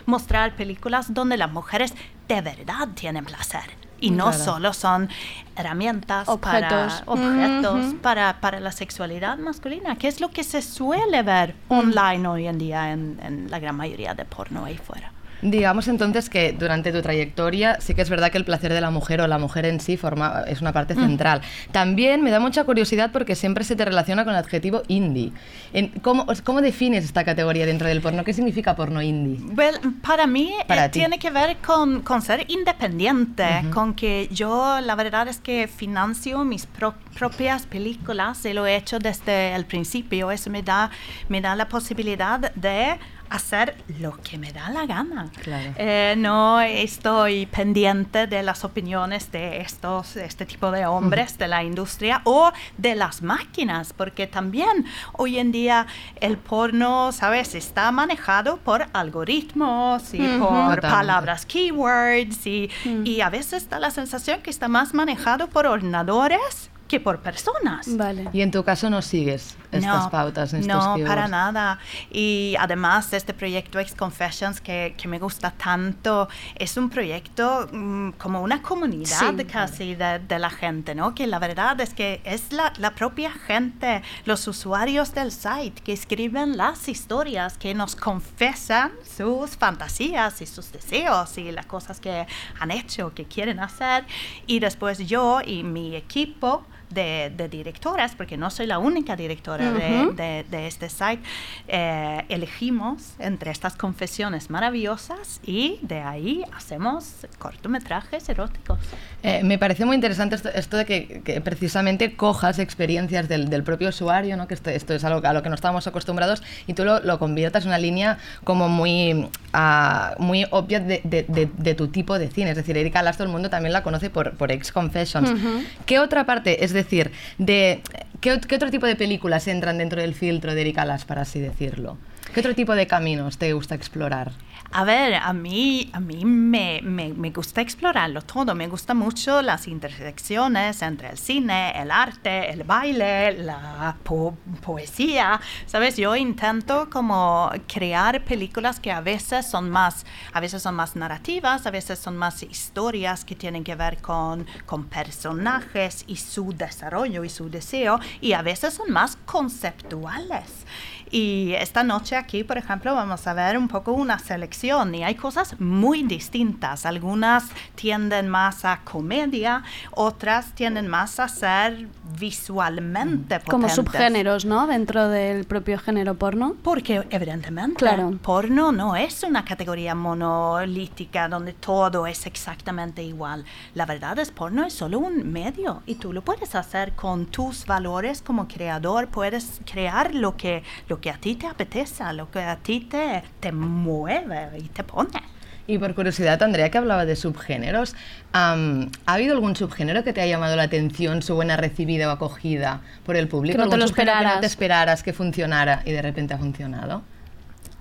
mostrar 0.06 0.56
películas 0.56 1.14
donde 1.14 1.38
las 1.38 1.52
mujeres 1.52 1.94
de 2.28 2.42
verdad 2.42 2.90
tienen 2.96 3.26
placer. 3.26 3.80
Y 4.04 4.10
no 4.10 4.30
Claro. 4.32 4.44
solo 4.44 4.74
son 4.74 5.10
herramientas 5.56 6.28
Objetos. 6.28 6.70
para, 6.72 7.04
objetos 7.06 7.86
Ujú. 7.88 7.98
para, 7.98 8.40
para 8.42 8.60
la 8.60 8.72
sexualidad 8.72 9.38
masculina, 9.38 9.96
que 9.96 10.08
es 10.08 10.20
lo 10.22 10.30
que 10.32 10.44
se 10.44 10.64
suele 10.64 11.22
ver 11.22 11.56
online 11.68 12.28
hoy 12.28 12.48
en 12.48 12.58
día 12.58 12.92
en, 12.94 13.20
en 13.22 13.52
la 13.52 13.60
gran 13.60 13.76
mayoría 13.76 14.16
de 14.16 14.26
porno 14.26 14.66
ahí 14.66 14.78
fuera. 14.78 15.12
Digamos 15.42 15.88
entonces 15.88 16.30
que 16.30 16.52
durante 16.54 16.92
tu 16.92 17.02
trayectoria 17.02 17.78
sí 17.82 17.94
que 17.96 18.02
es 18.02 18.10
verdad 18.10 18.32
que 18.32 18.38
el 18.38 18.46
placer 18.46 18.72
de 18.74 18.82
la 18.82 18.92
mujer 18.92 19.22
o 19.22 19.28
la 19.28 19.38
mujer 19.38 19.66
en 19.66 19.80
sí 19.80 19.98
forma, 19.98 20.44
es 20.48 20.62
una 20.62 20.72
parte 20.72 20.94
Mm. 20.96 21.00
central. 21.00 21.42
También 21.72 22.22
me 22.24 22.32
da 22.32 22.40
mucha 22.40 22.64
curiosidad 22.64 23.12
porque 23.12 23.36
siempre 23.36 23.64
se 23.64 23.76
te 23.76 23.84
relaciona 23.86 24.24
con 24.24 24.34
el 24.34 24.40
adjetivo 24.40 24.84
indie. 24.88 25.32
En- 25.74 25.90
¿cómo, 26.02 26.26
¿Cómo 26.44 26.62
defines 26.62 27.06
esta 27.06 27.24
categoría 27.24 27.66
dentro 27.66 27.88
del 27.88 28.02
porno? 28.02 28.24
¿Qué 28.24 28.34
significa 28.34 28.76
porno 28.76 29.02
indie? 29.02 29.40
Well, 29.56 29.80
para 30.06 30.28
mí 30.28 30.52
eh, 30.60 30.66
Para 30.68 30.90
ti. 30.92 31.00
tiene 31.00 31.18
que 31.20 31.32
ver 31.32 31.58
con, 31.58 32.02
con 32.02 32.22
ser 32.22 32.46
independiente, 32.50 33.46
con 33.74 33.94
que 33.94 34.28
yo 34.32 34.80
la 34.82 34.96
verdad 34.96 35.28
es 35.28 35.40
que 35.40 35.68
financio 35.68 36.44
mis 36.46 36.66
pro- 36.66 36.94
propias 37.18 37.66
películas 37.66 38.44
y 38.46 38.54
lo 38.54 38.66
he 38.66 38.76
hecho 38.76 39.00
desde 39.00 39.54
el 39.56 39.66
principio. 39.66 40.32
Eso 40.32 40.50
me 40.50 40.62
da, 40.64 40.90
me 41.30 41.42
da 41.42 41.56
la 41.56 41.68
posibilidad 41.68 42.52
de 42.54 42.98
hacer 43.32 43.76
lo 44.00 44.18
que 44.22 44.38
me 44.38 44.52
da 44.52 44.70
la 44.70 44.86
gana. 44.86 45.32
Claro. 45.42 45.74
Eh, 45.78 46.16
no 46.18 46.60
estoy 46.62 47.46
pendiente 47.46 48.28
de 48.28 48.44
las 48.44 48.64
opiniones 48.64 49.32
de 49.32 49.62
estos, 49.62 50.16
este 50.18 50.46
tipo 50.46 50.70
de 50.72 50.86
hombres 50.86 51.38
de 51.38 51.48
la 51.48 51.64
industria 51.64 52.22
o 52.26 52.52
de 52.78 52.96
las 52.96 53.22
máquinas, 53.22 53.94
porque 53.94 54.28
también 54.28 54.86
hoy 55.14 55.40
en 55.40 55.52
día 55.52 55.88
el 56.20 56.38
porno, 56.38 57.12
¿sabes? 57.12 57.56
Está 57.56 57.92
manejado 57.92 58.58
por 58.58 58.88
algoritmos 58.94 60.14
y 60.14 60.22
Ujú. 60.22 60.40
por 60.40 60.50
Totalmente. 60.50 60.82
palabras 60.90 61.46
keywords 61.46 62.46
y, 62.48 62.70
y 63.06 63.22
a 63.22 63.30
veces 63.30 63.70
da 63.70 63.80
la 63.80 63.92
sensación 63.92 64.42
que 64.42 64.50
está 64.50 64.68
más 64.68 64.94
manejado 64.94 65.48
por 65.48 65.66
ordenadores 65.68 66.71
que 66.92 67.00
por 67.00 67.20
personas. 67.22 67.88
Vale. 67.98 68.28
Y 68.34 68.42
en 68.42 68.52
tu 68.52 68.64
caso 68.66 68.90
no 68.90 69.02
sigues 69.02 69.56
estas 69.72 70.10
pautas, 70.10 70.54
estos 70.54 70.68
No, 70.68 70.96
keywords. 70.96 71.08
para 71.16 71.28
nada. 71.30 71.80
Y 72.12 72.56
además 72.60 73.14
este 73.14 73.34
proyecto 73.34 73.80
Ex 73.80 73.96
Confessions 73.96 74.60
que, 74.60 74.94
que 74.98 75.08
me 75.08 75.18
gusta 75.18 75.52
tanto, 75.52 76.28
es 76.56 76.76
un 76.76 76.90
proyecto 76.90 77.70
mm, 77.72 78.10
como 78.18 78.42
una 78.42 78.62
comunidad 78.62 79.34
Sí. 79.38 79.46
casi 79.46 79.96
de, 79.96 80.20
de 80.20 80.38
la 80.38 80.50
gente, 80.50 80.94
¿no? 80.94 81.16
Que 81.16 81.28
la 81.28 81.40
verdad 81.40 81.80
es 81.80 81.94
que 81.94 82.20
es 82.26 82.52
la, 82.52 82.74
la 82.78 82.92
propia 82.94 83.32
gente, 83.32 84.02
los 84.26 84.46
usuarios 84.50 85.14
del 85.14 85.32
site 85.32 85.82
que 85.84 85.94
escriben 85.94 86.58
las 86.58 86.90
historias, 86.90 87.58
que 87.58 87.74
nos 87.74 87.96
confesan 87.96 88.92
sus 89.18 89.52
fantasías 89.52 90.42
y 90.42 90.46
sus 90.46 90.72
deseos 90.74 91.38
y 91.38 91.52
las 91.54 91.66
cosas 91.68 92.02
que 92.02 92.28
han 92.60 92.72
hecho, 92.72 93.14
que 93.14 93.24
quieren 93.26 93.60
hacer. 93.62 94.06
Y 94.46 94.60
después 94.60 94.98
yo 95.08 95.40
y 95.46 95.64
mi 95.64 95.96
equipo 95.96 96.66
de, 96.94 97.32
de 97.36 97.50
directoras, 97.50 98.16
porque 98.16 98.38
no 98.38 98.50
soy 98.50 98.68
la 98.68 98.80
única 98.80 99.16
directora 99.16 99.72
de- 99.72 100.02
Ujú. 100.04 100.14
de, 100.16 100.46
de 100.50 100.68
este 100.68 100.90
site, 100.90 101.22
eh, 101.68 102.24
elegimos 102.30 103.14
entre 103.20 103.52
estas 103.52 103.76
confesiones 103.76 104.50
maravillosas 104.50 105.40
y 105.46 105.80
de 105.82 106.00
ahí 106.02 106.44
hacemos 106.56 107.26
cortometrajes 107.40 108.28
eróticos. 108.30 108.80
Eh, 109.24 109.42
me 109.44 109.58
parece 109.58 109.86
muy 109.86 109.96
interesante 109.96 110.36
esto, 110.36 110.50
esto 110.50 110.78
de 110.78 110.86
que, 110.86 111.22
que 111.24 111.42
precisamente 111.42 112.16
cojas 112.16 112.60
experiencias 112.60 113.28
del, 113.30 113.50
del 113.50 113.64
propio 113.64 113.90
usuario, 113.90 114.36
¿no? 114.38 114.48
que 114.48 114.54
esto, 114.54 114.70
esto 114.70 114.94
es 114.94 115.04
algo 115.04 115.26
a 115.28 115.34
lo 115.34 115.44
que 115.44 115.50
no 115.50 115.56
estábamos 115.56 115.86
acostumbrados, 115.88 116.42
y 116.68 116.74
tú 116.74 116.84
lo, 116.84 117.00
lo 117.02 117.20
conviertas 117.20 117.64
en 117.64 117.70
una 117.70 117.78
línea 117.78 118.18
como 118.44 118.68
muy, 118.70 119.28
ah, 119.54 120.16
muy 120.18 120.46
obvia 120.52 120.80
de, 120.80 121.02
de- 121.04 121.26
de- 121.28 121.50
de 121.58 121.76
tu 121.76 121.88
tipo 121.90 122.18
de 122.18 122.30
cine. 122.30 122.52
Es 122.52 122.58
decir, 122.58 122.78
Erika 122.78 123.02
Last 123.04 123.18
todo 123.18 123.26
el 123.28 123.32
mundo 123.32 123.50
también 123.50 123.74
la 123.74 123.84
conoce 123.84 124.10
por, 124.10 124.34
por 124.34 124.52
Ex 124.52 124.72
Confessions. 124.72 125.30
Ujú. 125.32 125.64
¿Qué 125.86 126.00
otra 126.00 126.26
parte, 126.26 126.64
es 126.64 126.74
decir, 126.84 127.12
de 127.38 127.82
¿qué, 128.22 128.34
ot- 128.34 128.46
qué 128.46 128.56
otro 128.56 128.72
tipo 128.72 128.86
de 128.86 128.96
películas 128.96 129.48
entran 129.48 129.78
dentro 129.78 130.02
del 130.02 130.14
filtro 130.14 130.54
de 130.56 130.62
Erika 130.62 130.86
Last, 130.86 131.08
para 131.08 131.22
así 131.22 131.40
decirlo? 131.40 131.98
¿Qué 132.34 132.40
otro 132.40 132.56
tipo 132.56 132.76
de 132.76 132.88
caminos 132.88 133.38
te 133.38 133.52
gusta 133.54 133.76
explorar? 133.76 134.32
A 134.74 134.86
ver, 134.86 135.16
a 135.16 135.34
mí, 135.34 135.90
a 135.92 136.00
mí 136.00 136.24
me, 136.24 136.80
me, 136.82 137.10
me 137.14 137.30
gusta 137.32 137.60
explorarlo 137.60 138.22
todo. 138.22 138.56
Me 138.56 138.68
gusta 138.70 138.94
mucho 138.94 139.42
las 139.42 139.68
intersecciones 139.68 140.82
entre 140.82 141.10
el 141.10 141.18
cine, 141.18 141.74
el 141.78 141.92
arte, 141.92 142.50
el 142.50 142.64
baile, 142.64 143.34
la 143.44 143.98
po- 144.02 144.38
poesía. 144.62 145.42
Sabes, 145.66 145.98
yo 145.98 146.16
intento 146.16 146.90
como 146.90 147.52
crear 147.68 148.24
películas 148.24 148.80
que 148.80 148.94
a 148.94 149.02
veces 149.02 149.46
son 149.46 149.70
más, 149.70 150.06
a 150.32 150.40
veces 150.40 150.62
son 150.62 150.76
más 150.76 150.96
narrativas, 150.96 151.66
a 151.66 151.72
veces 151.72 152.00
son 152.00 152.16
más 152.16 152.42
historias 152.42 153.26
que 153.26 153.36
tienen 153.36 153.66
que 153.66 153.76
ver 153.76 153.98
con, 153.98 154.48
con 154.66 154.86
personajes 154.86 156.06
y 156.08 156.16
su 156.16 156.54
desarrollo 156.54 157.26
y 157.26 157.30
su 157.30 157.50
deseo, 157.50 158.00
y 158.22 158.32
a 158.32 158.42
veces 158.42 158.74
son 158.76 158.90
más 158.90 159.18
conceptuales. 159.26 160.66
Y 161.12 161.54
esta 161.56 161.84
noche 161.84 162.16
aquí, 162.16 162.46
por 162.46 162.58
ejemplo, 162.58 162.96
vamos 162.96 163.28
a 163.28 163.34
ver 163.34 163.58
un 163.58 163.68
poco 163.68 163.92
una 163.92 164.18
selección 164.18 164.96
y 164.96 165.04
hay 165.04 165.16
cosas 165.16 165.60
muy 165.60 166.04
distintas. 166.04 166.86
Algunas 166.86 167.50
tienden 167.76 168.30
más 168.30 168.64
a 168.64 168.80
comedia, 168.86 169.64
otras 169.92 170.54
tienden 170.56 170.88
más 170.88 171.20
a 171.20 171.28
ser 171.28 171.90
visualmente 172.20 173.40
Como 173.50 173.70
subgéneros, 173.70 174.46
¿no? 174.46 174.68
Dentro 174.68 175.08
del 175.08 175.46
propio 175.46 175.78
género 175.80 176.16
porno. 176.16 176.56
Porque 176.64 177.06
evidentemente 177.10 177.76
Claro. 177.78 178.18
porno 178.22 178.72
no 178.72 178.96
es 178.96 179.24
una 179.24 179.46
categoría 179.46 179.96
monolítica 179.96 181.28
donde 181.28 181.54
todo 181.54 182.08
es 182.08 182.26
exactamente 182.26 183.04
igual. 183.04 183.46
La 183.74 183.86
verdad 183.86 184.20
es 184.20 184.32
porno 184.32 184.64
es 184.66 184.74
solo 184.74 185.00
un 185.00 185.32
medio 185.32 185.82
y 185.86 185.96
tú 185.96 186.14
lo 186.14 186.22
puedes 186.22 186.56
hacer 186.56 186.94
con 186.94 187.26
tus 187.28 187.66
valores 187.66 188.22
como 188.22 188.48
creador, 188.48 189.08
puedes 189.08 189.62
crear 189.66 190.14
lo 190.14 190.36
que, 190.36 190.64
lo 190.88 191.00
que 191.00 191.10
a 191.10 191.18
ti 191.18 191.36
te 191.36 191.48
apetece, 191.48 192.02
lo 192.14 192.30
que 192.32 192.40
a 192.42 192.58
ti 192.58 192.82
te, 192.82 193.24
te 193.40 193.52
mueve 193.52 194.50
y 194.58 194.70
te 194.70 194.84
pone. 194.84 195.22
Y 195.68 195.78
por 195.78 195.94
curiosidad, 195.96 196.42
Andrea, 196.44 196.70
que 196.70 196.78
hablaba 196.78 197.06
de 197.06 197.16
subgéneros, 197.16 197.96
am, 198.34 198.90
¿ha 199.06 199.14
habido 199.14 199.34
algún 199.34 199.56
subgénero 199.56 200.04
que 200.04 200.12
te 200.12 200.22
haya 200.22 200.36
llamado 200.36 200.56
la 200.56 200.64
atención, 200.64 201.22
su 201.22 201.36
buena 201.36 201.56
recibida 201.58 202.08
o 202.10 202.12
acogida 202.12 202.82
por 203.06 203.16
el 203.16 203.28
público? 203.28 203.58
Que 203.58 203.64
no 203.64 203.70
te 203.70 203.76
¿Algún 203.76 203.80
lo 203.80 203.88
subgénero 203.88 204.12
Que 204.12 204.14
no 204.14 204.20
esperaras. 204.20 204.42
te 204.42 204.48
esperaras 204.48 205.04
que 205.04 205.14
funcionara 205.14 205.82
y 205.86 205.92
de 205.92 206.02
repente 206.02 206.34
ha 206.34 206.38
funcionado. 206.38 207.04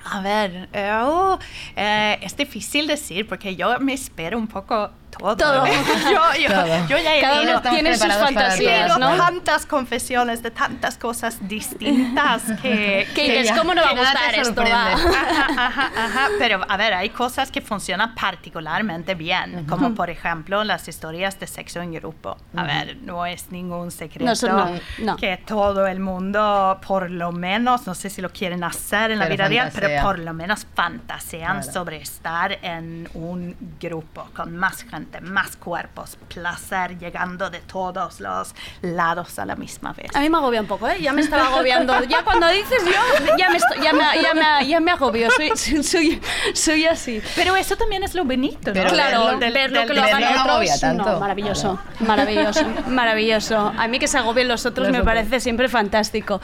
A 0.05 0.21
ver, 0.21 0.69
eh, 0.73 0.91
oh, 1.03 1.39
eh, 1.77 2.19
es 2.23 2.37
difícil 2.37 2.87
decir 2.87 3.27
porque 3.29 3.57
yo 3.57 3.79
me 3.81 3.93
espero 3.93 4.39
un 4.39 4.47
poco 4.47 4.91
todo. 5.11 5.37
Todo. 5.37 5.67
yo, 5.67 6.41
yo- 6.41 6.49
Todo. 6.55 6.87
yo 6.89 6.99
ya 6.99 7.17
he 7.17 7.21
Cada 7.21 7.41
uno 7.43 7.63
tiene 7.63 7.97
sus 7.97 8.13
fantasías. 8.15 8.99
¿no? 8.99 9.17
tantas 9.17 9.67
confesiones 9.67 10.43
de 10.43 10.51
tantas 10.51 10.97
cosas 10.97 11.37
distintas 11.49 12.43
que, 12.63 13.07
Que 13.15 13.41
dices, 13.41 13.57
¿cómo 13.59 13.75
no 13.75 13.83
va 13.83 13.89
a 13.91 13.95
que 13.95 14.01
gustar 14.01 14.35
esto? 14.35 14.63
Va. 14.63 14.93
Ajá, 14.93 15.67
ajá, 15.67 15.91
ajá. 15.97 16.29
Pero 16.39 16.61
a 16.69 16.77
ver, 16.77 16.95
hay 16.95 17.11
cosas 17.11 17.51
que 17.51 17.61
funcionan 17.61 18.15
particularmente 18.15 19.15
bien, 19.15 19.67
como 19.67 19.95
por 19.95 20.11
ejemplo 20.11 20.65
las 20.65 20.89
historias 20.89 21.39
de 21.39 21.47
sexo 21.47 21.81
en 21.83 21.93
grupo. 21.93 22.37
A 22.57 22.63
ver, 22.65 22.97
no 23.03 23.27
es 23.27 23.51
ningún 23.51 23.91
secreto 23.91 24.33
No, 24.49 24.65
no, 24.71 24.81
no. 24.99 25.17
que 25.17 25.37
todo 25.39 25.87
el 25.87 26.01
mundo, 26.01 26.79
por 26.87 27.11
lo 27.11 27.33
menos, 27.33 27.87
no 27.87 27.95
sé 27.95 28.11
si 28.11 28.21
lo 28.23 28.31
quieren 28.31 28.65
hacer 28.65 29.11
en 29.11 29.19
la 29.19 29.25
Pero 29.27 29.49
vida 29.49 29.49
real, 29.49 29.71
pero 29.75 30.03
por 30.03 30.19
lo 30.19 30.33
menos 30.33 30.67
fantasean 30.75 31.59
Claro. 31.61 31.73
sobre 31.73 31.97
estar 31.97 32.59
en 32.63 33.09
un 33.15 33.57
grupo 33.81 34.29
con 34.35 34.57
más 34.57 34.83
gente, 34.83 35.00
más 35.23 35.57
cuerpos, 35.57 36.17
placer 36.33 36.99
llegando 36.99 37.51
de 37.51 37.61
todos 37.61 38.21
los 38.21 38.55
lados 38.83 39.39
a 39.39 39.47
la 39.47 39.57
misma 39.57 39.93
vez. 39.93 40.15
A 40.15 40.21
mí 40.21 40.29
me 40.31 40.39
agobia 40.39 40.61
un 40.61 40.67
poco, 40.67 40.89
¿eh? 40.89 40.97
Ya 41.01 41.13
me 41.13 41.21
estaba 41.21 41.47
agobiando. 41.49 42.03
Ya 42.05 42.23
cuando 42.25 42.49
dices 42.49 42.83
yo, 42.85 43.37
ya 43.37 43.51
me, 43.51 43.57
estoy- 43.59 43.83
ya 43.83 43.93
me, 43.93 44.03
ya 44.23 44.35
me, 44.35 44.67
ya 44.69 44.81
me 44.81 44.91
agobio. 44.91 45.29
Soy, 45.31 45.51
soy, 45.57 45.83
soy, 45.83 46.21
soy 46.55 46.87
así. 46.87 47.23
Pero 47.37 47.57
eso 47.57 47.77
también 47.77 48.03
es 48.03 48.15
lo 48.15 48.25
bonito, 48.25 48.69
¿no? 48.69 48.73
Pero 48.75 48.91
claro, 48.91 49.25
verlo- 49.25 49.39
ver 49.39 49.53
del- 49.53 49.73
lo 49.75 49.81
que 49.83 49.87
del- 49.89 49.97
lo 49.97 50.03
verlo 50.03 50.17
hagan 50.17 50.47
no 50.47 50.55
otros. 50.55 50.81
tanto. 50.81 51.13
No, 51.13 51.21
maravilloso, 51.21 51.79
maravilloso, 52.01 52.67
maravilloso. 52.89 53.73
A 53.79 53.89
mí 53.89 53.99
que 53.99 54.09
se 54.09 54.19
agobien 54.19 54.49
los 54.49 54.67
otros 54.67 54.87
Los 54.89 54.93
me 54.93 55.01
otros. 55.01 55.15
parece 55.15 55.41
siempre 55.41 55.69
fantástico. 55.69 56.41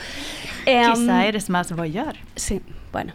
Em, 0.65 0.93
Quizá 0.93 1.25
eres 1.27 1.49
más 1.51 1.73
voyeur. 1.73 2.17
Sí, 2.35 2.61
bueno. 2.93 3.13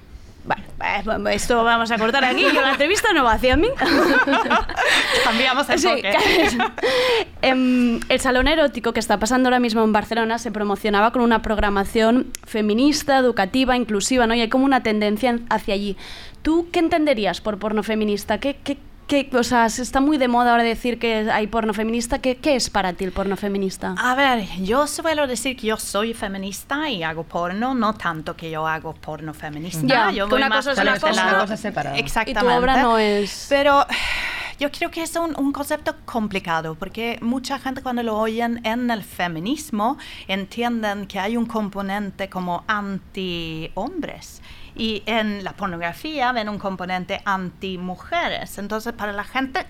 Eh, 0.83 1.03
esto 1.33 1.63
vamos 1.63 1.91
a 1.91 1.97
cortar 1.97 2.23
aquí. 2.25 2.41
Yo 2.43 2.61
la 2.61 2.71
entrevista 2.71 3.13
no 3.13 3.23
va 3.23 3.33
hacia 3.33 3.55
mí. 3.57 3.67
Cambiamos 5.23 5.69
el 5.69 5.79
Sí. 5.79 5.89
Em, 7.41 7.99
el 8.09 8.19
salón 8.19 8.47
erótico 8.47 8.93
que 8.93 8.99
está 8.99 9.17
pasando 9.19 9.47
ahora 9.49 9.59
mismo 9.59 9.83
en 9.83 9.91
Barcelona 9.93 10.37
se 10.37 10.51
promocionaba 10.51 11.11
con 11.11 11.21
una 11.23 11.41
programación 11.41 12.27
feminista, 12.45 13.17
educativa, 13.17 13.75
inclusiva, 13.75 14.27
¿no? 14.27 14.35
Y 14.35 14.41
hay 14.41 14.49
como 14.49 14.65
una 14.65 14.83
tendencia 14.83 15.31
en- 15.31 15.45
hacia 15.49 15.73
allí. 15.73 15.97
¿Tú 16.43 16.67
qué 16.71 16.79
entenderías 16.79 17.41
por 17.41 17.57
porno 17.57 17.81
feminista? 17.83 18.39
¿Qué, 18.39 18.57
qué, 18.63 18.77
¿Qué, 19.11 19.29
o 19.33 19.43
sea, 19.43 19.67
se 19.67 19.81
está 19.81 19.99
muy 19.99 20.17
de 20.17 20.29
moda 20.29 20.51
ahora 20.51 20.63
decir 20.63 20.97
que 20.97 21.29
hay 21.29 21.47
porno 21.47 21.73
feminista. 21.73 22.19
¿Qué, 22.19 22.37
qué 22.37 22.55
es 22.55 22.69
para 22.69 22.93
ti 22.93 23.03
el 23.03 23.11
porno 23.11 23.35
feminista? 23.35 23.93
A 23.97 24.15
ver, 24.15 24.47
yo 24.63 24.87
suelo 24.87 25.27
decir 25.27 25.57
que 25.57 25.67
yo 25.67 25.75
soy 25.75 26.13
feminista 26.13 26.89
y 26.89 27.03
hago 27.03 27.23
porno, 27.23 27.73
no 27.75 27.93
tanto 27.93 28.37
que 28.37 28.49
yo 28.49 28.65
hago 28.65 28.93
porno 28.93 29.33
feminista. 29.33 29.81
Ya, 29.85 30.11
yo 30.11 30.27
que 30.27 30.29
voy 30.35 30.39
una 30.39 30.47
más 30.47 30.65
cosa 30.65 30.81
es 30.81 30.99
cosa. 31.01 31.27
Una 31.27 31.39
cosa 31.39 31.57
separada. 31.57 31.97
Exactamente. 31.97 32.39
Y 32.39 32.53
tu 32.53 32.57
obra 32.57 32.81
no 32.81 32.97
es- 32.97 33.47
Pero 33.49 33.85
yo 34.61 34.71
creo 34.71 34.89
que 34.89 35.03
es 35.03 35.13
un, 35.17 35.37
un 35.37 35.51
concepto 35.51 35.93
complicado 36.05 36.75
porque 36.75 37.19
mucha 37.21 37.59
gente 37.59 37.81
cuando 37.81 38.03
lo 38.03 38.17
oyen 38.17 38.61
en 38.65 38.89
el 38.91 39.03
feminismo 39.03 39.97
entienden 40.29 41.05
que 41.05 41.19
hay 41.19 41.35
un 41.35 41.47
componente 41.47 42.29
como 42.29 42.63
anti-hombres. 42.65 44.40
Y 44.75 45.03
en 45.05 45.43
la 45.43 45.53
pornografía 45.53 46.31
ven 46.31 46.49
un 46.49 46.57
componente 46.59 47.21
anti-mujeres. 47.25 48.57
Entonces, 48.57 48.93
para 48.93 49.11
la 49.13 49.23
gente 49.23 49.65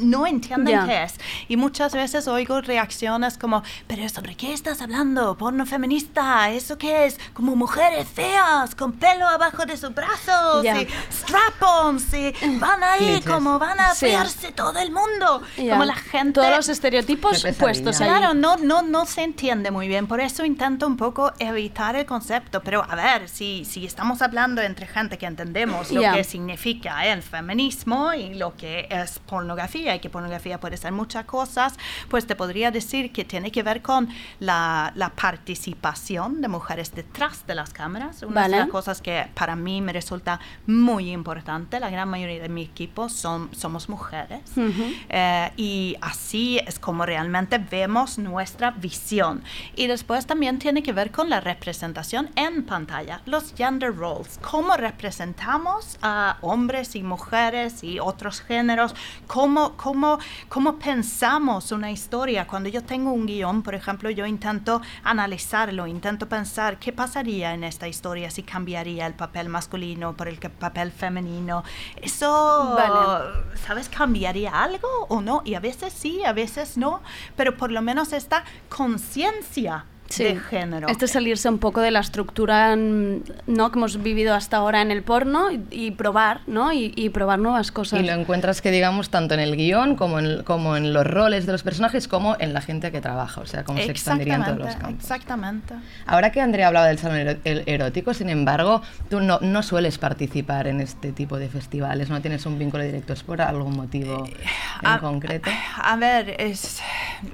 no 0.00 0.26
entienden 0.26 0.74
Ya. 0.74 0.86
qué 0.86 1.02
es. 1.04 1.14
Y 1.48 1.56
muchas 1.56 1.92
veces 1.94 2.26
oigo 2.28 2.60
reacciones 2.60 3.38
como, 3.38 3.62
pero 3.86 4.08
¿sobre 4.08 4.34
qué 4.36 4.52
estás 4.52 4.80
hablando? 4.82 5.36
¿Porno 5.36 5.66
feminista? 5.66 6.50
¿Eso 6.50 6.78
qué 6.78 7.06
es? 7.06 7.18
Como 7.32 7.56
mujeres 7.56 8.08
feas, 8.08 8.74
con 8.74 8.92
pelo 8.92 9.26
abajo 9.26 9.66
de 9.66 9.76
sus 9.76 9.94
brazos, 9.94 10.62
Ya. 10.62 10.80
y 10.82 10.88
strap-ons, 11.12 12.12
y 12.14 12.32
van 12.58 12.82
ahí 12.82 13.20
como 13.26 13.58
van 13.58 13.80
a 13.80 13.94
Sí. 13.94 14.06
fearse 14.06 14.52
todo 14.52 14.78
el 14.78 14.90
mundo. 14.90 15.42
Ya. 15.56 15.72
Como 15.72 15.84
la 15.84 15.94
gente... 15.96 16.32
Todos 16.40 16.50
los 16.56 16.68
estereotipos 16.68 17.44
puestos 17.58 18.00
ahí. 18.00 18.08
Claro, 18.08 18.34
no, 18.34 18.56
no, 18.56 18.82
no 18.82 19.06
se 19.06 19.22
entiende 19.22 19.70
muy 19.70 19.88
bien. 19.88 20.06
Por 20.06 20.20
eso 20.20 20.44
intento 20.44 20.86
un 20.86 20.96
poco 20.96 21.32
evitar 21.38 21.96
el 21.96 22.06
concepto. 22.06 22.62
Pero 22.62 22.84
a 22.88 22.94
ver, 22.96 23.28
si, 23.28 23.64
si 23.64 23.86
estamos 23.86 24.22
hablando 24.24 24.60
entre 24.62 24.86
gente 24.86 25.18
que 25.18 25.26
entendemos 25.26 25.90
lo 25.90 26.00
Ya. 26.02 26.12
que 26.14 26.24
significa 26.24 27.06
el 27.06 27.22
feminismo 27.22 28.12
y 28.14 28.34
lo 28.34 28.56
que 28.56 28.86
es 28.90 29.18
pornografía, 29.20 29.94
y 29.94 30.00
que 30.00 30.10
pornografía 30.10 30.58
puede 30.58 30.76
ser 30.76 30.92
muchas 30.92 31.24
cosas, 31.26 31.74
pues 32.08 32.26
te 32.26 32.34
podría 32.36 32.70
decir 32.70 33.12
que 33.12 33.24
tiene 33.24 33.50
que 33.52 33.62
ver 33.62 33.82
con 33.82 34.08
la, 34.40 34.92
la 34.96 35.10
participación 35.10 36.40
de 36.40 36.48
mujeres 36.48 36.94
detrás 36.94 37.46
de 37.46 37.54
las 37.54 37.72
cámaras. 37.72 38.22
Una 38.22 38.42
Vale. 38.42 38.56
de 38.56 38.62
las 38.62 38.70
cosas 38.70 39.00
que 39.00 39.26
para 39.34 39.56
mí 39.56 39.80
me 39.80 39.92
resulta 39.92 40.40
muy 40.66 41.10
importante. 41.12 41.78
La 41.80 41.90
gran 41.90 42.08
mayoría 42.08 42.42
de 42.42 42.48
mi 42.48 42.62
equipo 42.62 43.08
son, 43.08 43.50
somos 43.54 43.88
mujeres. 43.88 44.40
Ujú. 44.56 44.84
Eh, 45.08 45.50
y 45.56 45.96
así 46.00 46.58
es 46.66 46.78
como 46.78 47.06
realmente 47.06 47.58
vemos 47.58 48.18
nuestra 48.18 48.70
visión. 48.72 49.42
Y 49.76 49.86
después 49.86 50.26
también 50.26 50.58
tiene 50.58 50.82
que 50.82 50.92
ver 50.92 51.10
con 51.10 51.30
la 51.30 51.40
representación 51.40 52.30
en 52.36 52.64
pantalla, 52.64 53.20
los 53.26 53.54
gender 53.54 53.92
roles, 54.14 54.38
cómo 54.42 54.76
representamos 54.76 55.98
a 56.02 56.38
hombres 56.40 56.96
y 56.96 57.02
mujeres 57.02 57.82
y 57.82 58.00
otros 58.00 58.40
géneros, 58.40 58.94
cómo, 59.26 59.76
cómo, 59.76 60.18
cómo 60.48 60.78
pensamos 60.78 61.72
una 61.72 61.90
historia. 61.90 62.46
Cuando 62.46 62.68
yo 62.68 62.82
tengo 62.82 63.12
un 63.12 63.26
guion, 63.26 63.62
por 63.62 63.74
ejemplo, 63.74 64.10
yo 64.10 64.26
intento 64.26 64.80
analizarlo, 65.02 65.86
intento 65.86 66.28
pensar 66.28 66.78
qué 66.78 66.92
pasaría 66.92 67.54
en 67.54 67.64
esta 67.64 67.88
historia 67.88 68.30
si 68.30 68.42
cambiaría 68.42 69.06
el 69.06 69.14
papel 69.14 69.48
masculino 69.48 70.16
por 70.16 70.28
el 70.28 70.38
papel 70.38 70.92
femenino. 70.92 71.64
Eso, 72.00 72.74
Vale. 72.76 73.56
¿sabes? 73.66 73.88
¿Cambiaría 73.88 74.50
algo 74.62 74.88
o 75.08 75.20
no? 75.20 75.42
Y 75.44 75.54
a 75.54 75.60
veces 75.60 75.92
sí, 75.92 76.24
a 76.24 76.32
veces 76.32 76.76
no, 76.76 77.00
pero 77.36 77.56
por 77.56 77.70
lo 77.70 77.82
menos 77.82 78.12
esta 78.12 78.44
conciencia 78.68 79.86
de 80.18 80.36
género. 80.38 80.88
Este 80.88 81.06
es 81.06 81.10
salirse 81.10 81.48
un 81.48 81.58
poco 81.58 81.80
de 81.80 81.90
la 81.90 82.00
estructura 82.00 82.76
mm, 82.76 83.22
¿no? 83.46 83.70
que 83.70 83.78
hemos 83.78 84.02
vivido 84.02 84.34
hasta 84.34 84.58
ahora 84.58 84.82
en 84.82 84.90
el 84.90 85.02
porno 85.02 85.50
y, 85.50 85.64
y 85.70 85.90
probar, 85.92 86.40
¿no? 86.46 86.72
Y, 86.72 86.92
y 86.96 87.08
probar 87.10 87.38
nuevas 87.38 87.72
cosas. 87.72 88.00
Y 88.00 88.04
lo 88.04 88.12
encuentras 88.12 88.60
que 88.62 88.70
digamos 88.70 89.10
tanto 89.10 89.34
en 89.34 89.40
el 89.40 89.56
guion 89.56 89.96
como 89.96 90.18
en, 90.18 90.42
como 90.44 90.76
en 90.76 90.92
los 90.92 91.06
roles 91.06 91.46
de 91.46 91.52
los 91.52 91.62
personajes 91.62 92.08
como 92.08 92.36
en 92.38 92.52
la 92.52 92.60
gente 92.60 92.92
que 92.92 93.00
trabaja, 93.00 93.40
o 93.40 93.46
sea, 93.46 93.64
cómo 93.64 93.78
se 93.78 93.90
expandiría 93.90 94.34
en 94.36 94.44
todos 94.44 94.58
los 94.58 94.76
campos. 94.76 95.02
exactamente. 95.02 95.74
Ahora 96.06 96.30
que 96.32 96.40
Andrea 96.40 96.68
hablaba 96.68 96.86
del 96.86 96.98
salón 96.98 97.38
el- 97.44 97.62
erótico, 97.66 98.14
sin 98.14 98.28
embargo, 98.30 98.82
tú 99.10 99.20
no, 99.20 99.38
no 99.40 99.62
sueles 99.62 99.98
participar 99.98 100.66
en 100.66 100.80
este 100.80 101.12
tipo 101.12 101.38
de 101.38 101.48
festivales, 101.48 102.10
no 102.10 102.20
tienes 102.20 102.46
un 102.46 102.58
vínculo 102.58 102.84
directo, 102.84 103.12
¿es 103.12 103.22
por 103.22 103.40
algún 103.40 103.76
motivo 103.76 104.24
en 104.26 104.86
a- 104.86 104.98
concreto? 105.00 105.50
A 105.82 105.96
ver, 105.96 106.34
es, 106.38 106.80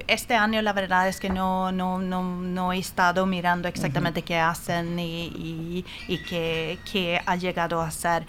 este 0.07 0.35
año 0.35 0.62
la 0.62 0.72
verdad 0.72 1.09
es 1.09 1.18
que 1.20 1.31
no, 1.31 1.72
no, 1.72 1.99
no, 1.99 2.22
no 2.22 2.70
he 2.73 2.79
estado 2.79 3.27
mirando 3.27 3.68
exactamente 3.68 4.23
qué 4.23 4.39
hacen 4.39 4.99
y, 4.99 5.27
y, 5.27 5.85
y 6.09 6.18
qué, 6.18 6.79
qué 6.91 7.21
ha 7.25 7.37
llegado 7.37 7.81
a 7.81 7.91
ser. 7.91 8.27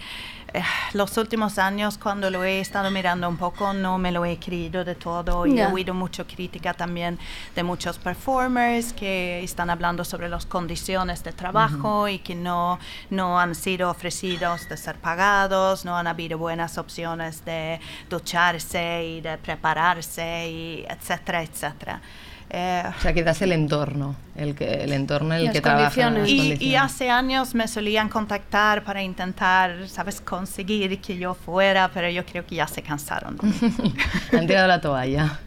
Eh, 0.54 0.62
Los 0.92 1.16
últimos 1.16 1.58
años, 1.58 1.96
cuando 1.96 2.28
lo 2.30 2.44
he 2.44 2.60
estado 2.60 2.90
mirando 2.90 3.26
un 3.26 3.38
poco, 3.38 3.72
no 3.72 3.96
me 3.96 4.12
lo 4.12 4.24
he 4.26 4.38
creído 4.38 4.84
de 4.84 4.94
todo 4.94 5.46
y 5.46 5.54
Ya. 5.54 5.68
he 5.70 5.72
oído 5.72 5.94
mucha 5.94 6.24
crítica 6.24 6.74
también 6.74 7.18
de 7.54 7.62
muchos 7.62 7.98
performers 7.98 8.92
que 8.92 9.42
están 9.42 9.70
hablando 9.70 10.04
sobre 10.04 10.28
las 10.28 10.44
condiciones 10.44 11.24
de 11.24 11.32
trabajo 11.32 12.06
y 12.06 12.18
que 12.18 12.34
no, 12.34 12.78
no 13.08 13.40
han 13.40 13.54
sido 13.54 13.88
ofrecidos 13.90 14.68
de 14.68 14.76
ser 14.76 14.96
pagados, 14.96 15.86
no 15.86 15.96
han 15.96 16.06
habido 16.06 16.36
buenas 16.36 16.76
opciones 16.76 17.44
de 17.46 17.80
ducharse 18.10 19.04
y 19.06 19.20
de 19.22 19.38
prepararse, 19.38 20.48
y 20.50 20.84
etcétera, 20.88 21.42
etcétera. 21.42 22.02
Eh, 22.54 22.82
O 22.98 23.00
sea, 23.00 23.14
quizás 23.14 23.40
el 23.40 23.52
entorno, 23.52 24.14
el, 24.36 24.54
que, 24.54 24.84
el 24.84 24.92
entorno 24.92 25.34
en 25.34 25.46
el 25.46 25.52
que 25.52 25.62
trabaja. 25.62 26.10
las 26.10 26.28
y, 26.28 26.62
y 26.62 26.76
hace 26.76 27.08
años 27.08 27.54
me 27.54 27.66
solían 27.66 28.10
contactar 28.10 28.84
para 28.84 29.02
intentar, 29.02 29.88
¿sabes?, 29.88 30.20
conseguir 30.20 31.00
que 31.00 31.16
yo 31.16 31.32
fuera, 31.32 31.90
pero 31.94 32.10
yo 32.10 32.26
creo 32.26 32.44
que 32.44 32.56
ya 32.56 32.66
se 32.66 32.82
cansaron. 32.82 33.38
Han 34.32 34.46
tirado 34.46 34.68
la 34.68 34.82
toalla. 34.82 35.40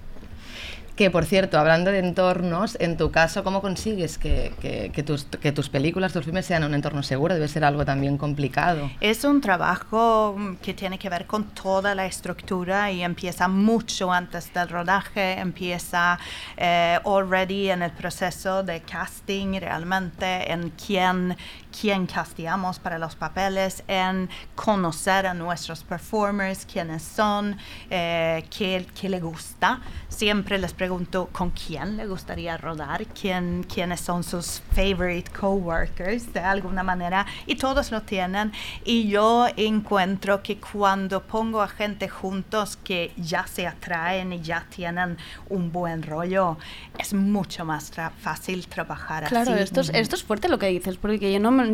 Que 0.95 1.11
por 1.11 1.25
cierto, 1.25 1.59
hablando 1.59 1.91
de 1.91 1.99
entornos, 1.99 2.77
en 2.79 2.95
tu 2.95 3.11
caso, 3.11 3.43
¿cómo 3.43 3.61
consigues 3.61 4.17
que, 4.17 5.03
tus, 5.05 5.25
que 5.25 5.51
tus 5.51 5.67
películas, 5.67 6.13
tus 6.13 6.23
filmes 6.23 6.45
sean 6.45 6.63
un 6.63 6.73
entorno 6.73 7.03
seguro? 7.03 7.33
Debe 7.33 7.49
ser 7.49 7.65
algo 7.65 7.83
también 7.83 8.17
complicado. 8.17 8.89
Es 9.01 9.25
un 9.25 9.41
trabajo 9.41 10.35
mm, 10.37 10.55
que 10.55 10.73
tiene 10.73 10.97
que 10.97 11.09
ver 11.09 11.25
con 11.25 11.45
toda 11.49 11.95
la 11.95 12.05
estructura 12.05 12.91
y 12.93 13.03
empieza 13.03 13.49
mucho 13.49 14.09
antes 14.09 14.53
del 14.53 14.69
rodaje, 14.69 15.33
empieza 15.37 16.17
eh, 16.55 16.97
already 17.03 17.71
en 17.71 17.81
el 17.81 17.91
proceso 17.91 18.63
de 18.63 18.79
casting 18.79 19.59
realmente, 19.59 20.49
en 20.49 20.69
quién, 20.71 21.35
quién 21.81 22.05
casteamos 22.07 22.79
para 22.79 22.97
los 22.97 23.15
papeles, 23.15 23.83
en 23.87 24.29
conocer 24.55 25.27
a 25.27 25.33
nuestros 25.33 25.83
performers, 25.83 26.65
quiénes 26.65 27.03
son, 27.03 27.57
eh, 27.89 28.45
qué, 28.55 28.85
qué 28.99 29.09
le 29.09 29.19
gusta. 29.19 29.81
Siempre 30.07 30.57
les 30.57 30.73
pregunto 30.73 31.27
con 31.31 31.49
quién 31.51 31.97
le 31.97 32.07
gustaría 32.07 32.55
rodar, 32.57 33.05
quién, 33.07 33.65
quiénes 33.71 33.99
son 33.99 34.23
sus 34.23 34.61
favorite 34.73 35.29
coworkers 35.31 36.31
de 36.33 36.39
alguna 36.39 36.83
manera 36.83 37.25
y 37.45 37.55
todos 37.55 37.91
lo 37.91 38.01
tienen 38.03 38.51
y 38.85 39.07
yo 39.09 39.47
encuentro 39.57 40.41
que 40.41 40.57
cuando 40.59 41.21
pongo 41.23 41.61
a 41.61 41.67
gente 41.67 42.07
juntos 42.07 42.77
que 42.77 43.11
ya 43.17 43.45
se 43.47 43.67
atraen 43.67 44.31
y 44.31 44.41
ya 44.41 44.65
tienen 44.69 45.17
un 45.49 45.71
buen 45.71 46.01
rollo 46.03 46.57
es 46.97 47.13
mucho 47.13 47.65
más 47.65 47.91
tra- 47.91 48.11
fácil 48.11 48.67
trabajar 48.67 49.25
Claro, 49.27 49.51
así. 49.53 49.63
esto 49.63 49.81
es, 49.81 49.89
esto 49.89 50.15
es 50.15 50.23
fuerte 50.23 50.47
lo 50.47 50.57
que 50.59 50.67
dices, 50.67 50.95
porque 50.97 51.31
yo 51.33 51.39
no 51.39 51.51
me, 51.51 51.64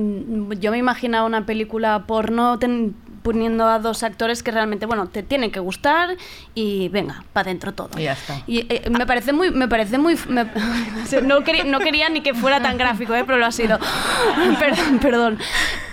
yo 0.59 0.71
me 0.71 0.77
imaginaba 0.77 1.25
una 1.25 1.45
película 1.45 2.05
porno 2.07 2.57
ten- 2.59 2.95
poniendo 3.23 3.67
a 3.67 3.79
dos 3.79 4.03
actores 4.03 4.43
que 4.43 4.51
realmente, 4.51 4.85
bueno, 4.85 5.07
te 5.07 5.23
tienen 5.23 5.51
que 5.51 5.59
gustar 5.59 6.17
y 6.55 6.89
venga, 6.89 7.23
para 7.33 7.49
dentro 7.49 7.73
todo. 7.73 7.89
Y 7.99 8.03
ya 8.03 8.13
está. 8.13 8.41
Y 8.47 8.65
eh, 8.73 8.89
me 8.89 9.05
parece 9.05 9.33
muy, 9.33 9.51
me 9.51 9.67
parece 9.67 9.97
muy, 9.97 10.17
me- 10.27 10.45
no, 11.23 11.43
quería, 11.43 11.63
no 11.63 11.79
quería 11.79 12.09
ni 12.09 12.21
que 12.21 12.33
fuera 12.33 12.61
tan 12.61 12.77
gráfico, 12.77 13.13
eh, 13.15 13.23
pero 13.25 13.37
lo 13.37 13.45
ha 13.45 13.51
sido. 13.51 13.79
perdón, 14.59 14.99
perdón. 14.99 15.39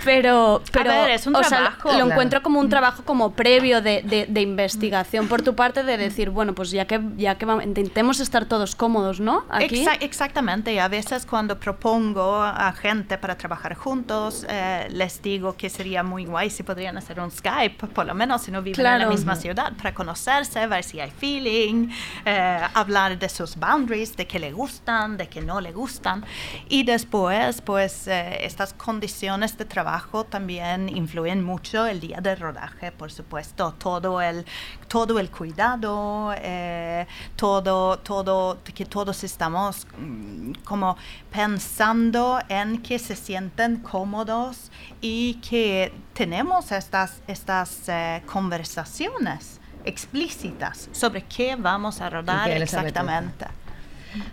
Pero, 0.05 0.63
pero 0.73 0.91
ver, 0.91 1.11
es 1.11 1.27
un 1.27 1.37
o 1.37 1.41
sea, 1.41 1.49
trabajo. 1.59 1.89
lo 1.89 1.95
Claro. 1.97 2.11
encuentro 2.11 2.43
como 2.43 2.61
un 2.61 2.69
trabajo 2.71 3.03
como 3.05 3.33
previo 3.33 3.83
de, 3.83 4.03
de- 4.03 4.27
de 4.27 4.41
investigación 4.41 5.29
por 5.29 5.43
tu 5.43 5.55
parte 5.55 5.83
de 5.83 5.99
decir, 5.99 6.31
bueno, 6.31 6.55
pues 6.55 6.71
ya 6.71 6.87
que, 6.87 7.01
ya 7.17 7.35
que 7.37 7.45
va- 7.45 7.63
intentemos 7.63 8.21
estar 8.21 8.47
todos 8.47 8.75
cómodos, 8.75 9.21
¿no? 9.21 9.45
Aquí. 9.51 9.85
Exa- 9.85 9.99
exactamente, 10.01 10.73
y 10.73 10.79
a 10.79 10.89
veces 10.89 11.27
cuando 11.27 11.59
propongo 11.59 12.37
a 12.43 12.73
gente 12.73 13.19
para 13.19 13.37
trabajar 13.37 13.75
juntos, 13.75 14.47
eh, 14.49 14.87
les 14.91 15.21
digo 15.21 15.57
que 15.57 15.69
sería 15.69 16.03
muy 16.03 16.25
guay 16.25 16.49
si 16.49 16.63
podrían 16.63 16.97
hacer 16.97 17.18
un 17.21 17.31
Skype, 17.31 17.87
por 17.89 18.07
lo 18.07 18.15
menos 18.15 18.43
si 18.43 18.51
no 18.51 18.63
viven 18.63 18.79
en 18.81 18.85
la 18.85 18.97
Claro. 18.99 19.11
misma 19.11 19.35
ciudad, 19.37 19.73
para 19.77 19.95
conocerse, 19.95 20.67
ver 20.67 20.83
si 20.85 21.01
hay 21.01 21.11
feeling, 21.11 21.89
eh, 22.25 22.61
hablar 22.75 23.19
de 23.19 23.29
sus 23.29 23.57
boundaries, 23.57 24.17
de 24.17 24.27
qué 24.27 24.39
le 24.39 24.53
gustan, 24.53 25.17
de 25.17 25.29
qué 25.29 25.41
no 25.41 25.61
le 25.61 25.73
gustan. 25.73 26.25
Y 26.69 26.83
después, 26.85 27.61
pues 27.63 28.07
eh, 28.09 28.45
estas 28.45 28.73
condiciones 28.73 29.57
de 29.59 29.65
trabajo 29.65 30.25
también 30.25 30.89
influyen 30.89 31.43
mucho 31.45 31.87
el 31.87 32.01
día 32.01 32.21
de 32.21 32.35
rodaje, 32.37 32.93
por 32.93 33.11
supuesto, 33.13 33.75
todo 33.79 34.21
el, 34.21 34.45
todo 34.89 35.19
el 35.19 35.31
cuidado, 35.31 36.33
eh, 36.37 37.07
todo, 37.37 37.99
todo, 37.99 38.59
que 38.75 38.85
todos 38.87 39.25
estamos 39.25 39.87
mm, 39.99 40.53
como 40.65 40.97
pensando 41.31 42.39
en 42.49 42.83
que 42.83 42.99
se 42.99 43.17
sienten 43.17 43.77
cómodos 43.79 44.71
y 45.01 45.35
que 45.49 45.93
tenemos 46.15 46.73
estas, 46.73 47.21
estas 47.27 47.89
eh, 47.89 48.23
conversaciones 48.27 49.61
explícitas 49.85 50.89
sobre 50.93 51.23
qué 51.23 51.57
vamos 51.57 52.01
a 52.01 52.11
rodar 52.11 52.51
exactamente. 52.51 53.47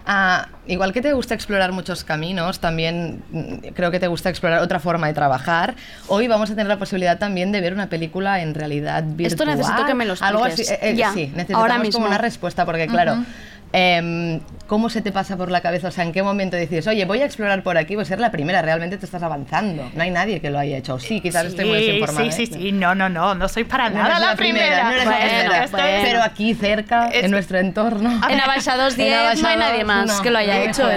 Ah, 0.05 0.47
igual 0.68 0.93
que 0.93 1.01
te 1.01 1.11
gusta 1.11 1.34
explorar 1.36 1.74
muchos 1.74 2.03
caminos, 2.05 2.59
también 2.59 3.22
mm, 3.30 3.74
creo 3.76 3.91
que 3.91 3.99
te 3.99 4.07
gusta 4.07 4.30
explorar 4.30 4.61
otra 4.61 4.80
forma 4.80 5.07
de 5.07 5.13
trabajar. 5.13 5.76
Hoy 6.07 6.28
vamos 6.28 6.49
a 6.49 6.53
tener 6.53 6.68
la 6.68 6.80
posibilidad 6.80 7.20
también 7.20 7.51
de 7.51 7.59
ver 7.59 7.74
una 7.74 7.88
película 7.88 8.41
en 8.41 8.53
realidad 8.55 9.03
virtual. 9.03 9.26
Esto 9.28 9.45
necesito 9.45 9.86
que 9.86 9.93
me 9.93 10.05
lo 10.05 10.16
Algo 10.22 10.45
así, 10.45 10.61
expliques. 10.61 10.84
eh, 10.84 10.91
eh, 10.91 10.95
Ya, 10.95 11.11
sí, 11.13 11.28
necesitamos 11.28 11.61
ahora 11.61 11.74
como 11.76 11.86
mismo. 11.86 12.05
una 12.05 12.18
respuesta 12.18 12.66
porque 12.66 12.88
claro. 12.88 13.13
Ujú. 13.16 13.26
Em, 13.74 14.39
¿Cómo 14.68 14.89
se 14.89 15.03
te 15.03 15.11
pasa 15.11 15.38
por 15.38 15.51
la 15.51 15.61
cabeza? 15.61 15.89
O 15.89 15.91
sea, 15.91 16.03
¿en 16.03 16.11
qué 16.11 16.24
momento 16.24 16.57
dices, 16.57 16.88
oye, 16.88 17.05
voy 17.05 17.22
a 17.22 17.26
explorar 17.26 17.61
por 17.61 17.78
aquí? 17.78 17.93
Pues 17.93 18.07
ser 18.07 18.20
la 18.20 18.32
primera, 18.32 18.63
realmente 18.63 18.97
te 18.97 19.05
estás 19.05 19.22
avanzando. 19.22 19.91
No 19.93 20.01
hay 20.01 20.09
nadie 20.09 20.41
que 20.41 20.49
lo 20.49 20.57
haya 20.57 20.76
hecho. 20.78 20.97
Sí, 20.97 21.22
quizás 21.22 21.45
estoy 21.45 21.66
muy 21.66 21.78
Sí, 21.78 21.86
desinformada. 21.86 22.32
sí, 22.32 22.43
¿eh? 22.43 22.47
sí, 22.47 22.51
sí, 22.53 22.72
no, 22.72 22.95
no, 22.95 23.07
no, 23.07 23.36
no 23.36 23.47
soy 23.47 23.63
para 23.66 23.91
No 23.91 23.97
nada 23.99 24.16
eres 24.16 24.22
la, 24.22 24.36
primera. 24.36 24.84
no 24.86 24.89
eres 24.89 25.05
la 25.05 25.11
Bueno, 25.11 25.28
primera. 25.30 25.63
esto 25.66 25.78
es- 25.78 26.03
Pero 26.03 26.24
aquí 26.24 26.55
cerca, 26.55 27.09
en 27.13 27.30
nuestro 27.30 27.59
entorno. 27.59 28.20
En 28.28 28.39
Abaixados 28.39 28.95
10 28.95 29.34
En 29.36 29.41
no 29.43 29.47
hay 29.49 29.57
nadie 29.57 29.84
más 29.84 30.07
no. 30.07 30.22
que 30.24 30.32
lo 30.32 30.39
haya 30.39 30.63
hecho 30.63 30.82
suena. 30.82 30.95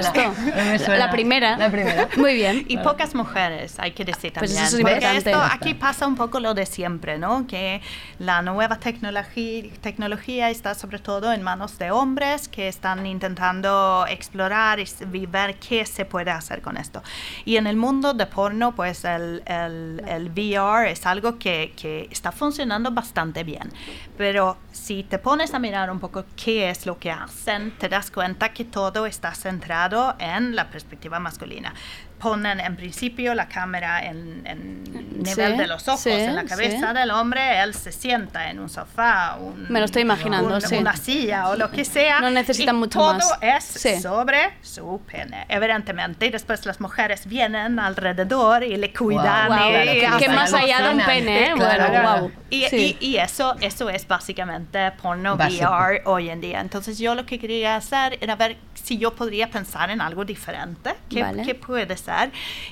esto. 0.73 0.95
La 0.97 1.11
primera. 1.11 1.59
La 1.59 1.71
primera. 1.71 2.09
Muy 2.17 2.37
bien. 2.37 2.65
Y 2.69 2.79
pocas 2.79 3.15
mujeres, 3.15 3.75
hay 3.79 3.91
que 3.91 4.07
decir 4.07 4.33
Pues 4.33 4.51
también. 4.55 4.65
eso 4.67 4.77
es 4.79 4.81
Porque 4.83 4.95
importante. 4.95 5.31
esto 5.31 5.43
aquí 5.43 5.75
pasa 5.75 6.07
un 6.07 6.15
poco 6.17 6.41
lo 6.41 6.55
de 6.55 6.65
siempre, 6.65 7.19
¿no? 7.19 7.47
Que 7.47 7.83
la 8.19 8.41
nueva 8.41 8.77
tecnología, 8.77 9.65
tecnología 9.83 10.49
está 10.49 10.75
sobre 10.75 11.01
todo 11.01 11.35
en 11.35 11.43
manos 11.43 11.79
de 11.79 11.91
hombres 11.91 12.49
que 12.49 12.58
están 12.67 13.07
intentando 13.07 14.05
explorar 14.09 14.81
y 14.81 15.27
ver 15.27 15.59
qué 15.61 15.87
se 15.87 16.05
puede 16.05 16.33
hacer 16.33 16.63
con 16.63 16.77
esto. 16.77 17.03
Y 17.45 17.57
en 17.57 17.67
el 17.67 17.77
mundo 17.77 18.15
de 18.15 18.27
porno, 18.27 18.75
pues 18.75 19.05
el, 19.05 19.43
el, 19.47 20.03
el 20.09 20.31
VR 20.31 20.91
es 20.91 21.07
algo 21.07 21.39
que, 21.39 21.75
que 21.77 22.09
está 22.11 22.33
funcionando 22.33 22.91
bastante 22.91 23.45
bien. 23.45 23.71
Pero 24.17 24.57
si 24.73 25.05
te 25.05 25.19
pones 25.19 25.55
a 25.55 25.59
mirar 25.59 25.91
un 25.91 26.01
poco 26.01 26.25
qué 26.43 26.71
es 26.71 26.87
lo 26.87 26.99
que 26.99 27.11
hacen, 27.11 27.77
te 27.79 27.89
das 27.89 28.11
cuenta 28.11 28.53
que 28.53 28.65
todo 28.65 29.07
está 29.07 29.35
centrado 29.35 30.17
en 30.19 30.57
la 30.57 30.71
perspectiva 30.71 31.21
masculina. 31.21 31.75
Ponen 32.19 32.59
en 32.61 32.75
principio 32.77 33.35
la 33.35 33.47
cámara 33.49 34.05
en, 34.05 34.43
en 34.45 34.83
nivel 35.23 35.53
Sí, 35.53 35.59
de 35.59 35.67
los 35.67 35.87
ojos, 35.89 36.01
sí, 36.01 36.11
en 36.11 36.35
la 36.35 36.45
cabeza 36.45 36.89
sí. 36.93 36.95
del 36.99 37.11
hombre, 37.13 37.61
él 37.63 37.75
se 37.75 37.93
sienta 37.93 38.51
en 38.51 38.59
un 38.59 38.69
sofá, 38.69 39.37
un- 39.41 39.67
Me 39.69 39.79
lo 39.79 39.85
estoy 39.85 40.03
imaginando, 40.03 40.55
un- 40.55 40.61
sí. 40.61 40.77
una 40.77 40.97
silla 40.97 41.49
o 41.49 41.57
lo 41.57 41.71
que 41.71 41.85
sea. 41.85 42.21
No 42.21 42.31
necesitan 42.31 42.77
y 42.77 42.79
mucho 42.79 42.99
todo 42.99 43.15
más. 43.15 43.39
es 43.41 43.65
Sí. 43.65 44.01
sobre 44.01 44.55
su 44.63 45.01
pene, 45.11 45.45
evidentemente. 45.49 46.27
Y 46.27 46.31
después 46.31 46.65
las 46.67 46.81
mujeres 46.81 47.27
vienen 47.27 47.79
alrededor 47.79 48.65
y 48.65 48.77
le 48.77 48.93
cuidan. 48.93 49.47
Guau, 49.49 49.69
y 49.69 49.73
claro, 49.73 49.93
que 49.93 50.07
hacen 50.07 50.35
más 50.35 50.53
allá 50.55 50.81
de 50.89 50.95
un 50.95 51.05
pene, 51.05 51.47
¿eh? 51.49 51.53
Claro, 51.55 51.85
Bueno, 51.87 51.87
claro. 52.03 52.21
guau. 52.21 52.33
Y, 52.51 52.65
Sí. 52.65 52.97
y- 53.01 53.07
y 53.07 53.17
eso, 53.19 53.55
eso 53.61 53.91
es 53.91 54.07
básicamente 54.09 54.91
porno 55.03 55.37
Básico. 55.37 55.65
VR 55.71 56.03
hoy 56.07 56.31
en 56.31 56.41
día. 56.41 56.61
Entonces 56.61 56.99
yo 56.99 57.15
lo 57.15 57.27
que 57.27 57.39
quería 57.39 57.77
hacer 57.77 58.19
era 58.21 58.35
ver 58.37 58.57
si 58.75 58.99
yo 58.99 59.15
podría 59.15 59.51
pensar 59.51 59.91
en 59.91 60.01
algo 60.01 60.25
diferente, 60.25 60.95
qué, 61.11 61.23
Vale. 61.23 61.43
qué 61.43 61.55
puede 61.55 61.97
ser. 61.97 62.08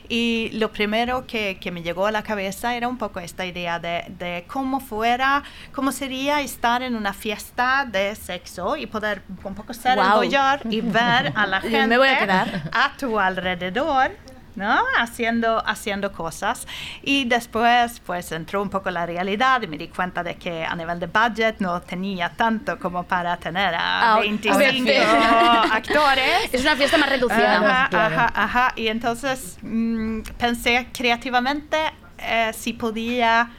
Y 0.09 0.51
lo 0.55 0.73
primero 0.73 1.27
que, 1.27 1.59
que 1.61 1.71
me 1.71 1.83
llegó 1.83 2.07
a 2.07 2.11
la 2.11 2.23
cabeza 2.23 2.75
era 2.77 2.89
un 2.89 2.99
poco 2.99 3.21
esta 3.21 3.45
idea 3.45 3.79
de, 3.79 4.05
de 4.19 4.45
cómo 4.47 4.81
fuera, 4.81 5.43
cómo 5.73 5.93
sería 5.93 6.41
estar 6.41 6.83
en 6.83 6.95
una 6.95 7.13
fiesta 7.13 7.87
de 7.91 8.15
sexo 8.15 8.77
y 8.77 8.87
poder 8.87 9.23
un 9.45 9.55
poco 9.55 9.75
ser 9.75 9.97
Guau. 9.97 10.23
el 10.23 10.61
y 10.71 10.81
ver 10.81 11.33
a 11.35 11.47
la 11.47 11.61
gente 11.61 11.87
me 11.87 11.99
voy 11.99 12.09
a 12.09 12.97
tu 12.97 13.19
alrededor. 13.19 14.13
¿No? 14.57 14.79
Haciendo, 14.99 15.63
haciendo 15.67 16.11
cosas. 16.13 16.67
Y 17.03 17.25
después, 17.27 18.01
pues, 18.05 18.33
entró 18.33 18.61
un 18.63 18.71
poco 18.71 18.91
la 18.91 19.07
realidad 19.07 19.63
y 19.63 19.67
me 19.69 19.79
di 19.79 19.89
cuenta 19.89 20.23
de 20.25 20.35
que 20.37 20.65
a 20.65 20.75
nivel 20.75 20.99
de 20.99 21.07
budget 21.07 21.61
no 21.61 21.81
tenía 21.83 22.31
tanto 22.31 22.79
como 22.79 23.05
para 23.05 23.37
tener 23.37 23.75
a 23.75 24.15
Ah, 24.15 24.19
25 24.21 24.61
sí. 24.71 24.89
actores. 25.73 26.53
Es 26.53 26.63
una 26.63 26.75
fiesta 26.77 26.97
más 26.99 27.09
reducida. 27.09 27.57
Ajá, 27.59 27.89
Claro. 27.91 28.15
ajá, 28.17 28.33
ajá. 28.35 28.73
Y 28.77 28.89
entonces 28.89 29.59
mm, 29.63 30.21
pensé 30.39 30.89
creativamente 30.93 31.77
eh, 32.19 32.51
si 32.55 32.73
podía 32.73 33.51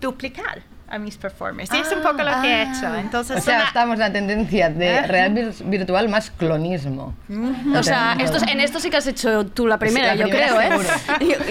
duplicar 0.00 0.62
a 0.92 0.98
mis 0.98 1.16
performers. 1.16 1.72
Y 1.72 1.78
es 1.78 1.90
un 1.90 2.02
poco 2.02 2.22
lo 2.22 2.40
que 2.42 2.48
he 2.48 2.62
hecho. 2.64 2.94
Entonces, 2.94 3.38
o 3.38 3.40
sea, 3.40 3.56
una- 3.56 3.64
estamos 3.66 3.94
en 3.94 4.00
la 4.00 4.12
tendencia 4.12 4.68
de 4.68 4.98
Ajá. 4.98 5.06
real 5.06 5.32
vir- 5.34 5.64
virtual 5.70 6.08
más 6.10 6.30
clonismo. 6.30 7.14
O 7.74 7.82
sea, 7.82 8.14
esto, 8.20 8.38
en 8.46 8.60
esto 8.60 8.78
sí 8.78 8.90
que 8.90 8.98
has 8.98 9.06
hecho 9.06 9.46
tú 9.46 9.66
la 9.66 9.78
primera, 9.78 10.12
Sí, 10.12 10.18
la 10.18 10.24
yo 10.26 10.30
primera 10.30 10.48
creo, 10.68 10.80
¿eh? 10.82 10.86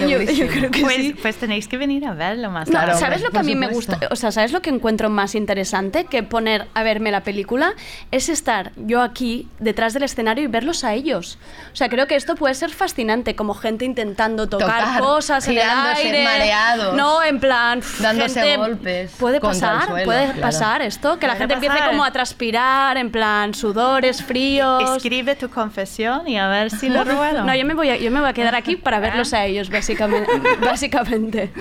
Yo, 0.02 0.06
yo- 0.22 0.32
yo 0.32 0.46
creo 0.46 0.70
que 0.70 0.80
pues, 0.82 0.96
sí. 0.96 1.14
pues 1.20 1.36
tenéis 1.36 1.66
que 1.66 1.76
venir 1.76 2.06
a 2.06 2.12
verlo 2.14 2.50
más 2.50 2.68
No, 2.68 2.78
tarde. 2.78 2.94
¿Sabes 3.00 3.20
lo 3.22 3.30
que 3.30 3.38
a 3.38 3.42
mí 3.42 3.54
me 3.56 3.68
gusta? 3.68 3.98
O 4.10 4.16
sea, 4.16 4.30
¿sabes 4.30 4.52
lo 4.52 4.62
que 4.62 4.70
encuentro 4.70 5.10
más 5.10 5.34
interesante 5.34 6.04
que 6.04 6.22
poner 6.22 6.66
a 6.74 6.82
verme 6.84 7.10
la 7.10 7.22
película? 7.22 7.74
Es 8.12 8.28
estar 8.28 8.70
yo 8.76 9.00
aquí 9.02 9.48
detrás 9.58 9.92
del 9.92 10.04
escenario 10.04 10.44
y 10.44 10.46
verlos 10.46 10.84
a 10.84 10.94
ellos. 10.94 11.38
O 11.72 11.76
sea, 11.76 11.88
creo 11.88 12.06
que 12.06 12.14
esto 12.16 12.36
puede 12.36 12.54
ser 12.54 12.70
fascinante, 12.70 13.34
como 13.34 13.54
gente 13.54 13.84
intentando 13.84 14.48
tocar, 14.48 14.68
Tocar, 14.84 15.00
cosas 15.00 15.48
en 15.48 15.58
el 15.58 15.62
aire. 15.68 16.24
mareados. 16.24 16.94
No, 16.94 17.22
en 17.24 17.40
plan. 17.40 17.80
Dándose 18.00 18.40
gente- 18.40 18.56
golpes 18.56 19.10
Puede 19.18 19.31
el 19.36 19.40
pasar, 19.40 19.86
suelo, 19.86 20.04
puede 20.04 20.24
claro. 20.26 20.40
pasar 20.40 20.82
esto, 20.82 21.18
que 21.18 21.26
la 21.26 21.34
Puede 21.34 21.48
gente 21.48 21.66
empiece 21.66 21.86
como 21.88 22.04
a 22.04 22.10
transpirar, 22.10 22.96
en 22.96 23.10
plan 23.10 23.54
sudores, 23.54 24.22
fríos. 24.22 24.96
Escribe 24.96 25.36
tu 25.36 25.48
confesión 25.48 26.28
y 26.28 26.38
a 26.38 26.48
ver 26.48 26.70
si 26.70 26.88
lo 26.88 27.04
ruedo. 27.04 27.44
No, 27.44 27.54
yo 27.54 27.64
me 27.64 27.74
voy 27.74 27.90
a, 27.90 27.96
yo 27.96 28.10
me 28.10 28.20
voy 28.20 28.28
a 28.28 28.32
quedar 28.32 28.54
aquí 28.54 28.76
para 28.76 29.00
verlos 29.00 29.32
a 29.32 29.44
ellos, 29.44 29.70
básicamente. 29.70 30.30
básicamente. 30.60 31.52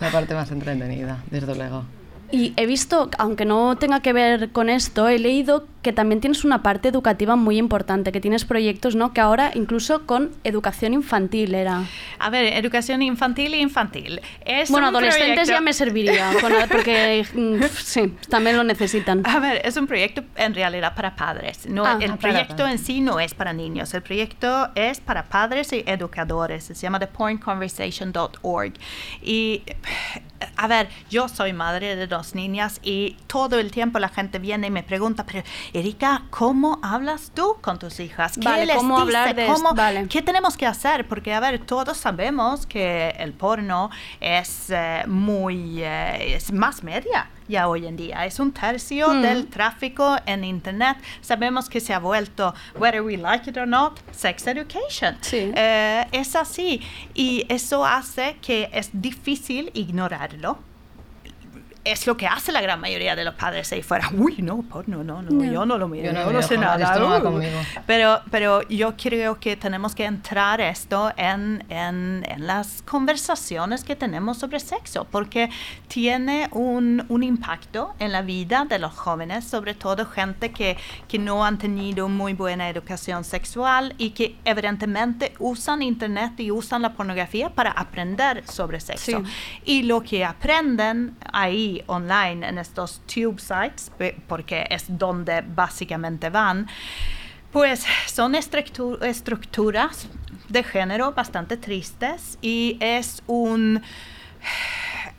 La 0.00 0.10
parte 0.10 0.34
más 0.34 0.50
entretenida, 0.50 1.18
desde 1.30 1.54
luego. 1.54 1.84
Y 2.34 2.52
he 2.56 2.66
visto, 2.66 3.10
aunque 3.18 3.44
no 3.44 3.76
tenga 3.76 4.00
que 4.00 4.12
ver 4.12 4.50
con 4.50 4.68
esto, 4.68 5.06
he 5.08 5.20
leído 5.20 5.68
que 5.82 5.92
también 5.92 6.20
tienes 6.20 6.44
una 6.44 6.62
parte 6.62 6.88
educativa 6.88 7.36
muy 7.36 7.58
importante, 7.58 8.10
que 8.10 8.20
tienes 8.20 8.44
proyectos, 8.44 8.96
¿no? 8.96 9.12
Que 9.12 9.20
ahora 9.20 9.52
incluso 9.54 10.04
con 10.06 10.30
educación 10.42 10.94
infantil 10.94 11.54
era. 11.54 11.82
A 12.18 12.30
ver, 12.30 12.54
educación 12.54 13.02
infantil 13.02 13.54
e 13.54 13.58
infantil. 13.58 14.20
Es 14.44 14.68
bueno, 14.70 14.88
adolescentes 14.88 15.26
proyecto- 15.46 15.52
ya 15.52 15.60
me 15.60 15.72
serviría, 15.74 16.30
porque 16.72 17.24
mm, 17.34 17.62
sí, 17.76 18.14
también 18.30 18.56
lo 18.56 18.64
necesitan. 18.64 19.22
A 19.26 19.38
ver, 19.38 19.60
es 19.64 19.76
un 19.76 19.86
proyecto 19.86 20.24
en 20.36 20.54
realidad 20.54 20.94
para 20.96 21.14
padres. 21.14 21.66
No, 21.68 21.84
Ah, 21.86 21.98
el 22.00 22.16
proyecto 22.16 22.56
padres. 22.64 22.80
en 22.80 22.84
sí 22.86 23.00
no 23.00 23.20
es 23.20 23.32
para 23.34 23.52
niños. 23.52 23.94
El 23.94 24.02
proyecto 24.02 24.70
es 24.74 24.98
para 25.00 25.24
padres 25.26 25.72
y 25.72 25.84
educadores. 25.86 26.64
Se 26.64 26.74
llama 26.74 26.98
thepornconversation.org. 26.98 28.72
Y 29.22 29.62
a 30.56 30.66
ver, 30.66 30.88
yo 31.10 31.28
soy 31.28 31.52
madre 31.52 31.96
de 31.96 32.06
dos 32.06 32.34
niñas 32.34 32.80
y 32.82 33.16
todo 33.26 33.58
el 33.58 33.70
tiempo 33.70 33.98
la 33.98 34.08
gente 34.08 34.38
viene 34.38 34.66
y 34.66 34.70
me 34.70 34.82
pregunta, 34.82 35.24
pero 35.26 35.42
Erika, 35.72 36.22
¿cómo 36.30 36.78
hablas 36.82 37.32
tú 37.34 37.56
con 37.60 37.78
tus 37.78 38.00
hijas? 38.00 38.34
¿Qué 38.38 38.44
Vale, 38.44 38.66
les 38.66 38.76
¿cómo 38.76 38.94
dices? 39.00 39.02
hablar 39.16 39.34
de 39.34 39.46
¿Cómo- 39.46 39.56
esto? 39.70 39.74
Vale. 39.74 40.08
¿Qué 40.08 40.22
tenemos 40.22 40.56
que 40.56 40.66
hacer? 40.66 41.06
Porque, 41.08 41.32
a 41.34 41.40
ver, 41.40 41.58
todos 41.64 41.96
sabemos 41.96 42.66
que 42.66 43.10
el 43.18 43.32
porno 43.32 43.90
es 44.20 44.70
eh, 44.70 45.02
muy, 45.06 45.82
eh, 45.82 46.34
es 46.36 46.52
más 46.52 46.82
media 46.82 47.28
ya 47.48 47.68
hoy 47.68 47.86
en 47.86 47.96
día. 47.96 48.24
Es 48.26 48.38
un 48.40 48.52
tercio 48.52 49.08
Mm. 49.12 49.22
del 49.22 49.46
tráfico 49.48 50.16
en 50.26 50.44
Internet. 50.44 50.96
Sabemos 51.20 51.68
que 51.68 51.80
se 51.80 51.92
ha 51.92 51.98
vuelto, 51.98 52.54
whether 52.78 53.02
we 53.02 53.16
like 53.16 53.48
it 53.48 53.56
or 53.56 53.66
not, 53.66 53.98
sex 54.12 54.46
education. 54.46 55.16
Eh, 55.56 56.06
es 56.12 56.34
así. 56.36 56.80
Y 57.14 57.44
eso 57.48 57.84
hace 57.84 58.36
que 58.40 58.68
es 58.72 58.90
difícil 58.92 59.70
ignorarlo. 59.74 60.58
Es 61.84 62.06
lo 62.06 62.16
que 62.16 62.26
hace 62.26 62.50
la 62.50 62.60
gran 62.62 62.80
mayoría 62.80 63.14
de 63.14 63.24
los 63.24 63.34
padres 63.34 63.70
ahí 63.72 63.82
fuera. 63.82 64.08
Uy, 64.16 64.36
no, 64.38 64.62
porno, 64.62 65.04
no, 65.04 65.20
no, 65.22 65.30
No. 65.30 65.44
yo 65.44 65.66
no 65.66 65.76
lo 65.78 65.86
miro, 65.88 66.06
Yo 66.06 66.12
no 66.12 66.24
yo 66.26 66.32
no 66.32 66.42
sé 66.42 66.56
nada. 66.56 66.82
esto 66.84 66.98
no 67.00 67.08
va 67.10 67.30
uh". 67.30 67.42
Pero, 67.86 68.20
pero 68.30 68.62
yo 68.68 68.96
creo 68.96 69.38
que 69.38 69.56
tenemos 69.56 69.94
que 69.94 70.04
entrar 70.04 70.60
esto 70.60 71.12
en, 71.16 71.62
en, 71.68 72.24
en 72.28 72.46
las 72.46 72.82
conversaciones 72.82 73.84
que 73.84 73.96
tenemos 73.96 74.38
sobre 74.38 74.60
sexo, 74.60 75.06
porque 75.10 75.50
tiene 75.88 76.48
un, 76.52 77.04
un 77.08 77.22
impacto 77.22 77.94
en 77.98 78.12
la 78.12 78.22
vida 78.22 78.64
de 78.68 78.78
los 78.78 78.94
jóvenes, 78.94 79.44
sobre 79.44 79.74
todo 79.74 80.06
gente 80.06 80.52
que, 80.52 80.76
que 81.08 81.18
no 81.18 81.44
han 81.44 81.58
tenido 81.58 82.08
muy 82.08 82.32
buena 82.32 82.68
educación 82.68 83.24
sexual 83.24 83.94
y 83.98 84.10
que 84.10 84.36
evidentemente 84.44 85.34
usan 85.38 85.82
Internet 85.82 86.40
y 86.40 86.50
usan 86.50 86.82
la 86.82 86.94
pornografía 86.94 87.50
para 87.50 87.70
aprender 87.72 88.46
sobre 88.48 88.80
sexo. 88.80 89.22
Sí. 89.24 89.30
Y 89.64 89.82
lo 89.82 90.02
que 90.02 90.24
aprenden 90.24 91.16
ahí 91.32 91.73
online 91.86 92.46
en 92.46 92.58
estos 92.58 93.00
tube 93.06 93.40
sites, 93.40 93.90
porque 94.28 94.66
es 94.70 94.84
donde 94.88 95.42
básicamente 95.42 96.30
van, 96.30 96.66
pues 97.52 97.84
son 98.06 98.34
estructu- 98.34 99.02
estructuras 99.02 100.08
de 100.48 100.62
género 100.62 101.12
bastante 101.12 101.56
tristes 101.56 102.38
y 102.42 102.76
es 102.80 103.22
un 103.26 103.82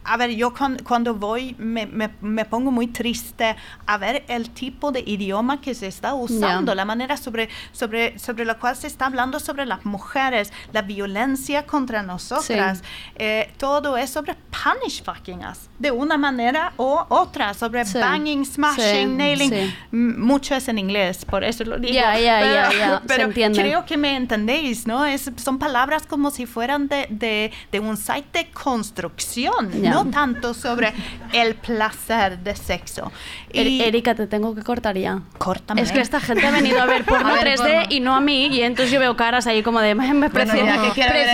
a 0.05 0.17
ver, 0.17 0.31
yo 0.31 0.53
cuan- 0.53 0.77
cuando 0.83 1.13
voy 1.15 1.55
me, 1.57 1.85
me- 1.85 2.11
me 2.21 2.45
pongo 2.45 2.71
muy 2.71 2.87
triste 2.87 3.55
a 3.85 3.97
ver 3.97 4.23
el 4.27 4.49
tipo 4.51 4.91
de 4.91 5.01
idioma 5.05 5.61
que 5.61 5.73
se 5.73 5.87
está 5.87 6.13
usando, 6.13 6.73
la 6.75 6.85
manera 6.85 7.17
sobre, 7.17 7.49
sobre, 7.71 8.17
sobre 8.19 8.45
la 8.45 8.55
cual 8.55 8.75
se 8.75 8.87
está 8.87 9.07
hablando 9.07 9.39
sobre 9.39 9.65
las 9.65 9.85
mujeres, 9.85 10.53
la 10.73 10.81
violencia 10.81 11.65
contra 11.65 12.03
nosotras. 12.03 12.83
Eh, 13.15 13.51
todo 13.57 13.97
es 13.97 14.09
sobre 14.09 14.35
punish 14.35 15.03
fucking 15.03 15.39
us, 15.45 15.69
de 15.79 15.91
una 15.91 16.17
manera 16.17 16.73
u 16.77 16.97
otra, 17.09 17.53
sobre 17.53 17.83
Sí. 17.85 17.97
banging, 17.99 18.45
smashing, 18.45 18.83
Sí, 18.83 19.05
nailing. 19.05 19.73
Mucho 19.91 20.55
es 20.55 20.67
en 20.67 20.77
inglés, 20.79 21.25
por 21.25 21.43
eso 21.43 21.63
lo 21.63 21.77
digo. 21.77 21.93
Ya, 21.93 22.17
ya, 22.19 22.39
pero, 22.71 22.99
se 22.99 23.07
pero 23.07 23.23
entiende. 23.25 23.59
creo 23.61 23.85
que 23.85 23.97
me 23.97 24.15
entendéis, 24.15 24.87
¿no? 24.87 25.05
Es, 25.05 25.31
son 25.37 25.57
palabras 25.59 26.05
como 26.05 26.31
si 26.31 26.45
fueran 26.45 26.87
de, 26.87 27.07
de, 27.09 27.51
de 27.71 27.79
un 27.79 27.97
site 27.97 28.27
de 28.39 28.49
construcción. 28.51 29.69
No 30.03 30.11
tanto 30.11 30.53
sobre 30.53 30.93
el 31.33 31.55
placer 31.55 32.39
de 32.39 32.55
sexo. 32.55 33.11
Er- 33.51 33.67
Y- 33.67 33.81
Erika, 33.81 34.15
te 34.15 34.27
tengo 34.27 34.53
que 34.55 34.61
cortar 34.61 34.97
ya. 34.97 35.19
Córtame. 35.37 35.81
Es 35.81 35.91
que 35.91 35.99
esta 36.01 36.19
gente 36.19 36.45
ha 36.45 36.51
venido 36.51 36.81
a 36.81 36.85
ver 36.85 37.03
porno 37.05 37.29
A 37.29 37.33
ver, 37.33 37.57
3D 37.57 37.57
porno. 37.57 37.81
y 37.89 37.99
no 37.99 38.15
a 38.15 38.21
mí, 38.21 38.47
y 38.47 38.61
entonces 38.61 38.91
yo 38.91 38.99
veo 38.99 39.15
caras 39.15 39.47
ahí 39.47 39.63
como 39.63 39.79
de, 39.79 39.95
me 39.95 40.29
precioso 40.29 40.65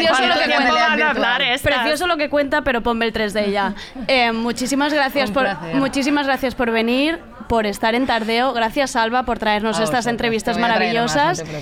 ¿Cuánto 0.10 0.28
lo 0.28 0.42
que 0.42 0.56
cuenta. 0.56 1.38
Precioso 1.62 2.08
lo 2.08 2.18
que 2.18 2.30
cuenta, 2.30 2.62
pero 2.64 2.82
ponme 2.82 3.06
el 3.06 3.14
3D 3.14 3.52
ya. 3.52 3.74
Eh, 4.08 4.32
muchísimas 4.32 4.94
gracias 4.94 5.32
por 5.32 5.48
muchísimas 5.76 6.26
gracias 6.26 6.56
por 6.56 6.72
venir, 6.72 7.20
por 7.48 7.66
estar 7.66 7.96
en 7.96 8.06
Tardeo. 8.06 8.54
Gracias 8.54 8.96
Alba 8.96 9.24
por 9.24 9.40
traernos 9.40 9.78
A 9.80 9.84
estas 9.84 9.90
vosotros, 10.00 10.08
entrevistas 10.12 10.58
más, 10.58 10.70
maravillosas. 10.70 11.44
no 11.44 11.60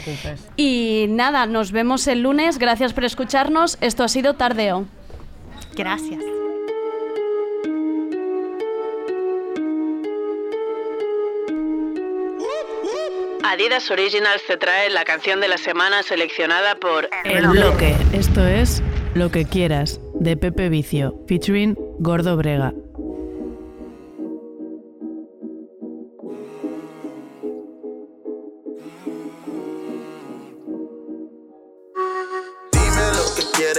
y 0.55 1.05
nada, 1.09 1.45
nos 1.45 1.71
vemos 1.71 2.07
el 2.07 2.21
lunes. 2.21 2.57
Gracias 2.59 2.93
por 2.93 3.03
escucharnos. 3.05 3.77
Esto 3.81 4.03
ha 4.03 4.07
sido 4.07 4.35
Tardeo. 4.35 4.85
Gracias. 5.75 6.19
Adidas 13.43 13.89
Originals 13.89 14.43
te 14.45 14.57
trae 14.57 14.89
la 14.89 15.05
canción 15.05 15.39
de 15.39 15.47
la 15.47 15.57
semana 15.57 16.03
seleccionada 16.03 16.75
por 16.75 17.09
El 17.23 17.47
bloque. 17.47 17.95
Esto 18.13 18.45
es 18.45 18.83
Lo 19.15 19.31
que 19.31 19.45
quieras, 19.45 20.01
de 20.15 20.35
Pepe 20.35 20.69
Vicio, 20.69 21.15
featuring 21.27 21.75
Gordo 21.99 22.35
Brega. 22.35 22.73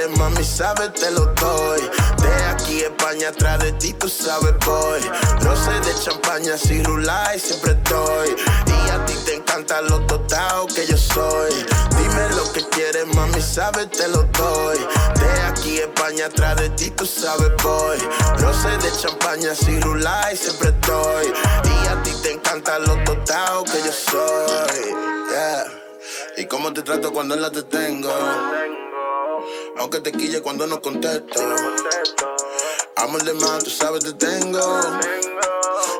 Mami, 0.09 0.45
sabes, 0.45 0.93
te 0.95 1.11
lo 1.11 1.27
doy. 1.27 1.81
De 2.23 2.45
aquí 2.47 2.81
España, 2.81 3.29
atrás 3.29 3.59
de 3.61 3.73
ti, 3.73 3.93
tú 3.95 4.09
sabes, 4.09 4.55
voy. 4.65 5.01
Roce 5.41 5.73
de 5.81 5.95
champaña, 6.03 6.57
si 6.57 6.83
rula 6.83 7.33
y 7.35 7.39
siempre 7.39 7.73
estoy. 7.73 8.37
Y 8.67 8.91
a 8.91 9.05
ti 9.07 9.15
te 9.25 9.35
encanta 9.37 9.81
lo 9.83 10.01
totao 10.07 10.67
que 10.67 10.87
yo 10.87 10.97
soy. 10.97 11.53
Dime 11.97 12.29
lo 12.37 12.53
que 12.53 12.67
quieres, 12.69 13.07
mami, 13.15 13.41
sabes, 13.41 13.91
te 13.91 14.09
lo 14.09 14.23
doy. 14.25 14.79
De 15.19 15.43
aquí 15.43 15.79
España, 15.79 16.27
atrás 16.27 16.57
de 16.57 16.71
ti, 16.71 16.91
tú 16.91 17.07
sabes, 17.07 17.53
voy. 17.63 17.99
Roce 18.39 18.69
de 18.69 18.93
champaña, 19.01 19.55
si 19.55 19.81
rula 19.81 20.33
y 20.33 20.37
siempre 20.37 20.71
estoy. 20.71 21.33
Y 21.65 21.89
a 21.89 22.03
ti 22.03 22.13
te 22.23 22.33
encanta 22.33 22.79
lo 22.79 23.03
totao 23.05 23.65
que 23.65 23.83
yo 23.85 23.93
soy. 23.93 24.95
Yeah. 25.31 25.65
Y 26.37 26.47
cómo 26.47 26.73
te 26.73 26.83
trato 26.83 27.13
cuando 27.13 27.37
la 27.37 27.51
te 27.51 27.63
tengo. 27.63 28.11
Aunque 29.81 29.99
te 30.01 30.13
quille 30.13 30.43
cuando 30.43 30.67
no 30.67 30.79
contesto. 30.83 31.41
Amor 32.97 33.25
de 33.25 33.33
más, 33.33 33.65
tú 33.65 33.71
sabes 33.71 34.05
te 34.05 34.13
tengo. 34.13 34.61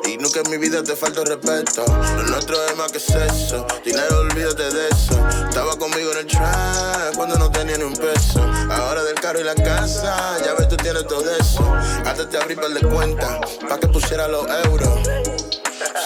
Y 0.05 0.17
nunca 0.17 0.41
en 0.41 0.51
mi 0.51 0.57
vida 0.57 0.83
te 0.83 0.95
falta 0.95 1.23
respeto. 1.23 1.83
Lo 1.87 2.23
nuestro 2.27 2.63
es 2.63 2.77
más 2.77 2.91
que 2.91 2.99
sexo. 2.99 3.65
Dinero, 3.83 4.19
olvídate 4.19 4.69
de 4.69 4.87
eso. 4.87 5.27
Estaba 5.49 5.75
conmigo 5.77 6.11
en 6.11 6.19
el 6.19 6.27
track 6.27 7.15
cuando 7.15 7.39
no 7.39 7.49
tenía 7.49 7.75
ni 7.77 7.83
un 7.83 7.95
peso. 7.95 8.47
Ahora 8.69 9.03
del 9.03 9.15
carro 9.15 9.39
y 9.39 9.45
la 9.45 9.55
casa, 9.55 10.37
ya 10.45 10.53
ves, 10.53 10.67
tú 10.69 10.77
tienes 10.77 11.07
todo 11.07 11.35
eso. 11.35 11.63
Antes 12.05 12.29
te 12.29 12.37
abrí 12.37 12.55
par 12.55 12.69
de 12.69 12.87
cuenta, 12.87 13.41
pa' 13.67 13.79
que 13.79 13.87
pusiera 13.87 14.27
los 14.27 14.45
euros. 14.65 15.09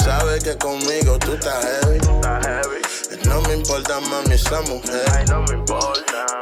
Sabes 0.01 0.45
que 0.45 0.57
conmigo 0.57 1.19
tú 1.19 1.33
estás 1.33 1.61
heavy. 1.61 2.84
No 3.25 3.41
me 3.41 3.55
importa, 3.55 3.99
mami, 3.99 4.33
esa 4.33 4.61
mujer. 4.61 5.25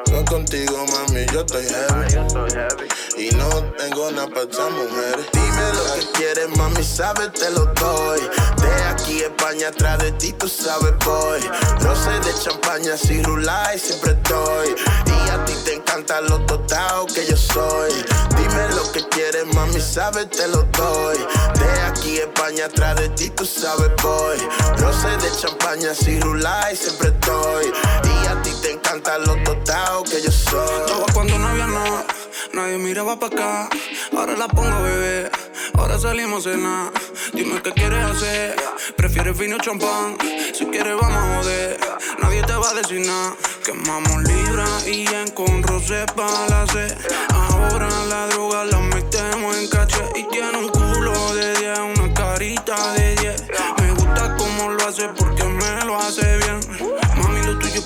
Yo 0.08 0.26
contigo, 0.26 0.86
mami, 0.88 1.26
yo 1.32 1.42
estoy 1.42 1.66
heavy. 1.66 2.88
Y 3.18 3.34
no 3.36 3.50
tengo 3.78 4.12
nada 4.12 4.28
para 4.28 4.50
esa 4.50 4.70
mujer. 4.70 5.20
Dime 5.32 5.74
lo 5.74 5.94
que 5.96 6.12
quieres, 6.14 6.58
mami, 6.58 6.84
sabes, 6.84 7.32
te 7.34 7.50
lo 7.52 7.66
doy. 7.66 8.22
De 8.62 8.84
aquí 8.86 9.22
España, 9.22 9.70
atrás 9.70 10.00
de 10.00 10.12
ti, 10.14 10.34
tú 10.34 10.48
sabes, 10.48 10.94
voy. 11.06 11.42
Roce 11.80 12.12
de 12.20 12.34
champaña, 12.44 12.98
si 12.98 13.22
rula 13.24 13.74
y 13.76 13.80
siempre 13.80 14.12
estoy. 14.12 14.76
Y 15.06 15.30
a 15.30 15.46
ti 15.46 15.54
te 15.66 15.76
encanta 15.76 16.22
lo 16.22 16.40
totao 16.46 17.06
que 17.08 17.26
yo 17.26 17.38
soy. 17.38 17.94
Dime 18.38 18.68
lo 18.76 18.92
que 18.92 19.08
quieres, 19.10 19.46
mami, 19.54 19.80
sabes, 19.80 20.30
te 20.30 20.48
lo 20.48 20.64
doy. 20.64 21.18
De 21.60 21.82
aquí 21.84 22.18
España, 22.18 22.66
atrás 22.66 22.96
de 22.98 23.10
ti, 23.10 23.30
tú 23.30 23.46
sabes, 23.46 23.92
voy. 24.02 24.38
Roce 24.78 25.08
de 25.18 25.32
champaña, 25.40 25.94
si 25.94 26.20
rula 26.20 26.72
y 26.74 26.76
siempre 26.76 27.10
estoy. 27.10 27.66
Y 28.04 28.28
a 28.28 28.42
ti 28.42 28.52
te 28.62 28.72
encanta 28.72 29.18
lo 29.20 29.36
totao 29.44 30.04
que 30.04 30.22
yo 30.22 30.32
soy. 30.32 30.80
Estaba 30.82 31.06
cuando 31.14 31.38
no 31.38 31.48
había 31.48 31.68
nada, 31.68 32.06
nadie 32.54 32.78
miraba 32.78 33.20
para 33.20 33.36
acá. 33.36 33.70
Ahora 34.18 34.36
la 34.36 34.48
pongo 34.48 34.70
a 34.70 34.82
beber, 34.82 35.32
ahora 35.76 36.00
salimos 36.00 36.48
a 36.48 36.52
cenar. 36.52 36.92
Dime 37.34 37.62
qué 37.62 37.72
quieres 37.74 38.04
hacer, 38.06 38.56
prefieres 38.96 39.38
vino 39.38 39.58
champán. 39.60 40.18
Si 40.54 40.66
quieres, 40.66 40.96
vamos 41.00 41.18
a 41.18 41.38
joder, 41.38 41.80
nadie 42.22 42.44
te 42.44 42.54
va 42.54 42.70
a 42.70 42.74
decir 42.74 43.06
nada. 43.06 43.36
Quemamos 43.64 44.24
libra 44.24 44.66
y 44.86 45.08
en 45.08 45.30
con 45.32 45.64
rosé 45.64 46.06
para 46.16 46.48
la 46.50 46.68
sed. 46.68 46.98
Ahora 47.30 47.90
la 48.10 48.28
droga 48.28 48.66
la 48.66 48.80
metemos 48.80 49.58
en 49.58 49.68
caché 49.68 50.04
y 50.16 50.24
tiene 50.30 50.58
un 50.58 50.70
culo 50.70 51.36
de 51.36 51.58
10, 51.60 51.80
una 51.98 52.14
carita 52.14 52.94
de 52.94 53.16
10. 53.16 53.44
Me 53.82 53.92
gusta 53.92 54.36
cómo 54.38 54.72
lo 54.72 54.88
hace 54.88 55.08
porque 55.10 55.44
me 55.44 55.86
lo 55.86 55.98
hace 55.98 56.38
bien. 56.38 56.43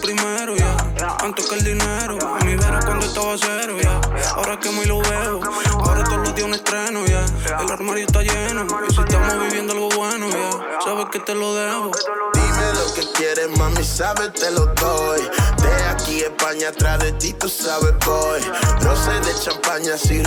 Primero, 0.07 0.55
ya. 0.55 1.17
Antes 1.21 1.47
que 1.47 1.55
el 1.55 1.65
dinero. 1.65 2.17
A 2.33 2.41
mi 2.45 2.55
vera 2.55 2.79
cuando 2.79 3.05
estaba 3.05 3.35
cero, 3.37 3.75
ya. 3.77 3.99
Ahora 4.37 4.57
que 4.57 4.69
muy 4.69 4.85
lo 4.85 5.01
veo. 5.01 5.41
Ahora 5.83 6.01
todos 6.05 6.19
los 6.19 6.33
días 6.33 6.47
un 6.47 6.53
estreno, 6.53 7.05
ya. 7.05 7.25
El 7.59 7.69
armario 7.69 8.05
está 8.05 8.21
lleno. 8.21 8.65
Y 8.87 8.93
si 8.93 9.01
estamos 9.01 9.37
viviendo 9.41 9.73
algo 9.73 9.89
bueno, 9.89 10.29
ya. 10.29 10.79
Sabes 10.81 11.07
que 11.11 11.19
te 11.19 11.35
lo 11.35 11.53
debo. 11.53 11.91
Dime 12.33 12.73
lo 12.73 12.93
que 12.93 13.11
quieres, 13.17 13.49
mami, 13.57 13.83
sabes, 13.83 14.31
te 14.31 14.49
lo 14.49 14.67
doy. 14.67 15.29
De 15.57 15.85
aquí 15.89 16.21
España, 16.21 16.69
atrás 16.69 16.99
de 16.99 17.11
ti, 17.11 17.33
tú 17.33 17.49
sabes, 17.49 17.93
voy. 18.05 18.39
Roce 18.79 19.11
de 19.11 19.39
champaña, 19.41 19.97
si 19.97 20.23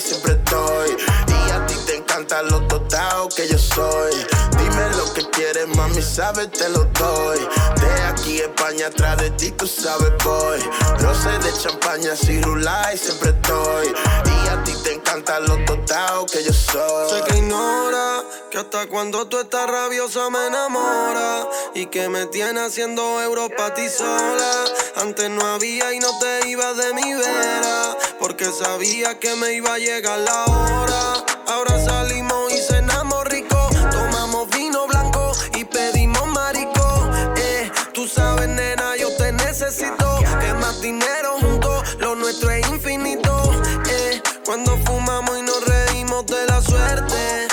siempre 0.00 0.32
estoy. 0.32 0.96
Y 1.28 1.50
a 1.50 1.66
ti 1.66 1.74
te 1.88 1.96
encanta 1.96 2.42
lo 2.42 2.60
totao 2.66 3.30
que 3.30 3.48
yo 3.48 3.58
soy. 3.58 4.12
Dime 4.58 4.90
lo 4.96 5.12
que 5.14 5.28
quieres, 5.30 5.66
mami, 5.68 6.02
sabes, 6.02 6.52
te 6.52 6.68
lo 6.68 6.84
doy. 6.84 7.38
De 7.80 8.02
aquí 8.02 8.40
España, 8.40 8.88
atrás 8.88 9.16
de 9.16 9.30
ti, 9.30 9.50
tú 9.52 9.66
sabes, 9.66 10.12
voy. 10.22 10.60
Roce 11.00 11.30
de 11.38 11.52
champaña, 11.58 12.14
si 12.14 12.42
rula 12.42 12.90
y 12.92 12.98
siempre 12.98 13.30
estoy. 13.30 13.86
Y 13.88 14.48
a 14.48 14.62
ti 14.64 14.74
te 14.84 14.92
encanta 14.92 15.40
lo 15.40 15.56
totao 15.64 16.26
que 16.26 16.44
yo 16.44 16.52
soy. 16.52 17.08
Sé 17.08 17.24
que 17.26 17.38
ignora 17.38 18.22
que 18.50 18.58
hasta 18.58 18.86
cuando 18.86 19.26
tú 19.26 19.38
estás 19.40 19.66
rabiosa 19.66 20.28
me 20.28 20.46
enamora 20.46 21.48
y 21.74 21.86
que 21.86 22.10
me 22.10 22.26
tiene 22.26 22.60
haciendo 22.60 23.22
euros 23.22 23.48
pa' 23.56 23.72
ti 23.72 23.88
sola. 23.88 24.64
Antes 24.96 25.30
no 25.30 25.40
había 25.46 25.94
y 25.94 26.00
no 26.00 26.18
te 26.18 26.48
ibas 26.48 26.76
de 26.76 26.92
mi 26.92 27.14
vera 27.14 27.96
porque 28.20 28.44
sabía 28.52 29.18
que 29.18 29.34
me 29.36 29.54
iba 29.54 29.72
a 29.72 29.78
llegar 29.78 30.18
la 30.18 30.44
hora. 30.44 31.37
Ahora 31.48 31.82
salimos 31.82 32.52
y 32.52 32.58
cenamos 32.58 33.24
rico, 33.24 33.56
tomamos 33.90 34.50
vino 34.50 34.86
blanco 34.86 35.32
y 35.56 35.64
pedimos 35.64 36.26
marico. 36.26 37.08
Eh, 37.36 37.70
tú 37.94 38.06
sabes 38.06 38.48
nena, 38.48 38.96
yo 38.96 39.08
te 39.16 39.32
necesito. 39.32 40.18
Que 40.40 40.52
más 40.54 40.80
dinero 40.82 41.38
juntos, 41.40 41.96
lo 42.00 42.14
nuestro 42.16 42.50
es 42.50 42.68
infinito. 42.68 43.50
Eh, 43.88 44.20
cuando 44.44 44.76
fumamos 44.84 45.38
y 45.38 45.42
nos 45.42 45.64
reímos 45.64 46.26
de 46.26 46.46
la 46.46 46.60
suerte. 46.60 47.48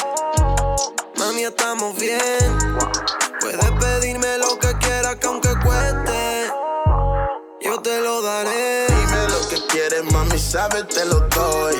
Mami, 1.18 1.44
estamos 1.44 1.96
bien. 1.96 2.78
Puedes 3.40 3.72
pedirme 3.80 4.38
lo 4.40 4.60
que 4.60 4.78
quieras, 4.80 5.16
que 5.16 5.28
aunque 5.28 5.54
cueste, 5.64 6.52
yo 7.62 7.82
te 7.82 8.02
lo 8.02 8.22
daré. 8.22 8.88
Dime 8.88 9.28
lo 9.30 9.48
que 9.48 9.66
quieres, 9.68 10.04
mami, 10.12 10.38
sabes, 10.38 10.86
te 10.90 11.06
lo 11.06 11.22
doy. 11.30 11.76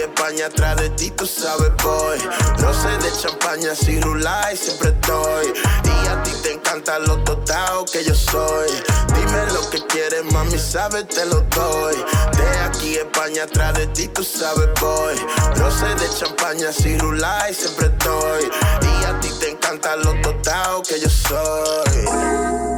España, 0.00 0.46
atrás 0.46 0.76
de 0.76 0.90
ti, 0.90 1.10
tú 1.10 1.26
sabes, 1.26 1.72
voy. 1.82 2.18
Roce 2.58 2.88
de 2.98 3.12
champaña, 3.20 3.74
si 3.74 4.00
rula 4.00 4.52
y 4.52 4.56
siempre 4.56 4.90
estoy. 4.90 5.52
Y 5.84 6.06
a 6.08 6.22
ti 6.22 6.30
te 6.42 6.52
encanta 6.52 6.98
lo 6.98 7.16
totao 7.24 7.84
que 7.86 8.04
yo 8.04 8.14
soy. 8.14 8.70
Dime 9.14 9.46
lo 9.52 9.68
que 9.70 9.84
quieres, 9.86 10.24
mami, 10.32 10.58
sabes, 10.58 11.08
te 11.08 11.24
lo 11.26 11.40
doy. 11.40 11.96
De 12.36 12.58
aquí 12.60 12.96
España, 12.96 13.44
atrás 13.44 13.74
de 13.74 13.86
ti, 13.88 14.08
tú 14.08 14.22
sabes, 14.22 14.68
voy. 14.80 15.16
Roce 15.56 15.86
de 15.86 16.08
champaña, 16.18 16.70
y 16.70 17.54
siempre 17.54 17.86
estoy. 17.86 18.50
Y 18.82 19.04
a 19.04 19.20
ti 19.20 19.30
te 19.40 19.50
encanta 19.50 19.96
lo 19.96 20.20
total 20.20 20.82
que 20.86 21.00
yo 21.00 21.08
soy. 21.08 22.77